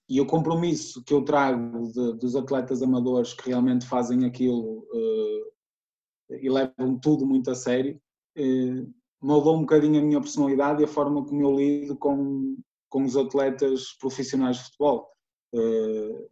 e 0.09 0.20
o 0.20 0.26
compromisso 0.26 1.03
que 1.03 1.13
eu 1.13 1.24
trago 1.24 1.91
de, 1.91 2.13
dos 2.13 2.36
atletas 2.36 2.82
amadores 2.82 3.34
que 3.34 3.47
realmente 3.47 3.86
fazem 3.86 4.26
aquilo 4.26 4.80
uh, 4.91 6.36
e 6.41 6.49
levam 6.49 6.97
tudo 6.99 7.28
muito 7.28 7.51
a 7.51 7.55
sério, 7.55 8.01
uh, 8.36 8.93
moldou 9.22 9.55
um 9.55 9.61
bocadinho 9.61 10.01
a 10.01 10.03
minha 10.03 10.20
personalidade 10.20 10.82
e 10.82 10.86
a 10.86 10.88
forma 10.88 11.24
como 11.24 11.41
eu 11.43 11.55
lido 11.55 11.95
com, 11.95 12.57
com 12.89 13.03
os 13.03 13.15
atletas 13.15 13.93
profissionais 13.99 14.57
de 14.57 14.63
futebol. 14.65 15.09
Uh, 15.53 16.29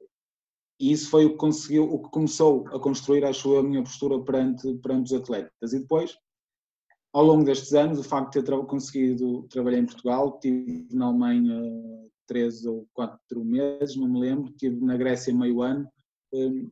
e 0.80 0.92
isso 0.92 1.10
foi 1.10 1.26
o 1.26 1.32
que 1.32 1.38
conseguiu, 1.38 1.84
o 1.92 2.04
que 2.04 2.10
começou 2.10 2.68
a 2.68 2.80
construir, 2.80 3.26
acho 3.26 3.54
eu, 3.54 3.60
a 3.60 3.64
minha 3.64 3.84
postura 3.84 4.20
perante, 4.24 4.74
perante 4.76 5.14
os 5.14 5.22
atletas. 5.22 5.74
E 5.74 5.80
depois, 5.80 6.16
ao 7.14 7.24
longo 7.24 7.44
destes 7.44 7.74
anos, 7.74 8.00
o 8.00 8.04
facto 8.04 8.34
de 8.34 8.40
ter 8.40 8.46
tra 8.46 8.64
conseguido 8.66 9.44
trabalhar 9.50 9.80
em 9.80 9.86
Portugal, 9.86 10.40
tive 10.40 10.88
na 10.92 11.08
Alemanha 11.08 11.60
três 12.28 12.66
ou 12.66 12.88
quatro 12.94 13.44
meses, 13.44 13.96
não 13.96 14.08
me 14.08 14.20
lembro, 14.20 14.52
estive 14.52 14.84
na 14.86 14.98
Grécia 14.98 15.34
meio 15.34 15.62
ano. 15.62 15.90
Hum, 16.34 16.70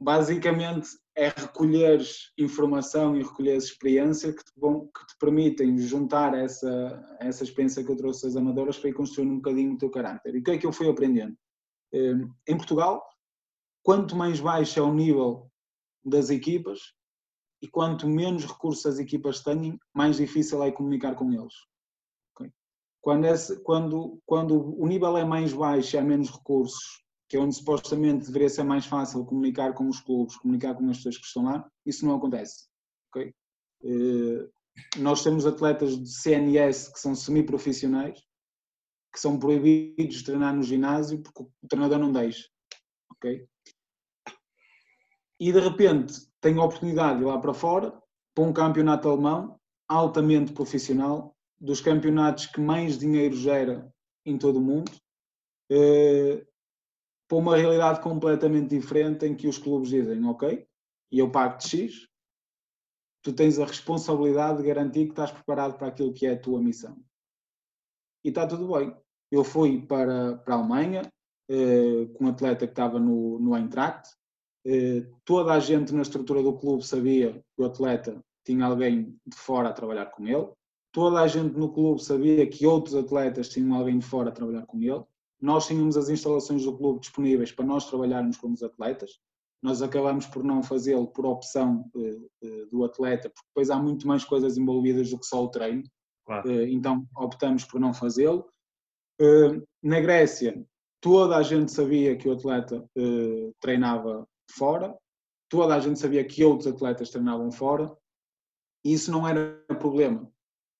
basicamente 0.00 0.88
é 1.16 1.28
recolher 1.28 2.00
informação 2.36 3.16
e 3.16 3.22
recolher 3.22 3.56
experiência 3.56 4.32
que 4.32 4.44
te, 4.44 4.52
que 4.52 5.06
te 5.06 5.16
permitem 5.18 5.78
juntar 5.78 6.34
essa, 6.34 7.16
essa 7.20 7.44
experiência 7.44 7.84
que 7.84 7.90
eu 7.90 7.96
trouxe 7.96 8.26
às 8.26 8.36
amadoras 8.36 8.78
para 8.78 8.90
ir 8.90 8.94
construindo 8.94 9.32
um 9.32 9.36
bocadinho 9.36 9.74
o 9.74 9.78
teu 9.78 9.90
caráter. 9.90 10.34
E 10.34 10.38
o 10.38 10.42
que 10.42 10.50
é 10.50 10.58
que 10.58 10.66
eu 10.66 10.72
fui 10.72 10.88
aprendendo? 10.88 11.36
Hum, 11.92 12.32
em 12.48 12.56
Portugal, 12.56 13.06
quanto 13.82 14.16
mais 14.16 14.40
baixo 14.40 14.78
é 14.80 14.82
o 14.82 14.92
nível 14.92 15.50
das 16.04 16.30
equipas 16.30 16.80
e 17.62 17.68
quanto 17.68 18.08
menos 18.08 18.44
recursos 18.44 18.84
as 18.84 18.98
equipas 18.98 19.40
têm, 19.40 19.78
mais 19.94 20.16
difícil 20.16 20.62
é 20.62 20.72
comunicar 20.72 21.14
com 21.14 21.32
eles. 21.32 21.54
Quando, 23.00 23.26
esse, 23.26 23.62
quando, 23.62 24.18
quando 24.24 24.80
o 24.80 24.86
nível 24.86 25.16
é 25.18 25.26
mais 25.26 25.52
baixo 25.52 25.94
e 25.94 25.98
há 25.98 26.02
menos 26.02 26.30
recursos, 26.30 27.03
que 27.34 27.38
é 27.38 27.40
onde 27.40 27.56
supostamente 27.56 28.26
deveria 28.26 28.48
ser 28.48 28.62
mais 28.62 28.86
fácil 28.86 29.24
comunicar 29.24 29.74
com 29.74 29.88
os 29.88 29.98
clubes, 29.98 30.36
comunicar 30.36 30.72
com 30.76 30.88
as 30.88 30.98
pessoas 30.98 31.18
que 31.18 31.26
estão 31.26 31.42
lá, 31.42 31.68
isso 31.84 32.06
não 32.06 32.14
acontece. 32.14 32.68
Okay? 33.08 33.34
Uh, 33.82 34.48
nós 34.98 35.24
temos 35.24 35.44
atletas 35.44 35.98
de 35.98 36.08
CNS 36.08 36.92
que 36.92 37.00
são 37.00 37.12
semi-profissionais, 37.12 38.20
que 39.12 39.18
são 39.18 39.36
proibidos 39.36 40.18
de 40.18 40.24
treinar 40.24 40.54
no 40.54 40.62
ginásio 40.62 41.20
porque 41.24 41.42
o 41.42 41.68
treinador 41.68 41.98
não 41.98 42.12
deixa. 42.12 42.48
Okay? 43.16 43.48
E 45.40 45.50
de 45.50 45.58
repente 45.58 46.14
tem 46.40 46.56
a 46.56 46.64
oportunidade 46.64 47.18
de 47.18 47.24
ir 47.24 47.26
lá 47.26 47.40
para 47.40 47.52
fora, 47.52 48.00
para 48.32 48.44
um 48.44 48.52
campeonato 48.52 49.08
alemão 49.08 49.58
altamente 49.88 50.52
profissional, 50.52 51.34
dos 51.60 51.80
campeonatos 51.80 52.46
que 52.46 52.60
mais 52.60 52.96
dinheiro 52.96 53.34
gera 53.34 53.92
em 54.24 54.38
todo 54.38 54.60
o 54.60 54.62
mundo, 54.62 54.92
eh, 55.68 56.46
para 57.28 57.38
uma 57.38 57.56
realidade 57.56 58.00
completamente 58.00 58.68
diferente 58.68 59.26
em 59.26 59.34
que 59.34 59.48
os 59.48 59.58
clubes 59.58 59.88
dizem, 59.88 60.24
ok, 60.24 60.66
e 61.10 61.18
eu 61.18 61.30
pago-te 61.30 61.68
X, 61.68 62.08
tu 63.22 63.32
tens 63.32 63.58
a 63.58 63.64
responsabilidade 63.64 64.58
de 64.58 64.68
garantir 64.68 65.06
que 65.06 65.12
estás 65.12 65.30
preparado 65.30 65.78
para 65.78 65.88
aquilo 65.88 66.12
que 66.12 66.26
é 66.26 66.32
a 66.32 66.38
tua 66.38 66.60
missão. 66.60 67.02
E 68.24 68.28
está 68.28 68.46
tudo 68.46 68.72
bem. 68.72 68.94
Eu 69.30 69.42
fui 69.42 69.80
para, 69.86 70.36
para 70.38 70.54
a 70.54 70.58
Alemanha, 70.58 71.10
eh, 71.48 72.06
com 72.14 72.24
um 72.24 72.28
atleta 72.28 72.66
que 72.66 72.72
estava 72.72 72.98
no, 72.98 73.38
no 73.38 73.56
Eintracht, 73.56 74.08
eh, 74.66 75.06
toda 75.24 75.52
a 75.52 75.60
gente 75.60 75.92
na 75.94 76.02
estrutura 76.02 76.42
do 76.42 76.58
clube 76.58 76.86
sabia 76.86 77.32
que 77.32 77.62
o 77.62 77.64
atleta 77.64 78.22
tinha 78.44 78.66
alguém 78.66 79.18
de 79.26 79.36
fora 79.36 79.68
a 79.68 79.72
trabalhar 79.72 80.06
com 80.06 80.26
ele, 80.26 80.50
toda 80.92 81.20
a 81.20 81.26
gente 81.26 81.56
no 81.56 81.72
clube 81.72 82.02
sabia 82.02 82.46
que 82.48 82.66
outros 82.66 82.94
atletas 82.94 83.48
tinham 83.48 83.74
alguém 83.74 83.98
de 83.98 84.06
fora 84.06 84.28
a 84.28 84.32
trabalhar 84.32 84.64
com 84.66 84.80
ele. 84.80 85.02
Nós 85.44 85.66
tínhamos 85.66 85.96
as 85.96 86.08
instalações 86.08 86.64
do 86.64 86.76
clube 86.76 87.00
disponíveis 87.00 87.52
para 87.52 87.64
nós 87.64 87.88
trabalharmos 87.88 88.36
com 88.36 88.50
os 88.50 88.62
atletas. 88.62 89.18
Nós 89.62 89.82
acabamos 89.82 90.26
por 90.26 90.42
não 90.42 90.62
fazê-lo 90.62 91.06
por 91.08 91.26
opção 91.26 91.90
eh, 91.96 92.18
eh, 92.42 92.66
do 92.70 92.84
atleta, 92.84 93.28
porque 93.28 93.48
depois 93.48 93.70
há 93.70 93.78
muito 93.78 94.06
mais 94.06 94.24
coisas 94.24 94.56
envolvidas 94.56 95.10
do 95.10 95.18
que 95.18 95.26
só 95.26 95.44
o 95.44 95.48
treino. 95.48 95.82
Claro. 96.24 96.50
Eh, 96.50 96.70
então 96.70 97.06
optamos 97.16 97.64
por 97.64 97.80
não 97.80 97.92
fazê-lo. 97.92 98.48
Na 99.82 100.00
Grécia, 100.00 100.66
toda 101.00 101.36
a 101.36 101.42
gente 101.42 101.70
sabia 101.70 102.16
que 102.16 102.28
o 102.28 102.32
atleta 102.32 102.84
treinava 103.60 104.26
fora, 104.50 104.98
toda 105.48 105.76
a 105.76 105.78
gente 105.78 106.00
sabia 106.00 106.24
que 106.24 106.42
outros 106.42 106.66
atletas 106.66 107.10
treinavam 107.10 107.52
fora, 107.52 107.96
e 108.84 108.92
isso 108.92 109.12
não 109.12 109.28
era 109.28 109.64
problema 109.78 110.28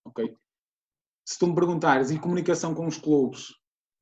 ok? 0.05 0.37
Se 1.27 1.39
tu 1.39 1.47
me 1.47 1.55
perguntares, 1.55 2.11
e 2.11 2.19
comunicação 2.19 2.75
com 2.75 2.87
os 2.87 2.99
clubes? 2.99 3.55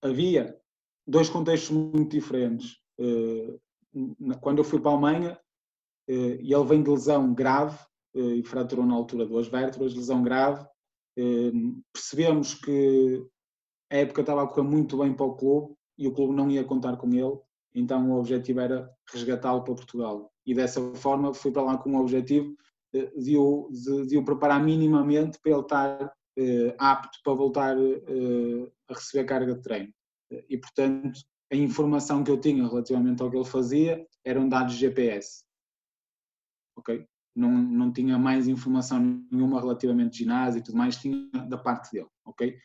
Havia 0.02 0.58
dois 1.06 1.28
contextos 1.28 1.70
muito 1.70 2.10
diferentes. 2.10 2.76
Eh, 2.98 3.58
quando 4.40 4.58
eu 4.58 4.64
fui 4.64 4.80
para 4.80 4.90
a 4.90 4.94
Alemanha, 4.94 5.38
eh, 6.08 6.38
e 6.40 6.52
ele 6.52 6.64
vem 6.64 6.82
de 6.82 6.90
lesão 6.90 7.32
grave, 7.34 7.78
eh, 8.14 8.36
e 8.36 8.42
fraturou 8.42 8.86
na 8.86 8.94
altura 8.94 9.26
duas 9.26 9.48
vértebras, 9.48 9.94
lesão 9.94 10.22
grave, 10.22 10.66
percebemos 11.92 12.54
que 12.54 13.22
a 13.90 13.96
época 13.96 14.22
estava 14.22 14.42
a 14.42 14.46
correr 14.46 14.66
muito 14.66 14.96
bem 14.96 15.12
para 15.12 15.26
o 15.26 15.36
clube 15.36 15.74
e 15.98 16.08
o 16.08 16.12
clube 16.12 16.34
não 16.34 16.50
ia 16.50 16.64
contar 16.64 16.96
com 16.96 17.12
ele, 17.12 17.38
então 17.74 18.10
o 18.10 18.18
objetivo 18.18 18.60
era 18.60 18.90
resgatá-lo 19.12 19.62
para 19.62 19.74
Portugal. 19.74 20.32
E 20.46 20.54
dessa 20.54 20.80
forma 20.94 21.34
fui 21.34 21.52
para 21.52 21.62
lá 21.62 21.76
com 21.76 21.94
o 21.94 22.00
objetivo 22.00 22.56
de 23.14 23.36
o, 23.36 23.68
de, 23.70 24.06
de 24.06 24.16
o 24.16 24.24
preparar 24.24 24.64
minimamente 24.64 25.38
para 25.38 25.52
ele 25.52 25.60
estar 25.60 26.14
apto 26.78 27.18
para 27.22 27.34
voltar 27.34 27.76
a 28.92 28.96
receber 28.96 29.24
carga 29.24 29.54
de 29.54 29.62
treino. 29.62 29.92
E, 30.48 30.56
portanto, 30.58 31.20
a 31.52 31.56
informação 31.56 32.24
que 32.24 32.30
eu 32.30 32.40
tinha 32.40 32.66
relativamente 32.66 33.22
ao 33.22 33.30
que 33.30 33.36
ele 33.36 33.44
fazia 33.44 34.06
eram 34.24 34.48
dados 34.48 34.74
GPS. 34.74 35.44
Ok? 36.76 37.06
Não, 37.34 37.50
não 37.50 37.92
tinha 37.92 38.18
mais 38.18 38.48
informação 38.48 39.00
nenhuma 39.30 39.60
relativamente 39.60 40.18
ginásio 40.18 40.60
e 40.60 40.62
tudo 40.62 40.78
mais, 40.78 40.96
tinha 40.96 41.28
da 41.48 41.58
parte 41.58 41.92
dele. 41.92 42.08
Ok? 42.24 42.58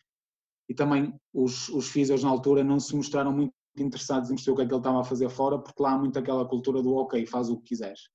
E 0.70 0.74
também 0.74 1.18
os, 1.34 1.70
os 1.70 1.90
físios 1.90 2.24
na 2.24 2.30
altura 2.30 2.64
não 2.64 2.80
se 2.80 2.96
mostraram 2.96 3.32
muito 3.32 3.54
interessados 3.78 4.30
em 4.30 4.36
perceber 4.36 4.52
o 4.52 4.56
que 4.56 4.62
é 4.64 4.66
que 4.66 4.74
ele 4.74 4.80
estava 4.80 5.02
a 5.02 5.06
fazer 5.06 5.30
fora, 5.30 5.60
porque 5.60 5.82
lá 5.82 5.92
há 5.92 5.98
muito 5.98 6.18
aquela 6.18 6.48
cultura 6.48 6.82
do 6.82 6.96
ok, 6.96 7.26
faz 7.26 7.50
o 7.50 7.58
que 7.58 7.70
quiseres. 7.70 8.10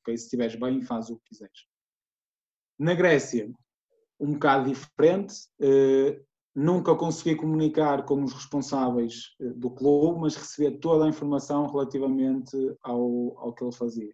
Okay? 0.00 0.16
Se 0.16 0.24
estiveres 0.24 0.56
bem, 0.56 0.82
faz 0.82 1.10
o 1.10 1.16
que 1.16 1.30
quiseres. 1.30 1.66
Na 2.78 2.94
Grécia, 2.94 3.50
um 4.18 4.32
bocado 4.34 4.70
diferente. 4.70 5.34
Nunca 6.54 6.94
consegui 6.96 7.36
comunicar 7.36 8.04
com 8.04 8.24
os 8.24 8.32
responsáveis 8.32 9.36
eh, 9.40 9.50
do 9.50 9.70
clube, 9.70 10.20
mas 10.20 10.34
recebia 10.34 10.76
toda 10.78 11.04
a 11.04 11.08
informação 11.08 11.66
relativamente 11.66 12.56
ao, 12.82 13.38
ao 13.38 13.54
que 13.54 13.62
ele 13.62 13.72
fazia. 13.72 14.12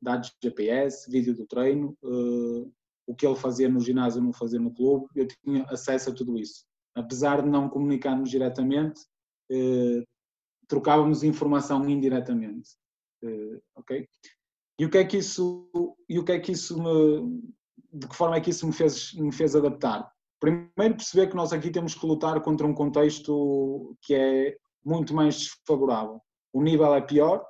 Dados 0.00 0.30
de 0.30 0.48
GPS, 0.48 1.10
vídeo 1.10 1.34
do 1.34 1.46
treino, 1.46 1.96
uh, 2.02 2.72
o 3.06 3.14
que 3.14 3.26
ele 3.26 3.36
fazia 3.36 3.68
no 3.68 3.80
ginásio 3.80 4.22
não 4.22 4.32
fazia 4.32 4.58
no 4.58 4.72
clube, 4.72 5.08
eu 5.14 5.26
tinha 5.26 5.64
acesso 5.64 6.10
a 6.10 6.14
tudo 6.14 6.38
isso. 6.38 6.64
Apesar 6.94 7.42
de 7.42 7.48
não 7.48 7.68
comunicarmos 7.68 8.30
diretamente, 8.30 9.02
uh, 9.52 10.04
trocávamos 10.66 11.22
informação 11.22 11.88
indiretamente. 11.88 12.70
ok? 13.76 14.08
E 14.78 14.84
o 14.84 14.90
que 14.90 14.98
é 14.98 15.04
que 15.04 15.18
isso, 15.18 15.70
e 16.08 16.18
o 16.18 16.24
que 16.24 16.32
é 16.32 16.40
que 16.40 16.52
isso 16.52 16.82
me, 16.82 17.42
de 17.92 18.08
que 18.08 18.16
forma 18.16 18.36
é 18.36 18.40
que 18.40 18.50
isso 18.50 18.66
me 18.66 18.72
fez, 18.72 19.14
me 19.14 19.32
fez 19.32 19.54
adaptar? 19.54 20.13
Primeiro 20.44 20.96
perceber 20.96 21.28
que 21.28 21.36
nós 21.36 21.54
aqui 21.54 21.70
temos 21.70 21.94
que 21.94 22.04
lutar 22.04 22.38
contra 22.42 22.66
um 22.66 22.74
contexto 22.74 23.96
que 24.02 24.14
é 24.14 24.54
muito 24.84 25.14
mais 25.14 25.38
desfavorável. 25.38 26.20
O 26.52 26.62
nível 26.62 26.94
é 26.94 27.00
pior 27.00 27.42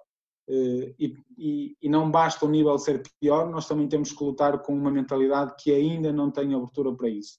eh, 0.49 0.95
e, 0.97 1.17
e, 1.37 1.77
e 1.83 1.89
não 1.89 2.09
basta 2.09 2.47
o 2.47 2.49
nível 2.49 2.79
ser 2.79 3.03
pior, 3.21 3.51
nós 3.51 3.67
também 3.67 3.89
temos 3.89 4.13
que 4.13 4.23
lutar 4.23 4.63
com 4.63 4.73
uma 4.73 4.93
mentalidade 4.93 5.57
que 5.59 5.73
ainda 5.73 6.13
não 6.13 6.31
tem 6.31 6.55
abertura 6.55 6.95
para 6.95 7.09
isso. 7.09 7.37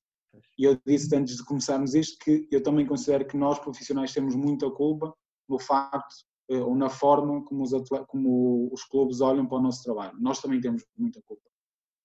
E 0.60 0.66
eu 0.66 0.78
disse 0.86 1.16
antes 1.16 1.38
de 1.38 1.46
começarmos 1.46 1.96
isto 1.96 2.18
que 2.22 2.50
eu 2.52 2.62
também 2.62 2.86
considero 2.86 3.26
que 3.26 3.38
nós 3.38 3.58
profissionais 3.58 4.12
temos 4.12 4.36
muita 4.36 4.70
culpa 4.70 5.16
no 5.48 5.58
facto 5.58 6.16
eh, 6.50 6.58
ou 6.58 6.76
na 6.76 6.90
forma 6.90 7.42
como 7.46 7.64
os, 7.64 7.72
como 8.10 8.70
os 8.74 8.84
clubes 8.84 9.22
olham 9.22 9.46
para 9.46 9.60
o 9.60 9.62
nosso 9.62 9.82
trabalho. 9.84 10.18
Nós 10.20 10.42
também 10.42 10.60
temos 10.60 10.84
muita 10.98 11.22
culpa. 11.22 11.50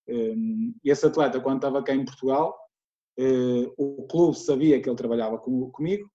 Ehm, 0.07 0.71
esse 0.85 1.05
atleta, 1.05 1.41
quando 1.41 1.57
estava 1.57 1.83
cá 1.83 1.93
em 1.93 2.05
Portugal, 2.05 2.57
o 3.77 4.07
clube 4.07 4.37
sabia 4.37 4.81
que 4.81 4.89
ele 4.89 4.95
trabalhava 4.95 5.37
comigo, 5.37 6.09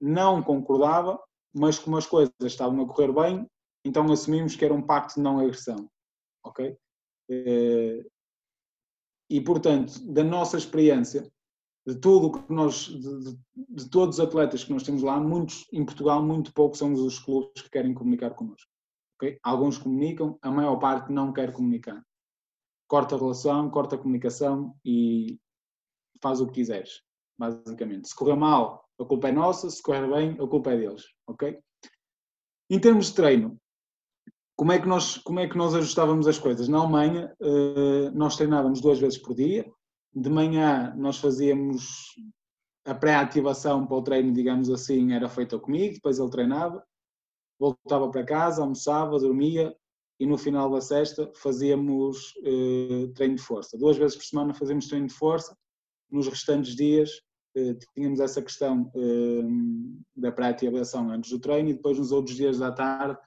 não 0.00 0.42
concordava, 0.42 1.20
mas 1.54 1.78
como 1.78 1.96
as 1.96 2.06
coisas 2.06 2.32
estavam 2.42 2.82
a 2.82 2.86
correr 2.86 3.12
bem, 3.12 3.46
então 3.84 4.10
assumimos 4.12 4.56
que 4.56 4.64
era 4.64 4.74
um 4.74 4.82
pacto 4.82 5.14
de 5.14 5.20
não 5.20 5.38
agressão. 5.38 5.88
Ok? 6.44 6.76
Eh, 7.30 8.06
e 9.30 9.40
portanto, 9.40 10.00
da 10.12 10.24
nossa 10.24 10.56
experiência, 10.56 11.30
de 11.86 11.94
tudo 11.96 12.32
que 12.32 12.52
nós, 12.52 12.86
de, 12.86 13.20
de, 13.20 13.38
de, 13.56 13.90
todos 13.90 14.18
os 14.18 14.24
atletas 14.24 14.64
que 14.64 14.72
nós 14.72 14.82
temos 14.82 15.02
lá, 15.02 15.18
muitos 15.18 15.66
em 15.72 15.84
Portugal, 15.84 16.22
muito 16.22 16.52
poucos 16.52 16.78
são 16.78 16.92
os 16.92 17.18
clubes 17.18 17.62
que 17.62 17.70
querem 17.70 17.94
comunicar 17.94 18.34
connosco. 18.34 18.70
Okay? 19.16 19.38
Alguns 19.42 19.78
comunicam, 19.78 20.38
a 20.42 20.50
maior 20.50 20.76
parte 20.76 21.12
não 21.12 21.32
quer 21.32 21.52
comunicar. 21.52 22.02
Corta 22.86 23.16
a 23.16 23.18
relação, 23.18 23.70
corta 23.70 23.96
a 23.96 23.98
comunicação 23.98 24.74
e 24.84 25.38
faz 26.22 26.40
o 26.40 26.46
que 26.46 26.54
quiseres, 26.54 27.02
basicamente. 27.38 28.08
Se 28.08 28.14
correr 28.14 28.36
mal, 28.36 28.84
a 29.00 29.04
culpa 29.04 29.28
é 29.28 29.32
nossa, 29.32 29.70
se 29.70 29.82
correr 29.82 30.08
bem, 30.08 30.32
a 30.32 30.46
culpa 30.46 30.72
é 30.72 30.76
deles. 30.76 31.04
Ok? 31.26 31.58
Em 32.70 32.78
termos 32.78 33.06
de 33.06 33.14
treino, 33.14 33.58
como 34.56 34.72
é 34.72 34.78
que 34.80 34.88
nós, 34.88 35.18
como 35.18 35.40
é 35.40 35.48
que 35.48 35.56
nós 35.56 35.74
ajustávamos 35.74 36.26
as 36.26 36.38
coisas? 36.38 36.68
Na 36.68 36.78
Alemanha, 36.78 37.34
eh, 37.40 38.10
nós 38.10 38.36
treinávamos 38.36 38.80
duas 38.80 38.98
vezes 38.98 39.16
por 39.16 39.34
dia, 39.34 39.70
de 40.14 40.28
manhã 40.28 40.92
nós 40.96 41.18
fazíamos 41.18 42.14
a 42.84 42.94
pré-ativação 42.94 43.86
para 43.86 43.96
o 43.96 44.02
treino, 44.02 44.32
digamos 44.32 44.70
assim, 44.70 45.12
era 45.12 45.28
feita 45.28 45.58
comigo, 45.58 45.94
depois 45.94 46.18
ele 46.18 46.30
treinava, 46.30 46.82
voltava 47.58 48.10
para 48.10 48.24
casa, 48.24 48.62
almoçava, 48.62 49.18
dormia, 49.18 49.76
e 50.18 50.26
no 50.26 50.36
final 50.36 50.70
da 50.70 50.80
sexta 50.80 51.30
fazíamos 51.36 52.34
uh, 52.38 53.08
treino 53.14 53.36
de 53.36 53.42
força. 53.42 53.78
Duas 53.78 53.96
vezes 53.96 54.16
por 54.16 54.24
semana 54.24 54.54
fazíamos 54.54 54.88
treino 54.88 55.06
de 55.06 55.14
força, 55.14 55.56
nos 56.10 56.28
restantes 56.28 56.74
dias 56.74 57.10
uh, 57.56 57.78
tínhamos 57.94 58.20
essa 58.20 58.42
questão 58.42 58.90
uh, 58.94 60.00
da 60.16 60.28
avaliação 60.28 61.10
antes 61.10 61.30
do 61.30 61.40
treino 61.40 61.70
e 61.70 61.74
depois 61.74 61.98
nos 61.98 62.12
outros 62.12 62.36
dias 62.36 62.58
da 62.58 62.72
tarde 62.72 63.18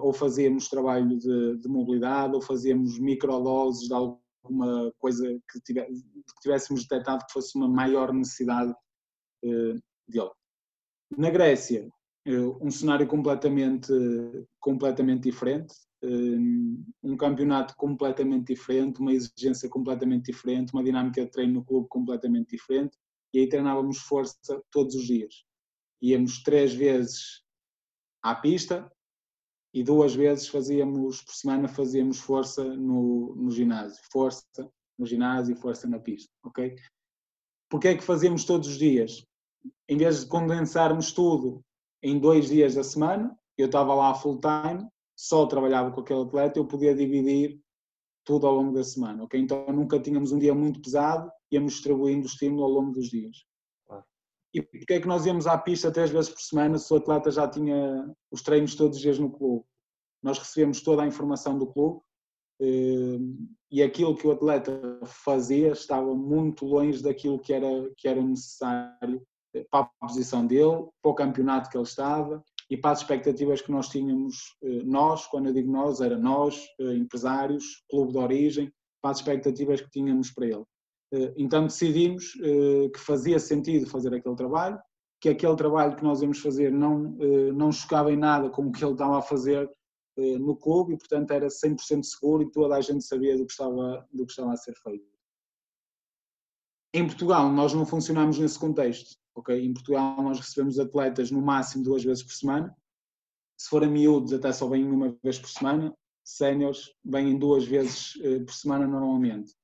ou 0.00 0.12
fazíamos 0.12 0.68
trabalho 0.68 1.16
de, 1.16 1.58
de 1.58 1.68
mobilidade 1.68 2.34
ou 2.34 2.40
fazíamos 2.40 2.98
microdoses 2.98 3.86
de 3.86 3.94
alguma 3.94 4.92
coisa 4.98 5.24
que, 5.50 5.60
que 5.60 5.84
tivéssemos 6.42 6.82
detectado 6.82 7.24
que 7.26 7.32
fosse 7.32 7.56
uma 7.56 7.68
maior 7.68 8.12
necessidade 8.12 8.74
dele. 9.42 10.30
Na 11.16 11.30
Grécia, 11.30 11.88
um 12.60 12.70
cenário 12.70 13.06
completamente, 13.06 13.92
completamente 14.58 15.24
diferente, 15.24 15.74
um 16.02 17.16
campeonato 17.16 17.74
completamente 17.76 18.52
diferente, 18.54 19.00
uma 19.00 19.12
exigência 19.12 19.68
completamente 19.68 20.26
diferente, 20.26 20.72
uma 20.72 20.84
dinâmica 20.84 21.24
de 21.24 21.30
treino 21.30 21.54
no 21.54 21.64
clube 21.64 21.88
completamente 21.88 22.50
diferente, 22.50 22.96
e 23.32 23.40
aí 23.40 23.48
treinávamos 23.48 23.98
força 23.98 24.62
todos 24.70 24.94
os 24.94 25.06
dias. 25.06 25.44
Íamos 26.00 26.42
três 26.42 26.74
vezes 26.74 27.42
à 28.22 28.34
pista 28.34 28.90
e 29.72 29.82
duas 29.82 30.14
vezes 30.14 30.48
fazíamos, 30.48 31.22
por 31.22 31.34
semana, 31.34 31.68
fazíamos 31.68 32.18
força 32.18 32.64
no, 32.64 33.34
no 33.36 33.50
ginásio. 33.50 34.02
Força 34.10 34.44
no 34.98 35.04
ginásio 35.04 35.54
e 35.54 35.60
força 35.60 35.86
na 35.86 35.98
pista, 35.98 36.32
ok? 36.42 36.76
Porque 37.68 37.88
é 37.88 37.96
que 37.96 38.02
fazíamos 38.02 38.44
todos 38.44 38.68
os 38.68 38.78
dias? 38.78 39.24
Em 39.88 39.96
vez 39.96 40.20
de 40.20 40.28
condensarmos 40.28 41.12
tudo 41.12 41.62
em 42.02 42.18
dois 42.18 42.48
dias 42.48 42.74
da 42.74 42.84
semana, 42.84 43.36
eu 43.58 43.66
estava 43.66 43.94
lá 43.94 44.14
full 44.14 44.40
time, 44.40 44.88
só 45.16 45.46
trabalhava 45.46 45.90
com 45.90 46.00
aquele 46.00 46.20
atleta, 46.22 46.58
eu 46.58 46.66
podia 46.66 46.94
dividir 46.94 47.58
tudo 48.24 48.46
ao 48.46 48.54
longo 48.54 48.74
da 48.74 48.84
semana, 48.84 49.24
ok? 49.24 49.40
Então 49.40 49.66
nunca 49.68 49.98
tínhamos 49.98 50.30
um 50.32 50.38
dia 50.38 50.54
muito 50.54 50.80
pesado, 50.82 51.30
íamos 51.50 51.74
distribuindo 51.74 52.26
o 52.26 52.28
estímulo 52.28 52.64
ao 52.64 52.70
longo 52.70 52.92
dos 52.92 53.08
dias. 53.08 53.46
E 54.52 54.62
porquê 54.62 54.94
é 54.94 55.00
que 55.00 55.08
nós 55.08 55.24
íamos 55.26 55.46
à 55.46 55.56
pista 55.56 55.90
três 55.90 56.10
vezes 56.10 56.30
por 56.30 56.40
semana 56.40 56.78
se 56.78 56.92
o 56.92 56.96
atleta 56.96 57.30
já 57.30 57.48
tinha 57.48 58.10
os 58.30 58.42
treinos 58.42 58.74
todos 58.74 58.96
os 58.96 59.02
dias 59.02 59.18
no 59.18 59.30
clube? 59.30 59.64
Nós 60.22 60.38
recebemos 60.38 60.80
toda 60.82 61.02
a 61.02 61.06
informação 61.06 61.58
do 61.58 61.66
clube 61.66 62.00
eh, 62.60 63.18
e 63.70 63.82
aquilo 63.82 64.16
que 64.16 64.26
o 64.26 64.32
atleta 64.32 64.72
fazia 65.04 65.72
estava 65.72 66.14
muito 66.14 66.64
longe 66.64 67.02
daquilo 67.02 67.38
que 67.38 67.52
era, 67.52 67.68
que 67.96 68.08
era 68.08 68.20
necessário 68.22 69.22
para 69.70 69.84
a 69.84 70.06
posição 70.06 70.46
dele, 70.46 70.88
para 71.02 71.10
o 71.10 71.14
campeonato 71.14 71.68
que 71.68 71.76
ele 71.76 71.84
estava 71.84 72.42
e 72.68 72.76
para 72.76 72.92
as 72.92 73.00
expectativas 73.00 73.60
que 73.60 73.70
nós 73.70 73.88
tínhamos, 73.88 74.56
eh, 74.62 74.82
nós, 74.84 75.26
quando 75.26 75.46
eu 75.46 75.52
digo 75.52 75.70
nós, 75.70 76.00
era 76.00 76.18
nós, 76.18 76.66
eh, 76.80 76.94
empresários, 76.94 77.84
clube 77.88 78.12
de 78.12 78.18
origem, 78.18 78.72
para 79.00 79.12
as 79.12 79.18
expectativas 79.18 79.80
que 79.80 79.90
tínhamos 79.90 80.32
para 80.32 80.46
ele. 80.46 80.64
Eh, 81.12 81.34
então 81.36 81.64
decidimos 81.64 82.32
que 82.32 82.98
fazia 82.98 83.38
sentido 83.38 83.86
fazer 83.88 84.12
aquele 84.12 84.34
trabalho, 84.34 84.78
que 85.20 85.28
aquele 85.28 85.56
trabalho 85.56 85.96
que 85.96 86.02
nós 86.02 86.20
íamos 86.20 86.40
fazer 86.40 86.70
não, 86.70 87.16
não 87.54 87.72
chocava 87.72 88.12
em 88.12 88.16
nada 88.16 88.50
com 88.50 88.66
o 88.66 88.72
que 88.72 88.84
ele 88.84 88.92
estava 88.92 89.18
a 89.18 89.22
fazer 89.22 89.70
no 90.16 90.56
clube 90.56 90.94
e, 90.94 90.98
portanto, 90.98 91.30
era 91.30 91.46
100% 91.46 92.04
seguro 92.04 92.42
e 92.42 92.50
toda 92.50 92.76
a 92.76 92.80
gente 92.80 93.04
sabia 93.04 93.36
do 93.36 93.46
que 93.46 93.52
estava, 93.52 94.06
do 94.12 94.26
que 94.26 94.32
estava 94.32 94.52
a 94.52 94.56
ser 94.56 94.74
feito. 94.74 95.06
Em 96.92 97.06
Portugal, 97.06 97.50
nós 97.50 97.72
não 97.72 97.86
funcionamos 97.86 98.38
nesse 98.38 98.58
contexto. 98.58 99.16
Ok, 99.36 99.54
em 99.54 99.74
Portugal 99.74 100.22
nós 100.22 100.40
recebemos 100.40 100.78
atletas 100.78 101.30
no 101.30 101.42
máximo 101.42 101.84
duas 101.84 102.02
vezes 102.02 102.22
por 102.22 102.32
semana. 102.32 102.74
Se 103.58 103.68
forem 103.68 103.90
miúdos, 103.90 104.32
até 104.32 104.50
só 104.50 104.66
vêm 104.66 104.90
uma 104.90 105.14
vez 105.22 105.38
por 105.38 105.50
semana. 105.50 105.94
Séniores 106.24 106.90
vêm 107.04 107.38
duas 107.38 107.66
vezes 107.66 108.18
eh, 108.22 108.40
por 108.40 108.54
semana 108.54 108.86
normalmente. 108.86 109.54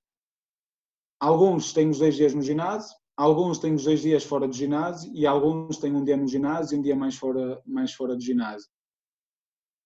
Alguns 1.19 1.73
têm 1.73 1.89
os 1.89 1.99
dois 1.99 2.17
dias 2.17 2.35
no 2.35 2.43
ginásio, 2.43 2.95
alguns 3.17 3.59
têm 3.59 3.75
os 3.75 3.85
dois 3.85 4.03
dias 4.03 4.25
fora 4.25 4.47
do 4.47 4.55
ginásio 4.55 5.11
e 5.15 5.27
alguns 5.27 5.79
têm 5.79 5.97
um 5.97 6.05
dia 6.05 6.19
no 6.19 6.29
ginásio 6.29 6.77
e 6.77 6.79
um 6.79 6.83
dia 6.83 6.95
mais 6.95 7.17
fora, 7.17 7.63
mais 7.65 7.95
fora 7.95 8.15
do 8.15 8.23
ginásio. 8.23 8.69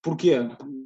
Porquê? 0.03 0.37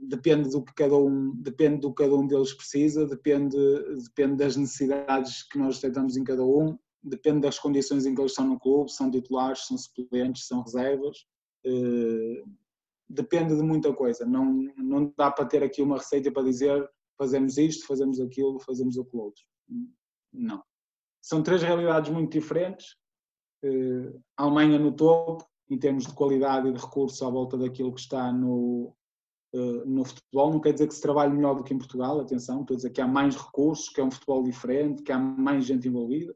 Depende 0.03 0.51
do 0.51 0.62
que 0.62 0.74
cada 0.74 0.96
um, 0.96 1.34
depende 1.36 1.80
do 1.80 1.94
que 1.94 2.03
cada 2.03 2.14
um 2.14 2.26
deles 2.26 2.53
precisa, 2.53 3.07
depende, 3.07 3.57
depende 4.05 4.36
das 4.36 4.57
necessidades 4.57 5.42
que 5.44 5.59
nós 5.59 5.76
detectamos 5.76 6.16
em 6.16 6.24
cada 6.24 6.44
um 6.44 6.78
depende 7.03 7.40
das 7.40 7.59
condições 7.59 8.07
em 8.07 8.14
que 8.14 8.20
eles 8.20 8.32
estão 8.32 8.46
no 8.46 8.59
clube, 8.59 8.92
são 8.92 9.11
titulares, 9.11 9.66
são 9.66 9.76
suplentes, 9.76 10.46
são 10.46 10.62
reservas, 10.62 11.26
eh, 11.64 12.42
depende 13.09 13.57
de 13.57 13.62
muita 13.62 13.92
coisa. 13.94 14.24
Não, 14.26 14.44
não 14.76 15.12
dá 15.16 15.30
para 15.30 15.46
ter 15.46 15.62
aqui 15.62 15.82
uma 15.82 15.98
receita 15.98 16.30
para 16.30 16.44
dizer 16.44 16.88
fazemos 17.18 17.59
isto, 17.59 17.86
fazemos 17.86 18.20
aquilo, 18.20 18.59
fazemos 18.61 18.98
aquilo 18.98 19.24
outro. 19.24 19.42
Não. 20.32 20.62
São 21.20 21.42
três 21.42 21.62
realidades 21.62 22.11
muito 22.11 22.32
diferentes. 22.32 22.96
Eh, 23.62 24.12
a 24.36 24.44
Alemanha 24.44 24.78
no 24.78 24.92
topo, 24.92 25.44
em 25.68 25.78
termos 25.78 26.07
de 26.07 26.14
qualidade 26.14 26.68
e 26.68 26.72
de 26.72 26.80
recursos 26.80 27.20
à 27.22 27.28
volta 27.28 27.59
daquilo 27.59 27.92
que 27.92 28.01
está 28.01 28.32
no, 28.32 28.94
eh, 29.55 29.84
no 29.84 30.05
futebol. 30.05 30.51
Não 30.53 30.61
quer 30.61 30.72
dizer 30.72 30.88
que 30.88 30.94
se 30.94 31.03
trabalhe 31.03 31.34
melhor 31.34 31.55
do 31.55 31.64
que 31.64 31.74
em 31.74 31.78
Portugal, 31.78 32.20
atenção, 32.20 32.62
estou 32.62 32.74
a 32.74 32.76
dizer 32.76 32.90
que 32.90 33.01
há 33.01 33.07
mais 33.07 33.36
recursos, 33.36 33.88
que 33.88 34.01
é 34.01 34.05
um 34.05 34.11
futebol 34.11 34.42
diferente, 34.42 35.03
que 35.03 35.12
há 35.12 35.18
mais 35.18 35.66
gente 35.66 35.88
envolvida. 35.88 36.34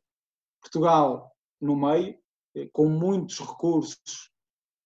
Portugal 0.64 1.30
no 1.60 1.76
meio, 1.76 2.16
eh, 2.56 2.68
com 2.72 2.88
muitos 2.88 3.38
recursos, 3.38 4.30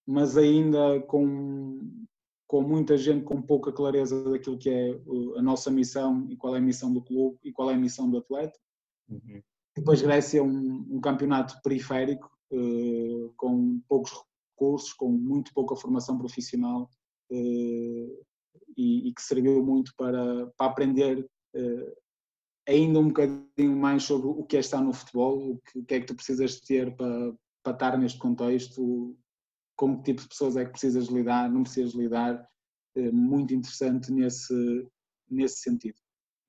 mas 0.07 0.37
ainda 0.37 1.01
com, 1.03 2.07
com 2.47 2.63
muita 2.63 2.97
gente 2.99 3.25
com 3.25 3.41
pouca 3.41 3.73
clareza 3.73 4.31
daquilo 4.31 4.59
que 4.59 4.69
é 4.69 4.91
a 5.37 5.43
nossa 5.43 5.71
missão 5.71 6.27
e 6.29 6.37
qual 6.37 6.55
é 6.55 6.59
a 6.59 6.63
missão 6.63 6.93
do 6.93 7.03
clube 7.03 7.39
e 7.45 7.53
qual 7.53 7.71
é 7.71 7.75
a 7.75 7.79
missão 7.79 8.11
do 8.11 8.19
atleta. 8.19 8.59
Uhum. 9.09 9.43
Depois 9.77 10.03
Grécia 10.03 10.41
é 10.41 10.43
um, 10.43 10.87
um 10.91 11.01
campeonato 11.01 11.61
periférico, 11.63 12.29
uh, 12.53 13.33
com 13.37 13.81
poucos 13.89 14.13
recursos, 14.53 14.93
com 14.93 15.09
muito 15.09 15.53
pouca 15.55 15.77
formação 15.77 16.19
profissional 16.19 16.91
uh, 17.31 18.25
e, 18.77 19.09
e, 19.09 19.15
que 19.15 19.23
serviu 19.23 19.65
muito 19.65 19.93
para, 19.97 20.47
para 20.57 20.67
aprender 20.67 21.21
uh, 21.55 21.97
ainda 22.69 22.99
um 22.99 23.09
bocadinho 23.09 23.77
mais 23.77 24.03
sobre 24.03 24.29
o 24.29 24.45
que 24.45 24.57
é 24.57 24.61
estar 24.61 24.83
no 24.83 24.93
futebol, 24.93 25.53
o 25.53 25.61
que, 25.61 25.83
que 25.83 25.95
é 25.95 26.01
que 26.01 26.07
tu 26.07 26.15
precisas 26.15 26.61
ter 26.61 26.95
para, 26.95 27.33
para 27.63 27.73
estar 27.73 27.99
neste 27.99 28.19
contexto, 28.19 29.17
com 29.75 29.97
que 29.97 30.05
tipo 30.05 30.23
de 30.23 30.29
pessoas 30.29 30.57
é 30.57 30.65
que 30.65 30.73
precisas 30.73 31.07
lidar, 31.07 31.51
não 31.51 31.63
precisas 31.63 31.95
lidar, 31.95 32.47
é 32.95 33.11
muito 33.11 33.55
interessante 33.55 34.13
nesse, 34.13 34.87
nesse 35.31 35.63
sentido. 35.63 35.97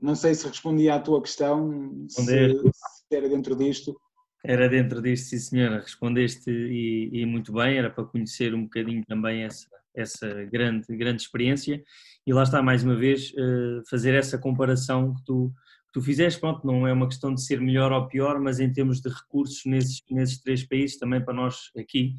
Não 0.02 0.16
sei 0.16 0.34
se 0.34 0.48
respondi 0.48 0.90
à 0.90 1.00
tua 1.00 1.22
questão, 1.22 2.06
se, 2.10 2.24
se, 2.26 3.16
era 3.16 3.30
dentro 3.30 3.56
disto. 3.56 4.00
Era 4.44 4.70
dentro 4.70 5.02
disto, 5.02 5.30
sim 5.30 5.38
senhora, 5.38 5.82
respondeste 5.82 6.50
e, 6.50 7.10
e, 7.14 7.26
muito 7.26 7.52
bem, 7.54 7.78
era 7.78 7.90
para 7.90 8.06
conhecer 8.06 8.54
um 8.54 8.64
bocadinho 8.64 9.04
também 9.06 9.44
essa, 9.44 9.68
essa 9.94 10.46
grande, 10.46 10.96
grande 10.96 11.22
experiência 11.22 11.84
e 12.26 12.34
lá 12.34 12.44
está 12.44 12.64
mais 12.64 12.84
uma 12.84 12.96
vez 12.96 13.34
eh, 13.38 13.82
fazer 13.90 14.14
essa 14.14 14.38
comparação 14.38 15.14
que 15.14 15.24
tu, 15.26 15.54
tu 15.92 16.02
fizeste, 16.02 16.40
pronto, 16.40 16.66
não 16.66 16.88
é 16.88 16.94
uma 16.94 17.08
questão 17.08 17.34
de 17.34 17.44
ser 17.44 17.60
melhor 17.60 17.92
ou 17.92 18.08
pior, 18.08 18.40
mas 18.40 18.60
em 18.60 18.72
termos 18.72 19.02
de 19.02 19.10
recursos 19.10 19.62
nesses, 19.66 20.02
nesses 20.10 20.40
três 20.42 20.66
países, 20.68 20.98
também 20.98 21.24
para 21.24 21.34
nós 21.34 21.72
aqui 21.78 22.16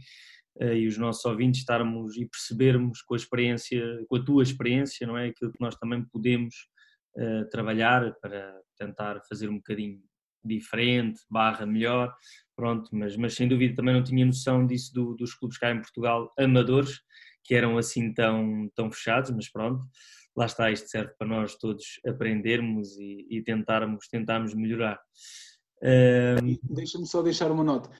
uh, 0.60 0.72
e 0.72 0.86
os 0.86 0.98
nossos 0.98 1.24
ouvintes 1.24 1.60
estarmos 1.60 2.16
e 2.16 2.26
percebermos 2.26 3.02
com 3.02 3.14
a 3.14 3.16
experiência, 3.16 3.82
com 4.08 4.16
a 4.16 4.24
tua 4.24 4.42
experiência, 4.42 5.06
não 5.06 5.16
é? 5.16 5.28
Aquilo 5.28 5.52
que 5.52 5.60
nós 5.60 5.76
também 5.76 6.04
podemos 6.04 6.54
uh, 7.16 7.48
trabalhar 7.50 8.14
para 8.20 8.60
tentar 8.76 9.20
fazer 9.28 9.48
um 9.48 9.56
bocadinho 9.56 10.00
diferente, 10.44 11.20
barra 11.30 11.66
melhor, 11.66 12.14
pronto, 12.56 12.88
mas, 12.92 13.16
mas 13.16 13.34
sem 13.34 13.46
dúvida 13.46 13.74
também 13.74 13.94
não 13.94 14.02
tinha 14.02 14.24
noção 14.24 14.66
disso 14.66 14.92
do, 14.92 15.14
dos 15.14 15.34
clubes 15.34 15.58
cá 15.58 15.70
em 15.70 15.80
Portugal, 15.80 16.32
amadores, 16.38 17.00
que 17.44 17.54
eram 17.54 17.78
assim 17.78 18.12
tão, 18.12 18.70
tão 18.74 18.90
fechados, 18.90 19.30
mas 19.30 19.50
pronto, 19.50 19.84
lá 20.36 20.46
está, 20.46 20.70
isto 20.70 20.88
serve 20.88 21.12
para 21.18 21.26
nós 21.26 21.56
todos 21.56 22.00
aprendermos 22.06 22.96
e, 22.98 23.26
e 23.30 23.42
tentarmos, 23.42 24.08
tentarmos 24.08 24.54
melhorar. 24.54 25.00
Um... 25.82 26.58
Deixa-me 26.74 27.06
só 27.06 27.22
deixar 27.22 27.50
uma 27.50 27.64
nota. 27.64 27.90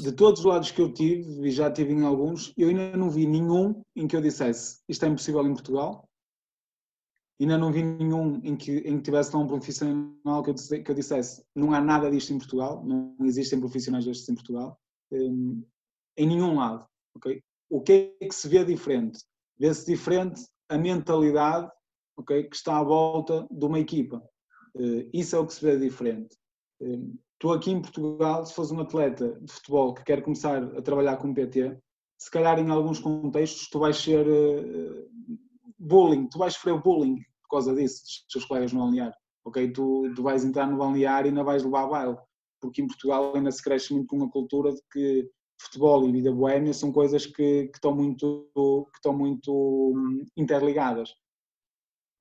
De 0.00 0.12
todos 0.12 0.40
os 0.40 0.46
lados 0.46 0.70
que 0.70 0.80
eu 0.80 0.92
tive, 0.92 1.46
e 1.46 1.50
já 1.50 1.70
tive 1.70 1.92
em 1.92 2.02
alguns, 2.02 2.52
eu 2.56 2.68
ainda 2.68 2.96
não 2.96 3.10
vi 3.10 3.26
nenhum 3.26 3.82
em 3.94 4.06
que 4.06 4.16
eu 4.16 4.22
dissesse 4.22 4.80
isto 4.88 5.04
é 5.04 5.08
impossível 5.08 5.46
em 5.46 5.52
Portugal. 5.52 6.08
Ainda 7.38 7.58
não 7.58 7.72
vi 7.72 7.82
nenhum 7.82 8.40
em 8.42 8.56
que, 8.56 8.78
em 8.78 8.96
que 8.96 9.02
tivesse 9.02 9.34
lá 9.34 9.42
um 9.42 9.46
profissional 9.46 10.42
que 10.42 10.50
eu, 10.50 10.54
disse, 10.54 10.82
que 10.82 10.90
eu 10.90 10.94
dissesse 10.94 11.44
não 11.54 11.74
há 11.74 11.80
nada 11.80 12.10
disto 12.10 12.32
em 12.32 12.38
Portugal, 12.38 12.82
não 12.84 13.16
existem 13.22 13.60
profissionais 13.60 14.04
destes 14.04 14.28
em 14.28 14.34
Portugal. 14.34 14.78
Um, 15.10 15.62
em 16.16 16.26
nenhum 16.26 16.56
lado. 16.56 16.86
Okay? 17.16 17.42
O 17.68 17.80
que 17.80 18.14
é 18.20 18.26
que 18.26 18.34
se 18.34 18.48
vê 18.48 18.64
diferente? 18.64 19.20
Vê-se 19.58 19.86
diferente 19.86 20.42
a 20.72 20.78
mentalidade 20.78 21.70
okay, 22.16 22.44
que 22.44 22.56
está 22.56 22.78
à 22.78 22.82
volta 22.82 23.46
de 23.50 23.64
uma 23.64 23.78
equipa. 23.78 24.22
Uh, 24.74 25.08
isso 25.12 25.36
é 25.36 25.38
o 25.38 25.46
que 25.46 25.54
se 25.54 25.64
vê 25.64 25.78
diferente. 25.78 26.36
Uh, 26.80 27.18
tu 27.38 27.52
aqui 27.52 27.70
em 27.70 27.80
Portugal, 27.80 28.44
se 28.46 28.54
fores 28.54 28.70
um 28.70 28.80
atleta 28.80 29.38
de 29.40 29.52
futebol 29.52 29.94
que 29.94 30.04
quer 30.04 30.22
começar 30.22 30.62
a 30.62 30.82
trabalhar 30.82 31.16
com 31.16 31.34
PT, 31.34 31.78
se 32.18 32.30
calhar 32.30 32.58
em 32.58 32.70
alguns 32.70 32.98
contextos 32.98 33.68
tu 33.68 33.78
vais 33.80 33.96
ser 33.96 34.26
uh, 34.26 35.10
bullying, 35.78 36.28
tu 36.28 36.38
vais 36.38 36.54
sofrer 36.54 36.80
bullying 36.80 37.20
causa 37.52 37.74
disso, 37.74 38.02
dos 38.02 38.24
seus 38.28 38.44
colegas 38.46 38.72
no 38.72 38.80
balneário. 38.80 39.14
Ok, 39.44 39.72
tu, 39.72 40.10
tu 40.16 40.22
vais 40.22 40.44
entrar 40.44 40.66
no 40.66 40.78
balneário 40.78 41.28
e 41.28 41.30
ainda 41.30 41.44
vais 41.44 41.62
levar 41.62 41.88
baile, 41.88 42.16
porque 42.60 42.80
em 42.80 42.86
Portugal 42.86 43.34
ainda 43.36 43.50
se 43.50 43.62
cresce 43.62 43.92
muito 43.92 44.06
com 44.06 44.16
uma 44.16 44.30
cultura 44.30 44.72
de 44.72 44.80
que 44.90 45.28
futebol 45.62 46.08
e 46.08 46.12
vida 46.12 46.32
boémia 46.32 46.72
são 46.72 46.92
coisas 46.92 47.26
que, 47.26 47.68
que, 47.68 47.76
estão 47.76 47.94
muito, 47.94 48.48
que 48.54 48.98
estão 48.98 49.12
muito 49.12 49.52
hum, 49.52 50.24
interligadas. 50.36 51.14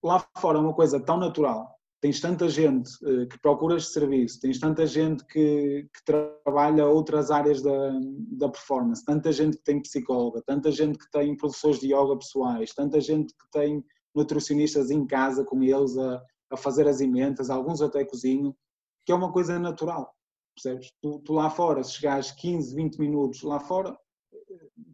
Lá 0.03 0.25
fora 0.37 0.57
é 0.57 0.61
uma 0.61 0.73
coisa 0.73 0.99
tão 0.99 1.17
natural, 1.17 1.75
tens 2.01 2.19
tanta 2.19 2.49
gente 2.49 2.89
uh, 3.05 3.27
que 3.27 3.39
procura 3.39 3.77
este 3.77 3.93
serviço, 3.93 4.39
tens 4.39 4.59
tanta 4.59 4.85
gente 4.87 5.23
que, 5.27 5.87
que, 5.93 6.03
trabalha 6.05 6.87
outras 6.87 7.29
áreas 7.29 7.61
da, 7.61 7.91
da 8.31 8.49
performance, 8.49 9.05
tanta 9.05 9.31
gente 9.31 9.57
que 9.57 9.63
tem 9.63 9.81
psicóloga, 9.81 10.41
tanta 10.45 10.71
gente 10.71 10.97
que 10.97 11.09
tem 11.11 11.37
professores 11.37 11.79
de 11.79 11.93
yoga 11.93 12.17
pessoais, 12.17 12.73
tanta 12.73 12.99
gente 12.99 13.31
que 13.33 13.51
tem 13.51 13.83
nutricionistas 14.15 14.89
em 14.89 15.05
casa 15.05 15.45
com 15.45 15.61
eles 15.61 15.95
a, 15.97 16.21
a 16.51 16.57
fazer 16.57 16.87
as 16.87 16.99
emendas, 16.99 17.49
alguns 17.49 17.81
até 17.81 18.03
cozinham, 18.03 18.55
que 19.05 19.11
é 19.11 19.15
uma 19.15 19.31
coisa 19.31 19.59
natural, 19.59 20.11
percebes? 20.53 20.91
Tu, 21.01 21.19
tu 21.19 21.33
lá 21.33 21.49
fora, 21.49 21.83
se 21.83 21.93
chegares 21.93 22.31
15, 22.31 22.75
20 22.75 22.99
minutos 22.99 23.41
lá 23.43 23.59
fora, 23.59 23.97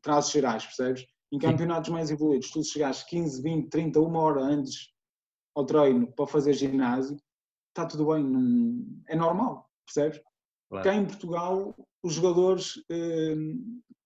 trazes 0.01 0.31
gerais, 0.31 0.65
percebes? 0.65 1.05
Em 1.31 1.39
campeonatos 1.39 1.89
mais 1.89 2.09
evoluídos, 2.09 2.51
tu 2.51 2.63
se 2.63 2.71
chegares 2.71 3.03
15, 3.03 3.41
20, 3.41 3.69
30, 3.69 3.99
uma 3.99 4.19
hora 4.19 4.41
antes 4.41 4.93
ao 5.55 5.65
treino 5.65 6.11
para 6.13 6.27
fazer 6.27 6.53
ginásio, 6.53 7.17
está 7.69 7.85
tudo 7.85 8.07
bem, 8.07 8.23
não, 8.23 8.85
é 9.07 9.15
normal, 9.15 9.69
percebes? 9.85 10.21
Claro. 10.69 10.83
Cá 10.83 10.95
em 10.95 11.05
Portugal, 11.05 11.75
os 12.03 12.13
jogadores 12.13 12.81
eh, 12.89 13.35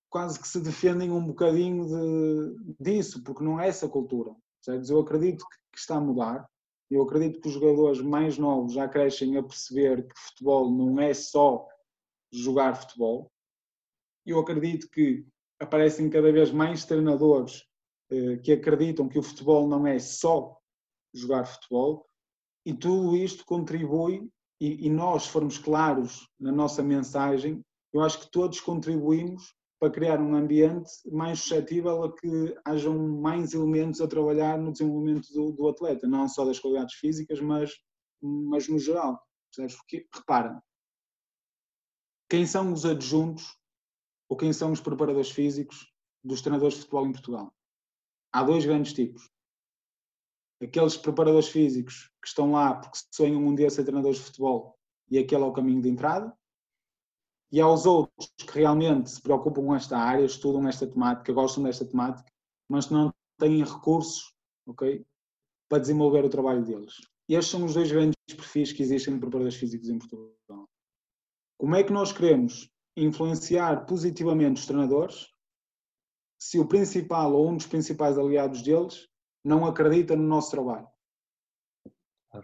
quase 0.09 0.39
que 0.39 0.47
se 0.47 0.59
defendem 0.59 1.11
um 1.11 1.25
bocadinho 1.25 1.85
de, 1.87 2.75
disso, 2.79 3.23
porque 3.23 3.43
não 3.43 3.59
é 3.59 3.67
essa 3.67 3.87
cultura, 3.87 4.31
percebes? 4.63 4.89
Eu 4.89 4.99
acredito 4.99 5.45
que, 5.47 5.57
que 5.73 5.79
está 5.79 5.95
a 5.95 6.01
mudar, 6.01 6.47
eu 6.91 7.01
acredito 7.03 7.39
que 7.39 7.47
os 7.47 7.53
jogadores 7.53 8.01
mais 8.01 8.37
novos 8.37 8.73
já 8.73 8.87
crescem 8.87 9.37
a 9.37 9.43
perceber 9.43 10.05
que 10.05 10.19
futebol 10.19 10.69
não 10.69 10.99
é 10.99 11.13
só 11.13 11.65
jogar 12.29 12.75
futebol. 12.75 13.31
Eu 14.25 14.39
acredito 14.39 14.89
que 14.89 15.25
aparecem 15.57 16.09
cada 16.09 16.31
vez 16.33 16.51
mais 16.51 16.83
treinadores 16.83 17.65
eh, 18.09 18.37
que 18.37 18.51
acreditam 18.51 19.07
que 19.07 19.17
o 19.17 19.23
futebol 19.23 19.69
não 19.69 19.87
é 19.87 19.97
só 19.99 20.57
jogar 21.13 21.45
futebol 21.45 22.05
e 22.65 22.73
tudo 22.73 23.15
isto 23.15 23.45
contribui 23.45 24.29
e, 24.59 24.85
e 24.85 24.89
nós 24.89 25.25
formos 25.25 25.57
claros 25.57 26.27
na 26.37 26.51
nossa 26.51 26.83
mensagem, 26.83 27.63
eu 27.93 28.01
acho 28.01 28.19
que 28.19 28.31
todos 28.31 28.59
contribuímos 28.59 29.55
para 29.81 29.91
criar 29.91 30.21
um 30.21 30.35
ambiente 30.35 30.91
mais 31.11 31.39
suscetível 31.39 32.03
a 32.03 32.15
que 32.15 32.55
hajam 32.63 32.95
mais 33.19 33.55
elementos 33.55 33.99
a 33.99 34.07
trabalhar 34.07 34.59
no 34.59 34.71
desenvolvimento 34.71 35.33
do, 35.33 35.51
do 35.51 35.67
atleta, 35.67 36.07
não 36.07 36.29
só 36.29 36.45
das 36.45 36.59
qualidades 36.59 36.93
físicas, 36.93 37.41
mas, 37.41 37.73
mas 38.21 38.67
no 38.67 38.77
geral. 38.77 39.19
Percebes? 39.49 39.75
Porque, 39.77 40.07
repara, 40.13 40.61
quem 42.29 42.45
são 42.45 42.71
os 42.71 42.85
adjuntos 42.85 43.57
ou 44.29 44.37
quem 44.37 44.53
são 44.53 44.71
os 44.71 44.79
preparadores 44.79 45.31
físicos 45.31 45.91
dos 46.23 46.41
treinadores 46.41 46.75
de 46.75 46.81
futebol 46.81 47.07
em 47.07 47.11
Portugal? 47.11 47.51
Há 48.31 48.43
dois 48.43 48.63
grandes 48.63 48.93
tipos 48.93 49.31
aqueles 50.63 50.95
preparadores 50.95 51.47
físicos 51.47 52.11
que 52.21 52.27
estão 52.27 52.51
lá 52.51 52.75
porque 52.75 52.99
sonham 53.11 53.43
um 53.43 53.55
dia 53.55 53.67
ser 53.71 53.81
treinadores 53.81 54.19
de 54.19 54.25
futebol 54.25 54.77
e 55.09 55.17
aquele 55.17 55.41
é 55.41 55.45
o 55.45 55.51
caminho 55.51 55.81
de 55.81 55.89
entrada, 55.89 56.31
e 57.51 57.59
aos 57.59 57.85
outros 57.85 58.31
que 58.37 58.59
realmente 58.59 59.09
se 59.09 59.21
preocupam 59.21 59.65
com 59.65 59.75
esta 59.75 59.97
área, 59.97 60.25
estudam 60.25 60.67
esta 60.67 60.87
temática, 60.87 61.33
gostam 61.33 61.63
desta 61.63 61.85
temática, 61.85 62.31
mas 62.69 62.89
não 62.89 63.13
têm 63.37 63.63
recursos 63.63 64.33
okay, 64.65 65.05
para 65.69 65.79
desenvolver 65.79 66.23
o 66.23 66.29
trabalho 66.29 66.63
deles. 66.63 66.95
E 67.27 67.35
estes 67.35 67.51
são 67.51 67.65
os 67.65 67.73
dois 67.73 67.91
grandes 67.91 68.15
perfis 68.27 68.71
que 68.71 68.81
existem 68.81 69.13
de 69.13 69.19
preparadores 69.19 69.55
físicos 69.55 69.89
em 69.89 69.99
Portugal. 69.99 70.67
Como 71.57 71.75
é 71.75 71.83
que 71.83 71.93
nós 71.93 72.11
queremos 72.11 72.69
influenciar 72.95 73.85
positivamente 73.85 74.59
os 74.59 74.65
treinadores 74.65 75.29
se 76.39 76.59
o 76.59 76.67
principal 76.67 77.33
ou 77.33 77.49
um 77.49 77.55
dos 77.55 77.67
principais 77.67 78.17
aliados 78.17 78.61
deles 78.61 79.07
não 79.43 79.65
acredita 79.65 80.15
no 80.15 80.23
nosso 80.23 80.51
trabalho. 80.51 80.87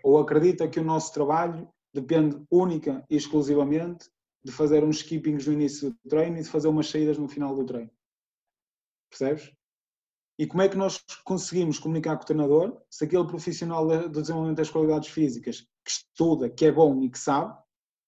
Ou 0.03 0.19
acredita 0.19 0.67
que 0.67 0.79
o 0.79 0.83
nosso 0.83 1.13
trabalho 1.13 1.67
depende 1.93 2.39
única 2.51 3.03
e 3.09 3.15
exclusivamente 3.15 4.09
de 4.47 4.53
fazer 4.53 4.81
uns 4.81 4.99
skippings 4.99 5.45
no 5.45 5.51
início 5.51 5.91
do 5.91 6.09
treino 6.09 6.37
e 6.37 6.41
de 6.41 6.47
fazer 6.47 6.69
umas 6.69 6.89
saídas 6.89 7.17
no 7.17 7.27
final 7.27 7.53
do 7.53 7.65
treino. 7.65 7.91
Percebes? 9.09 9.51
E 10.39 10.47
como 10.47 10.61
é 10.61 10.69
que 10.69 10.77
nós 10.77 11.03
conseguimos 11.25 11.77
comunicar 11.77 12.15
com 12.15 12.23
o 12.23 12.25
treinador 12.25 12.81
se 12.89 13.03
aquele 13.03 13.27
profissional 13.27 13.85
do 13.85 14.21
desenvolvimento 14.21 14.57
das 14.57 14.69
qualidades 14.69 15.09
físicas 15.09 15.67
que 15.83 15.91
estuda, 15.91 16.49
que 16.49 16.65
é 16.65 16.71
bom 16.71 17.01
e 17.03 17.09
que 17.09 17.19
sabe, 17.19 17.59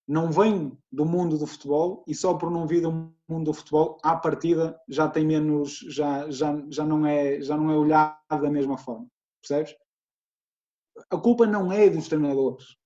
não 0.08 0.32
vem 0.32 0.78
do 0.90 1.06
mundo 1.06 1.38
do 1.38 1.46
futebol 1.46 2.06
e 2.08 2.16
só 2.16 2.34
por 2.36 2.50
não 2.50 2.66
vir 2.66 2.82
do 2.84 3.14
mundo 3.28 3.46
do 3.46 3.54
futebol, 3.54 3.98
à 4.02 4.16
partida 4.16 4.80
já 4.88 5.10
tem 5.10 5.26
menos, 5.26 5.80
já, 5.90 6.30
já, 6.32 6.56
já, 6.70 6.86
não, 6.86 7.06
é, 7.06 7.42
já 7.42 7.58
não 7.58 7.70
é 7.70 7.76
olhado 7.76 8.18
da 8.30 8.50
mesma 8.50 8.78
forma. 8.78 9.08
Percebes? 9.42 9.76
A 11.10 11.18
culpa 11.18 11.46
não 11.46 11.70
é 11.70 11.90
dos 11.90 12.08
treinadores. 12.08 12.78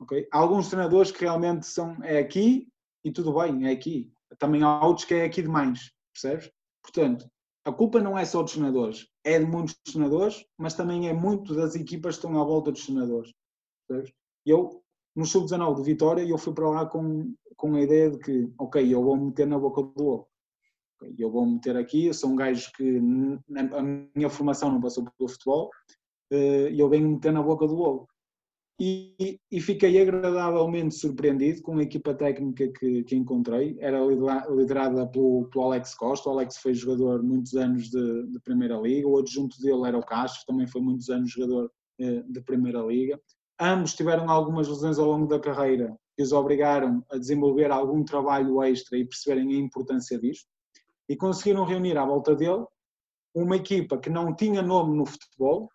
Okay? 0.00 0.28
Há 0.32 0.38
alguns 0.38 0.68
treinadores 0.68 1.10
que 1.10 1.20
realmente 1.24 1.66
são 1.66 1.96
é 2.04 2.18
aqui 2.18 2.72
e 3.04 3.12
tudo 3.12 3.34
bem, 3.34 3.68
é 3.68 3.72
aqui. 3.72 4.10
Também 4.38 4.62
há 4.62 4.84
outros 4.84 5.04
que 5.04 5.14
é 5.14 5.24
aqui 5.24 5.42
demais. 5.42 5.92
Percebes? 6.12 6.50
Portanto, 6.82 7.28
a 7.64 7.72
culpa 7.72 8.00
não 8.00 8.16
é 8.16 8.24
só 8.24 8.42
dos 8.42 8.52
treinadores, 8.52 9.08
é 9.24 9.38
de 9.38 9.46
muitos 9.46 9.74
treinadores, 9.84 10.44
mas 10.58 10.74
também 10.74 11.08
é 11.08 11.12
muito 11.12 11.54
das 11.54 11.74
equipas 11.74 12.16
que 12.16 12.26
estão 12.26 12.40
à 12.40 12.44
volta 12.44 12.70
dos 12.72 12.84
treinadores. 12.84 13.32
Percebes? 13.86 14.12
Eu 14.44 14.82
no 15.14 15.24
sub-19 15.24 15.76
de 15.76 15.82
Vitória 15.82 16.22
eu 16.22 16.36
fui 16.36 16.52
para 16.52 16.68
lá 16.68 16.86
com, 16.86 17.34
com 17.56 17.74
a 17.74 17.80
ideia 17.80 18.10
de 18.10 18.18
que, 18.18 18.52
ok, 18.58 18.92
eu 18.92 19.02
vou 19.02 19.16
meter 19.16 19.46
na 19.46 19.58
boca 19.58 19.82
do 19.82 20.06
ovo. 20.06 20.28
Eu 21.18 21.30
vou 21.30 21.44
meter 21.46 21.76
aqui, 21.76 22.06
eu 22.06 22.14
sou 22.14 22.30
um 22.30 22.36
gajo 22.36 22.70
que 22.72 22.98
a 22.98 23.82
minha 24.14 24.30
formação 24.30 24.70
não 24.70 24.80
passou 24.80 25.04
pelo 25.04 25.28
futebol 25.28 25.70
eh, 26.30 26.70
e 26.70 26.80
eu 26.80 26.88
venho 26.88 27.10
meter 27.10 27.32
na 27.32 27.42
boca 27.42 27.66
do 27.66 27.78
ovo. 27.78 28.08
E, 28.80 29.38
e, 29.52 29.60
fiquei 29.60 30.00
agradavelmente 30.02 30.96
surpreendido 30.96 31.62
com 31.62 31.78
a 31.78 31.82
equipa 31.82 32.12
técnica 32.12 32.66
que, 32.72 33.04
que 33.04 33.14
encontrei. 33.14 33.76
Era 33.78 34.00
liderada 34.50 35.06
pelo, 35.06 35.48
pelo, 35.48 35.66
Alex 35.66 35.94
Costa. 35.94 36.28
O 36.28 36.32
Alex 36.32 36.56
foi 36.56 36.74
jogador 36.74 37.22
muitos 37.22 37.54
anos 37.54 37.88
de, 37.88 38.26
de, 38.26 38.40
Primeira 38.40 38.76
Liga. 38.76 39.06
O 39.06 39.18
adjunto 39.18 39.60
dele 39.60 39.86
era 39.86 39.96
o 39.96 40.04
Castro, 40.04 40.44
também 40.46 40.66
foi 40.66 40.80
muitos 40.80 41.08
anos 41.08 41.30
jogador 41.30 41.70
eh, 42.00 42.22
de 42.26 42.40
Primeira 42.40 42.80
Liga. 42.80 43.20
Ambos 43.60 43.94
tiveram 43.94 44.28
algumas 44.28 44.66
lesões 44.66 44.98
ao 44.98 45.06
longo 45.06 45.28
da 45.28 45.38
carreira 45.38 45.96
que 46.16 46.22
os 46.22 46.32
obrigaram 46.32 47.04
a 47.12 47.16
desenvolver 47.16 47.70
algum 47.70 48.04
trabalho 48.04 48.60
extra 48.64 48.98
e 48.98 49.04
perceberem 49.04 49.54
a 49.54 49.58
importância 49.58 50.18
disto. 50.18 50.48
E 51.08 51.16
conseguiram 51.16 51.64
reunir 51.64 51.96
à 51.96 52.04
volta 52.04 52.34
dele 52.34 52.64
uma 53.32 53.56
equipa 53.56 53.98
que 53.98 54.10
não 54.10 54.34
tinha 54.34 54.62
nome 54.62 54.96
no 54.96 55.06
futebol, 55.06 55.68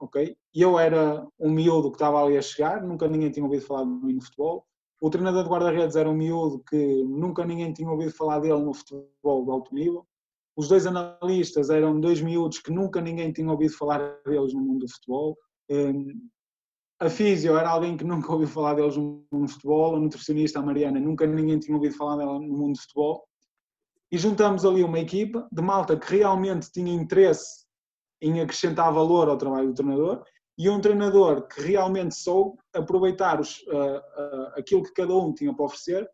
ok? 0.00 0.36
Eu 0.54 0.78
era 0.78 1.26
um 1.38 1.50
miúdo 1.50 1.90
que 1.90 1.96
estava 1.96 2.24
ali 2.24 2.36
a 2.36 2.42
chegar, 2.42 2.82
nunca 2.82 3.06
ninguém 3.06 3.30
tinha 3.30 3.44
ouvido 3.44 3.64
falar 3.64 3.84
de 3.84 3.90
mim 3.90 4.14
no 4.14 4.22
futebol. 4.22 4.66
O 5.00 5.10
treinador 5.10 5.44
de 5.44 5.50
guarda-redes 5.50 5.96
era 5.96 6.10
um 6.10 6.14
miúdo 6.14 6.62
que 6.68 7.04
nunca 7.04 7.44
ninguém 7.44 7.72
tinha 7.72 7.90
ouvido 7.90 8.12
falar 8.12 8.40
dele 8.40 8.60
no 8.60 8.74
futebol 8.74 9.44
de 9.44 9.50
alto 9.50 9.74
nível. 9.74 10.06
Os 10.56 10.68
dois 10.68 10.86
analistas 10.86 11.70
eram 11.70 12.00
dois 12.00 12.20
miúdos 12.20 12.58
que 12.58 12.72
nunca 12.72 13.00
ninguém 13.00 13.32
tinha 13.32 13.50
ouvido 13.50 13.72
falar 13.74 14.20
deles 14.26 14.52
no 14.52 14.60
mundo 14.60 14.80
do 14.80 14.92
futebol. 14.92 15.38
Hum, 15.70 16.28
a 16.98 17.08
físio 17.08 17.56
era 17.56 17.70
alguém 17.70 17.96
que 17.96 18.04
nunca 18.04 18.30
ouviu 18.30 18.48
falar 18.48 18.74
deles 18.74 18.96
no 18.96 19.24
mundo 19.32 19.46
de 19.46 19.52
futebol, 19.52 19.96
a 19.96 20.00
nutricionista, 20.00 20.58
a 20.58 20.62
Mariana, 20.62 21.00
nunca 21.00 21.26
ninguém 21.26 21.58
tinha 21.58 21.74
ouvido 21.74 21.94
falar 21.94 22.16
dela 22.16 22.34
no 22.34 22.58
mundo 22.58 22.74
de 22.74 22.82
futebol. 22.82 23.26
E 24.12 24.18
juntamos 24.18 24.64
ali 24.66 24.82
uma 24.82 24.98
equipa 24.98 25.48
de 25.50 25.62
malta 25.62 25.96
que 25.96 26.16
realmente 26.16 26.70
tinha 26.70 26.92
interesse 26.92 27.69
em 28.20 28.40
acrescentar 28.40 28.92
valor 28.92 29.28
ao 29.28 29.38
trabalho 29.38 29.68
do 29.68 29.74
treinador 29.74 30.24
e 30.58 30.68
um 30.68 30.80
treinador 30.80 31.48
que 31.48 31.62
realmente 31.62 32.14
soube 32.14 32.58
aproveitar 32.74 33.40
os, 33.40 33.62
uh, 33.62 33.98
uh, 33.98 34.58
aquilo 34.58 34.82
que 34.82 34.92
cada 34.92 35.14
um 35.14 35.32
tinha 35.32 35.54
para 35.54 35.64
oferecer 35.64 36.08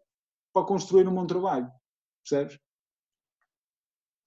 para 0.52 0.64
construir 0.64 1.07
um 1.09 1.14
bom 1.14 1.26
trabalho. 1.26 1.70
Percebes? 2.22 2.59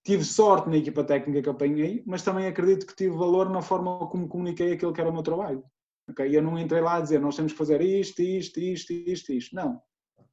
Tive 0.06 0.24
sorte 0.24 0.70
na 0.70 0.78
equipa 0.78 1.04
técnica 1.04 1.42
que 1.42 1.50
apanhei, 1.50 2.04
mas 2.06 2.22
também 2.22 2.48
acredito 2.48 2.86
que 2.86 2.96
tive 2.96 3.16
valor 3.16 3.50
na 3.50 3.62
forma 3.62 4.08
como 4.10 4.28
comuniquei 4.28 4.74
aquilo 4.74 4.94
que 4.94 5.02
era 5.02 5.10
o 5.10 5.14
meu 5.14 5.24
trabalho. 5.24 5.64
Okay? 6.10 6.36
Eu 6.36 6.42
não 6.42 6.58
entrei 6.60 6.82
lá 6.82 6.98
a 6.98 7.02
dizer 7.02 7.20
nós 7.20 7.36
temos 7.36 7.52
que 7.52 7.58
fazer 7.58 7.82
isto, 7.82 8.22
isto, 8.22 8.60
isto, 8.60 8.94
isto, 8.94 9.34
isto. 9.34 9.56
Não. 9.56 9.82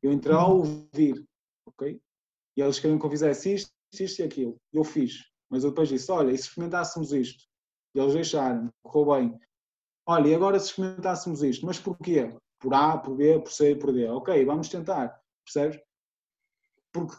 Eu 0.02 0.12
entrei 0.12 0.34
lá 0.34 0.42
a 0.42 0.48
ouvir. 0.48 1.24
Okay? 1.66 2.00
E 2.56 2.60
eles 2.60 2.78
queriam 2.78 2.98
que 2.98 3.06
eu 3.06 3.10
fizesse 3.10 3.54
isto, 3.54 3.70
isto 3.92 4.20
e 4.20 4.24
aquilo. 4.24 4.60
Eu 4.72 4.84
fiz. 4.84 5.30
Mas 5.50 5.64
eu 5.64 5.70
depois 5.70 5.88
disse: 5.88 6.10
olha, 6.10 6.32
e 6.32 6.38
se 6.38 6.44
experimentássemos 6.44 7.12
isto? 7.12 7.44
E 7.94 7.98
eles 7.98 8.14
deixaram, 8.14 8.70
correu 8.82 9.14
bem. 9.14 9.40
Olha, 10.06 10.28
e 10.28 10.34
agora 10.34 10.58
se 10.58 10.66
experimentássemos 10.66 11.42
isto? 11.42 11.66
Mas 11.66 11.78
porquê? 11.78 12.36
Por 12.60 12.74
A, 12.74 12.96
por 12.98 13.16
B, 13.16 13.40
por 13.40 13.50
C, 13.52 13.74
por 13.74 13.92
D. 13.92 14.08
Ok, 14.08 14.44
vamos 14.44 14.68
tentar. 14.68 15.20
Percebes? 15.44 15.80
Porque 16.92 17.16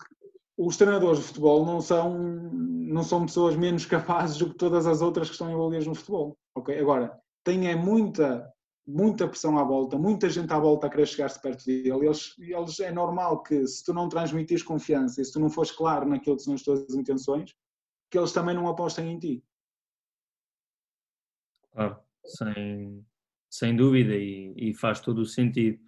os 0.58 0.76
treinadores 0.76 1.20
de 1.20 1.26
futebol 1.26 1.66
não 1.66 1.80
são, 1.80 2.18
não 2.18 3.04
são 3.04 3.26
pessoas 3.26 3.56
menos 3.56 3.86
capazes 3.88 4.38
do 4.38 4.50
que 4.50 4.58
todas 4.58 4.88
as 4.88 5.02
outras 5.02 5.28
que 5.28 5.34
estão 5.34 5.52
envolvidas 5.52 5.86
no 5.86 5.96
futebol. 5.96 6.38
Ok? 6.56 6.78
Agora, 6.80 7.20
tem 7.44 7.68
é 7.70 7.76
muita, 7.76 8.52
muita 8.86 9.28
pressão 9.28 9.58
à 9.58 9.64
volta, 9.64 9.98
muita 9.98 10.30
gente 10.30 10.52
à 10.52 10.60
volta 10.60 10.88
a 10.88 10.90
querer 10.90 11.06
chegar-se 11.06 11.42
perto 11.42 11.66
dele. 11.66 12.06
Eles, 12.06 12.34
eles, 12.40 12.80
é 12.80 12.92
normal 12.92 13.44
que 13.44 13.68
se 13.68 13.84
tu 13.84 13.94
não 13.94 14.10
transmitires 14.10 14.64
confiança 14.64 15.22
e 15.22 15.26
se 15.26 15.32
tu 15.32 15.40
não 15.40 15.50
fores 15.50 15.72
claro 15.72 16.08
naquilo 16.10 16.38
que 16.38 16.44
são 16.44 16.56
as 16.56 16.64
tuas 16.64 16.90
intenções, 16.96 17.54
que 18.10 18.18
eles 18.18 18.32
também 18.32 18.56
não 18.56 18.68
apostem 18.68 19.12
em 19.12 19.20
ti. 19.20 19.44
Claro, 21.72 21.98
sem, 22.26 23.06
sem 23.50 23.76
dúvida 23.76 24.16
e, 24.16 24.54
e 24.56 24.74
faz 24.74 25.00
todo 25.00 25.20
o 25.20 25.26
sentido. 25.26 25.80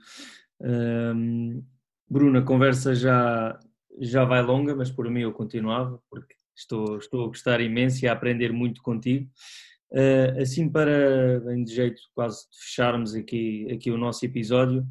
Um, 0.61 1.63
Bruno, 2.07 2.39
a 2.39 2.43
conversa 2.43 2.93
já, 2.93 3.59
já 3.99 4.24
vai 4.26 4.41
longa, 4.41 4.76
mas 4.76 4.91
por 4.91 5.09
mim 5.09 5.22
eu 5.22 5.32
continuava, 5.32 6.01
porque 6.09 6.36
estou, 6.55 6.97
estou 6.97 7.26
a 7.26 7.28
gostar 7.28 7.61
imenso 7.61 8.03
e 8.03 8.07
a 8.07 8.13
aprender 8.13 8.51
muito 8.51 8.82
contigo. 8.82 9.30
Uh, 9.91 10.41
assim, 10.41 10.70
para, 10.70 11.41
em 11.55 11.63
de 11.63 11.74
jeito 11.74 12.01
quase 12.13 12.47
de 12.51 12.59
fecharmos 12.59 13.15
aqui, 13.15 13.67
aqui 13.72 13.89
o 13.89 13.97
nosso 13.97 14.24
episódio, 14.24 14.86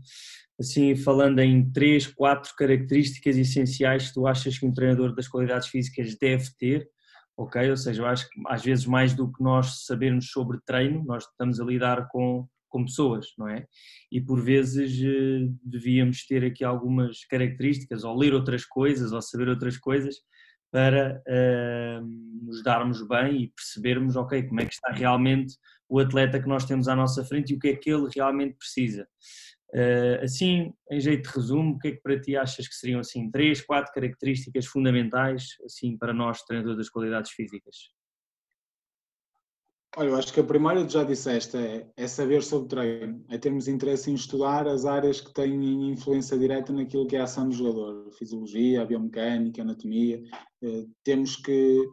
assim, 0.59 0.97
falando 0.97 1.39
em 1.39 1.71
três, 1.71 2.07
quatro 2.07 2.53
características 2.57 3.37
essenciais 3.37 4.09
que 4.09 4.15
tu 4.15 4.27
achas 4.27 4.59
que 4.59 4.67
um 4.67 4.73
treinador 4.73 5.15
das 5.15 5.29
qualidades 5.29 5.69
físicas 5.69 6.17
deve 6.19 6.51
ter, 6.59 6.89
ok? 7.39 7.71
Ou 7.71 7.77
seja, 7.77 8.03
eu 8.03 8.07
acho 8.07 8.29
que 8.29 8.43
às 8.49 8.65
vezes 8.65 8.85
mais 8.85 9.15
do 9.15 9.33
que 9.33 9.43
nós 9.43 9.85
sabermos 9.87 10.31
sobre 10.31 10.59
treino, 10.67 11.05
nós 11.05 11.25
estamos 11.25 11.61
a 11.61 11.65
lidar 11.65 12.09
com, 12.09 12.47
com 12.69 12.85
pessoas, 12.85 13.29
não 13.39 13.49
é? 13.49 13.65
E 14.11 14.21
por 14.21 14.43
vezes 14.43 14.99
uh, 15.01 15.57
devíamos 15.63 16.27
ter 16.27 16.45
aqui 16.45 16.65
algumas 16.65 17.25
características, 17.27 18.03
ou 18.03 18.19
ler 18.19 18.35
outras 18.35 18.65
coisas, 18.67 19.13
ou 19.13 19.23
saber 19.23 19.49
outras 19.49 19.79
coisas, 19.79 20.17
para 20.71 21.23
uh, 21.29 22.07
nos 22.45 22.63
darmos 22.65 23.07
bem 23.07 23.43
e 23.43 23.53
percebermos, 23.55 24.17
ok, 24.17 24.43
como 24.43 24.61
é 24.61 24.67
que 24.67 24.75
está 24.75 24.91
realmente 24.91 25.55
o 25.89 26.01
atleta 26.01 26.41
que 26.41 26.49
nós 26.49 26.65
temos 26.65 26.89
à 26.89 26.97
nossa 26.97 27.25
frente 27.25 27.53
e 27.53 27.57
o 27.57 27.59
que 27.59 27.69
é 27.69 27.77
que 27.77 27.89
ele 27.89 28.09
realmente 28.15 28.57
precisa. 28.59 29.07
Uh, 29.75 30.25
assim, 30.25 30.73
em 30.91 30.99
jeito 30.99 31.29
de 31.29 31.37
resumo, 31.37 31.75
o 31.75 31.79
que 31.79 31.89
é 31.89 31.91
que 31.93 32.01
para 32.01 32.19
ti 32.19 32.37
achas 32.37 32.67
que 32.67 32.75
seriam 32.75 33.01
assim 33.01 33.31
três, 33.31 33.61
quatro 33.61 33.93
características 33.93 34.65
fundamentais 34.67 35.57
assim 35.65 35.97
para 35.97 36.15
nós 36.15 36.43
treinadores 36.43 36.79
das 36.79 36.89
qualidades 36.89 37.33
físicas? 37.33 37.77
Olha, 39.97 40.11
eu 40.11 40.17
acho 40.17 40.33
que 40.33 40.41
a 40.41 40.45
primeira 40.45 40.85
tu 40.85 40.93
já 40.93 41.03
disseste 41.03 41.57
é, 41.57 41.87
é 41.97 42.07
saber 42.07 42.43
sobre 42.43 42.69
treino, 42.69 43.25
é 43.29 43.37
termos 43.37 43.67
interesse 43.69 44.11
em 44.11 44.15
estudar 44.15 44.69
as 44.69 44.85
áreas 44.85 45.21
que 45.21 45.33
têm 45.33 45.91
influência 45.91 46.39
direta 46.39 46.73
naquilo 46.73 47.07
que 47.07 47.17
é 47.17 47.21
a 47.21 47.25
ação 47.25 47.49
do 47.49 47.55
jogador, 47.55 48.11
fisiologia, 48.13 48.85
biomecânica, 48.85 49.63
anatomia. 49.63 50.23
Eh, 50.63 50.87
temos 51.03 51.37
que, 51.37 51.85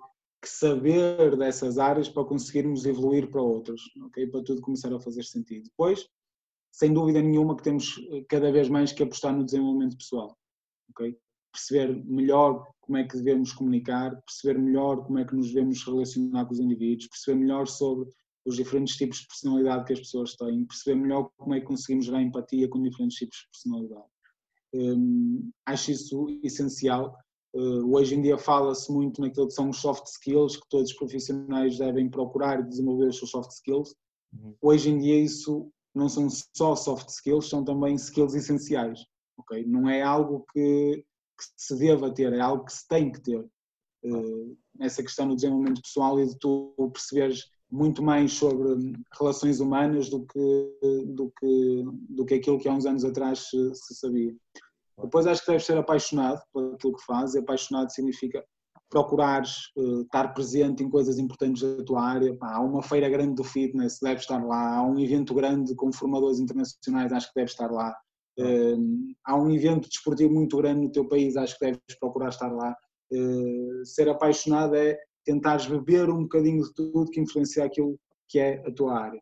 que, 0.41 0.47
saber 0.47 1.35
dessas 1.37 1.79
áreas 1.79 2.07
para 2.07 2.25
conseguirmos 2.25 2.85
evoluir 2.85 3.27
para 3.31 3.41
outras, 3.41 3.81
ok? 4.03 4.27
Para 4.27 4.43
tudo 4.43 4.61
começar 4.61 4.93
a 4.93 4.99
fazer 4.99 5.23
sentido. 5.23 5.63
Depois, 5.63 6.07
sem 6.75 6.93
dúvida 6.93 7.21
nenhuma 7.21 7.55
que 7.55 7.63
temos 7.63 7.97
eh, 8.11 8.25
cada 8.27 8.51
vez 8.51 8.67
mais 8.67 8.91
que 8.91 9.01
apostar 9.01 9.33
no 9.33 9.45
desenvolvimento 9.45 9.97
pessoal, 9.97 10.37
ok? 10.89 11.17
Perceber 11.53 12.03
melhor 12.05 12.67
como 12.81 12.97
é 12.97 13.07
que 13.07 13.15
devemos 13.15 13.53
comunicar, 13.53 14.21
perceber 14.23 14.59
melhor 14.59 15.05
como 15.05 15.17
é 15.17 15.25
que 15.25 15.33
nos 15.33 15.53
devemos 15.53 15.81
relacionar 15.85 16.45
com 16.45 16.51
os 16.51 16.59
indivíduos, 16.59 17.07
perceber 17.07 17.39
melhor 17.39 17.65
sobre 17.65 18.09
os 18.45 18.57
diferentes 18.57 18.97
tipos 18.97 19.19
de 19.19 19.27
personalidade 19.27 19.85
que 19.85 19.93
as 19.93 19.99
pessoas 19.99 20.35
têm, 20.35 20.65
perceber 20.65 20.99
melhor 20.99 21.29
como 21.37 21.53
é 21.55 21.61
que 21.61 21.65
conseguimos 21.65 22.05
gerar 22.05 22.21
empatia 22.21 22.67
com 22.67 22.83
diferentes 22.83 23.17
tipos 23.17 23.37
de 23.37 23.47
personalidade. 23.51 24.11
Um, 24.73 25.49
acho 25.65 25.91
isso 25.91 26.27
essencial. 26.43 27.15
Uh, 27.55 27.95
hoje 27.95 28.15
em 28.15 28.21
dia 28.21 28.37
fala-se 28.37 28.91
muito 28.91 29.21
naquilo 29.21 29.47
que 29.47 29.53
são 29.53 29.69
os 29.69 29.77
soft 29.77 30.07
skills, 30.07 30.57
que 30.57 30.67
todos 30.69 30.91
os 30.91 30.97
profissionais 30.97 31.77
devem 31.77 32.09
procurar 32.09 32.61
desenvolver 32.61 33.07
os 33.07 33.17
seus 33.17 33.31
soft 33.31 33.51
skills. 33.51 33.95
Uhum. 34.33 34.53
Hoje 34.61 34.89
em 34.89 34.99
dia 34.99 35.17
isso 35.17 35.71
não 35.97 36.09
são 36.09 36.27
só 36.29 36.75
soft 36.75 37.09
skills, 37.09 37.49
são 37.49 37.63
também 37.63 37.95
skills 37.95 38.35
essenciais. 38.35 38.99
Okay? 39.39 39.65
Não 39.65 39.89
é 39.89 40.01
algo 40.01 40.45
que 40.53 41.05
que 41.37 41.45
se 41.57 41.75
deva 41.77 42.13
ter, 42.13 42.33
é 42.33 42.39
algo 42.39 42.65
que 42.65 42.73
se 42.73 42.87
tem 42.87 43.11
que 43.11 43.21
ter. 43.21 43.45
Uh, 44.03 44.57
essa 44.79 45.01
questão 45.01 45.27
do 45.27 45.35
desenvolvimento 45.35 45.81
pessoal 45.81 46.19
e 46.19 46.27
de 46.27 46.37
tu 46.37 46.73
perceberes 46.93 47.49
muito 47.71 48.03
mais 48.03 48.33
sobre 48.33 48.93
relações 49.17 49.59
humanas 49.59 50.09
do 50.09 50.25
que, 50.25 50.79
do 51.07 51.31
que, 51.39 51.83
do 52.09 52.25
que 52.25 52.35
aquilo 52.35 52.59
que 52.59 52.69
há 52.69 52.73
uns 52.73 52.85
anos 52.85 53.03
atrás 53.03 53.49
se, 53.49 53.75
se 53.75 53.95
sabia. 53.95 54.33
Depois 55.01 55.27
acho 55.27 55.41
que 55.41 55.47
deves 55.47 55.65
ser 55.65 55.77
apaixonado 55.77 56.41
por 56.53 56.75
aquilo 56.75 56.95
que 56.95 57.05
fazes, 57.05 57.35
apaixonado 57.35 57.91
significa 57.91 58.45
procurares 58.95 59.73
uh, 59.75 60.03
estar 60.03 60.33
presente 60.33 60.81
em 60.81 60.89
coisas 60.89 61.19
importantes 61.19 61.61
da 61.61 61.83
tua 61.83 62.01
área. 62.01 62.33
Pá, 62.37 62.55
há 62.55 62.61
uma 62.61 62.81
feira 62.81 63.09
grande 63.09 63.35
do 63.35 63.43
fitness, 63.43 63.99
deves 64.01 64.21
estar 64.21 64.41
lá. 64.41 64.77
Há 64.77 64.83
um 64.83 64.97
evento 64.97 65.33
grande 65.33 65.75
com 65.75 65.91
formadores 65.91 66.39
internacionais, 66.39 67.11
acho 67.11 67.27
que 67.27 67.33
deves 67.35 67.51
estar 67.51 67.69
lá. 67.69 67.93
Uh, 68.39 69.13
há 69.25 69.35
um 69.35 69.51
evento 69.51 69.89
desportivo 69.89 70.33
muito 70.33 70.55
grande 70.55 70.83
no 70.83 70.91
teu 70.93 71.05
país, 71.09 71.35
acho 71.35 71.59
que 71.59 71.65
deves 71.65 71.81
procurar 71.99 72.29
estar 72.29 72.47
lá. 72.47 72.73
Uh, 73.11 73.85
ser 73.85 74.07
apaixonado 74.07 74.75
é 74.75 74.97
tentares 75.25 75.65
beber 75.65 76.09
um 76.09 76.21
bocadinho 76.23 76.63
de 76.63 76.73
tudo 76.73 77.11
que 77.11 77.19
influencia 77.19 77.65
aquilo 77.65 77.99
que 78.29 78.39
é 78.39 78.63
a 78.65 78.71
tua 78.71 78.97
área. 78.97 79.21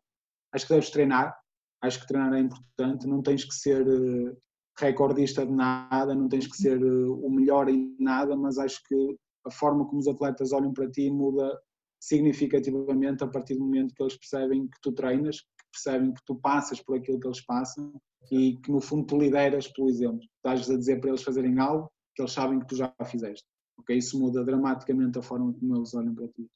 Acho 0.52 0.68
que 0.68 0.74
deves 0.74 0.90
treinar, 0.90 1.36
acho 1.82 2.00
que 2.00 2.06
treinar 2.06 2.32
é 2.32 2.38
importante, 2.38 3.08
não 3.08 3.20
tens 3.22 3.44
que 3.44 3.54
ser 3.56 3.84
uh, 3.88 4.36
recordista 4.78 5.44
de 5.44 5.52
nada, 5.52 6.14
não 6.14 6.28
tens 6.28 6.46
que 6.46 6.56
ser 6.56 6.80
o 6.80 7.28
melhor 7.28 7.68
em 7.68 7.96
nada, 7.98 8.36
mas 8.36 8.56
acho 8.56 8.80
que 8.88 9.16
a 9.46 9.50
forma 9.50 9.86
como 9.86 9.98
os 9.98 10.08
atletas 10.08 10.52
olham 10.52 10.72
para 10.72 10.90
ti 10.90 11.10
muda 11.10 11.58
significativamente 12.00 13.24
a 13.24 13.26
partir 13.26 13.54
do 13.54 13.60
momento 13.60 13.94
que 13.94 14.02
eles 14.02 14.16
percebem 14.16 14.66
que 14.68 14.78
tu 14.82 14.92
treinas, 14.92 15.40
que 15.40 15.64
percebem 15.72 16.12
que 16.12 16.22
tu 16.26 16.36
passas 16.36 16.80
por 16.82 16.96
aquilo 16.96 17.18
que 17.18 17.26
eles 17.26 17.40
passam 17.44 17.92
e 18.30 18.56
que 18.58 18.70
no 18.70 18.80
fundo 18.80 19.06
tu 19.06 19.18
lideras 19.18 19.68
pelo 19.68 19.88
exemplo. 19.88 20.20
Estás 20.36 20.70
a 20.70 20.76
dizer 20.76 21.00
para 21.00 21.10
eles 21.10 21.22
fazerem 21.22 21.58
algo 21.58 21.90
que 22.14 22.22
eles 22.22 22.32
sabem 22.32 22.60
que 22.60 22.66
tu 22.66 22.76
já 22.76 22.94
fizeste. 23.06 23.46
Okay? 23.78 23.98
Isso 23.98 24.18
muda 24.18 24.44
dramaticamente 24.44 25.18
a 25.18 25.22
forma 25.22 25.52
como 25.52 25.76
eles 25.76 25.94
olham 25.94 26.14
para 26.14 26.28
ti. 26.28 26.46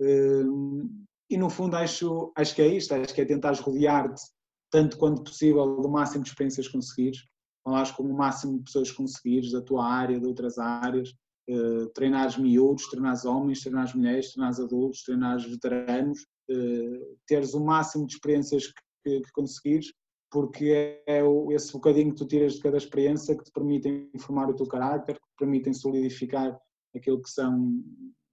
Hum, 0.00 1.04
e 1.30 1.36
no 1.36 1.48
fundo 1.48 1.76
acho, 1.76 2.32
acho 2.36 2.54
que 2.54 2.62
é 2.62 2.66
isto, 2.66 2.94
acho 2.94 3.14
que 3.14 3.20
é 3.20 3.24
tentar 3.24 3.54
rodear-te 3.54 4.22
tanto 4.70 4.98
quanto 4.98 5.22
possível 5.22 5.80
do 5.80 5.88
máximo 5.88 6.24
de 6.24 6.30
experiências 6.30 6.68
conseguires, 6.68 7.24
falares 7.62 7.92
com 7.92 8.02
o 8.02 8.16
máximo 8.16 8.58
de 8.58 8.64
pessoas 8.64 8.90
conseguires 8.90 9.52
da 9.52 9.62
tua 9.62 9.86
área, 9.86 10.18
de 10.18 10.26
outras 10.26 10.58
áreas, 10.58 11.14
uh, 11.48 11.88
treinares 11.90 12.36
miúdos, 12.36 12.88
treinares 12.88 13.24
homens, 13.24 13.60
treinares 13.60 13.94
mulheres, 13.94 14.32
treinares 14.32 14.60
adultos, 14.60 15.02
treinares 15.02 15.44
veteranos, 15.44 16.20
uh, 16.50 17.18
teres 17.26 17.54
o 17.54 17.64
máximo 17.64 18.06
de 18.06 18.14
experiências 18.14 18.66
que, 19.02 19.20
que 19.20 19.32
conseguires 19.32 19.92
porque 20.34 21.00
é 21.06 21.20
esse 21.52 21.72
bocadinho 21.72 22.10
que 22.10 22.16
tu 22.16 22.26
tiras 22.26 22.54
de 22.54 22.60
cada 22.60 22.76
experiência 22.76 23.38
que 23.38 23.44
te 23.44 23.52
permitem 23.52 24.10
formar 24.18 24.50
o 24.50 24.56
teu 24.56 24.66
caráter, 24.66 25.14
que 25.14 25.20
te 25.28 25.36
permitem 25.38 25.72
solidificar 25.72 26.58
aquilo 26.92 27.22
que 27.22 27.30
são 27.30 27.80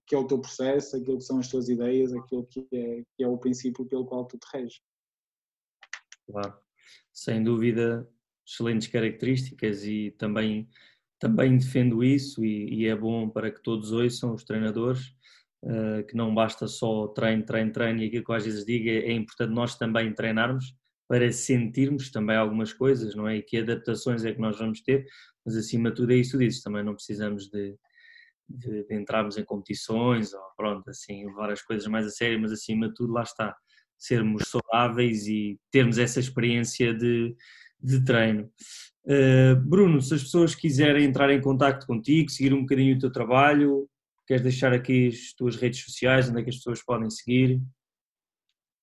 que 0.04 0.16
é 0.16 0.18
o 0.18 0.26
teu 0.26 0.40
processo, 0.40 0.96
aquilo 0.96 1.18
que 1.18 1.24
são 1.24 1.38
as 1.38 1.48
tuas 1.48 1.68
ideias, 1.68 2.12
aquilo 2.12 2.44
que 2.46 2.66
é, 2.72 3.02
que 3.16 3.22
é 3.22 3.28
o 3.28 3.38
princípio 3.38 3.86
pelo 3.86 4.04
qual 4.04 4.26
tu 4.26 4.36
te 4.36 4.46
reges. 4.52 4.80
Claro, 6.26 6.54
sem 7.12 7.42
dúvida, 7.42 8.08
excelentes 8.44 8.88
características 8.88 9.84
e 9.84 10.10
também, 10.18 10.68
também 11.22 11.56
defendo 11.56 12.02
isso 12.02 12.44
e, 12.44 12.80
e 12.80 12.86
é 12.88 12.96
bom 12.96 13.30
para 13.30 13.48
que 13.48 13.62
todos 13.62 13.92
ouçam 13.92 14.34
os 14.34 14.42
treinadores 14.42 15.14
uh, 15.62 16.04
que 16.08 16.16
não 16.16 16.34
basta 16.34 16.66
só 16.66 17.06
treino, 17.06 17.44
treino, 17.44 17.70
treino 17.70 18.02
e 18.02 18.06
aquilo 18.06 18.24
que 18.24 18.30
eu 18.32 18.34
às 18.34 18.44
vezes 18.44 18.66
digo 18.66 18.88
é, 18.88 18.96
é 18.96 19.12
importante 19.12 19.54
nós 19.54 19.78
também 19.78 20.12
treinarmos 20.12 20.74
para 21.06 21.30
sentirmos 21.30 22.10
também 22.10 22.34
algumas 22.36 22.72
coisas, 22.72 23.14
não 23.14 23.28
é? 23.28 23.36
E 23.36 23.42
que 23.42 23.58
adaptações 23.58 24.24
é 24.24 24.32
que 24.32 24.40
nós 24.40 24.58
vamos 24.58 24.80
ter, 24.80 25.06
mas 25.46 25.56
acima 25.56 25.90
de 25.90 25.96
tudo 25.96 26.12
é 26.12 26.16
isso 26.16 26.36
dizes, 26.36 26.60
também 26.60 26.82
não 26.82 26.94
precisamos 26.94 27.48
de, 27.48 27.76
de, 28.48 28.84
de, 28.84 28.94
entrarmos 28.96 29.38
em 29.38 29.44
competições 29.44 30.34
ou 30.34 30.42
pronto, 30.56 30.90
assim, 30.90 31.24
levar 31.26 31.52
as 31.52 31.62
coisas 31.62 31.86
mais 31.86 32.04
a 32.04 32.10
sério, 32.10 32.40
mas 32.40 32.50
acima 32.50 32.88
de 32.88 32.94
tudo 32.94 33.12
lá 33.12 33.22
está, 33.22 33.54
sermos 33.96 34.42
saudáveis 34.48 35.28
e 35.28 35.56
termos 35.70 35.98
essa 35.98 36.18
experiência 36.18 36.92
de, 36.92 37.36
de 37.82 38.04
treino. 38.04 38.50
Uh, 39.04 39.56
Bruno, 39.64 40.00
se 40.00 40.14
as 40.14 40.22
pessoas 40.22 40.54
quiserem 40.54 41.04
entrar 41.04 41.30
em 41.30 41.40
contato 41.40 41.86
contigo, 41.86 42.30
seguir 42.30 42.54
um 42.54 42.60
bocadinho 42.60 42.96
o 42.96 42.98
teu 42.98 43.10
trabalho, 43.10 43.88
queres 44.26 44.42
deixar 44.42 44.72
aqui 44.72 45.08
as 45.08 45.32
tuas 45.32 45.56
redes 45.56 45.82
sociais, 45.82 46.28
onde 46.28 46.40
é 46.40 46.42
que 46.44 46.50
as 46.50 46.56
pessoas 46.56 46.82
podem 46.82 47.10
seguir? 47.10 47.60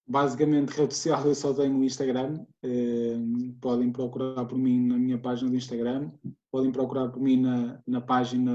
basicamente 0.10 0.70
rede 0.70 0.96
social 0.96 1.24
eu 1.24 1.36
só 1.36 1.54
tenho 1.54 1.78
o 1.78 1.84
Instagram 1.84 2.44
eh, 2.64 3.16
podem 3.62 3.92
procurar 3.92 4.44
por 4.46 4.58
mim 4.58 4.88
na 4.88 4.98
minha 4.98 5.20
página 5.20 5.52
do 5.52 5.56
Instagram 5.56 6.12
podem 6.52 6.72
procurar 6.72 7.10
por 7.10 7.22
mim 7.22 7.40
na, 7.40 7.80
na 7.86 8.02
página 8.02 8.52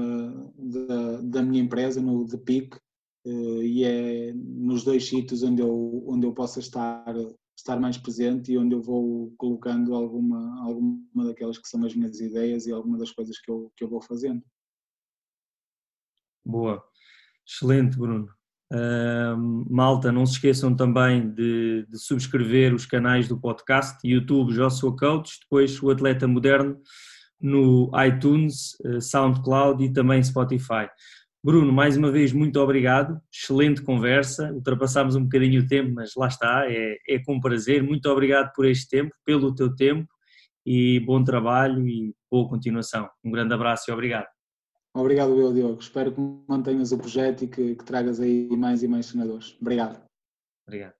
da, 0.57 1.21
da 1.21 1.41
minha 1.41 1.63
empresa 1.63 2.01
no 2.01 2.27
The 2.27 2.37
Peak 2.37 2.77
eh, 3.25 3.29
e 3.63 3.83
é 3.85 4.33
nos 4.33 4.83
dois 4.83 5.07
sítios 5.07 5.43
onde 5.43 5.61
eu, 5.61 6.03
onde 6.05 6.27
eu 6.27 6.33
possa 6.33 6.59
estar 6.59 7.15
estar 7.55 7.79
mais 7.79 7.97
presente 7.97 8.51
e 8.51 8.57
onde 8.57 8.75
eu 8.75 8.81
vou 8.81 9.33
colocando 9.37 9.95
alguma, 9.95 10.61
alguma 10.63 11.25
daquelas 11.25 11.57
que 11.57 11.67
são 11.67 11.83
as 11.85 11.95
minhas 11.95 12.19
ideias 12.19 12.65
e 12.65 12.71
alguma 12.71 12.97
das 12.97 13.11
coisas 13.11 13.39
que 13.39 13.49
eu, 13.49 13.71
que 13.75 13.83
eu 13.83 13.89
vou 13.89 14.01
fazendo. 14.01 14.43
Boa, 16.45 16.83
excelente 17.47 17.97
Bruno. 17.97 18.29
Uh, 18.73 19.37
malta, 19.69 20.11
não 20.11 20.25
se 20.25 20.33
esqueçam 20.33 20.75
também 20.75 21.31
de, 21.31 21.85
de, 21.87 21.99
subscrever 21.99 22.73
os 22.73 22.85
canais 22.85 23.27
do 23.27 23.39
podcast, 23.39 23.97
YouTube 24.03 24.53
Joshua 24.53 24.95
Coach, 24.95 25.39
depois 25.41 25.81
o 25.81 25.91
Atleta 25.91 26.27
Moderno 26.27 26.81
no 27.39 27.91
iTunes, 28.05 28.75
uh, 28.85 28.99
SoundCloud 28.99 29.83
e 29.83 29.93
também 29.93 30.23
Spotify. 30.23 30.89
Bruno, 31.45 31.71
mais 31.71 31.95
uma 31.95 32.11
vez, 32.11 32.33
muito 32.33 32.59
obrigado, 32.59 33.21
excelente 33.31 33.79
conversa, 33.79 34.51
ultrapassámos 34.51 35.15
um 35.15 35.25
bocadinho 35.25 35.61
o 35.61 35.67
tempo, 35.67 35.93
mas 35.93 36.15
lá 36.15 36.27
está, 36.27 36.65
é, 36.67 36.97
é 37.07 37.19
com 37.19 37.39
prazer, 37.39 37.83
muito 37.83 38.09
obrigado 38.09 38.51
por 38.55 38.65
este 38.65 38.89
tempo, 38.89 39.15
pelo 39.23 39.53
teu 39.53 39.75
tempo 39.75 40.09
e 40.65 40.99
bom 41.01 41.23
trabalho 41.23 41.87
e 41.87 42.15
boa 42.31 42.49
continuação. 42.49 43.07
Um 43.23 43.29
grande 43.29 43.53
abraço 43.53 43.91
e 43.91 43.93
obrigado. 43.93 44.25
Obrigado, 44.95 45.39
eu, 45.39 45.53
Diogo. 45.53 45.79
Espero 45.79 46.11
que 46.11 46.19
mantenhas 46.49 46.91
o 46.91 46.97
projeto 46.97 47.43
e 47.43 47.47
que, 47.47 47.75
que 47.75 47.85
tragas 47.85 48.19
aí 48.19 48.49
mais 48.57 48.81
e 48.81 48.87
mais 48.87 49.05
senadores. 49.05 49.55
Obrigado. 49.61 50.03
Obrigado. 50.65 50.95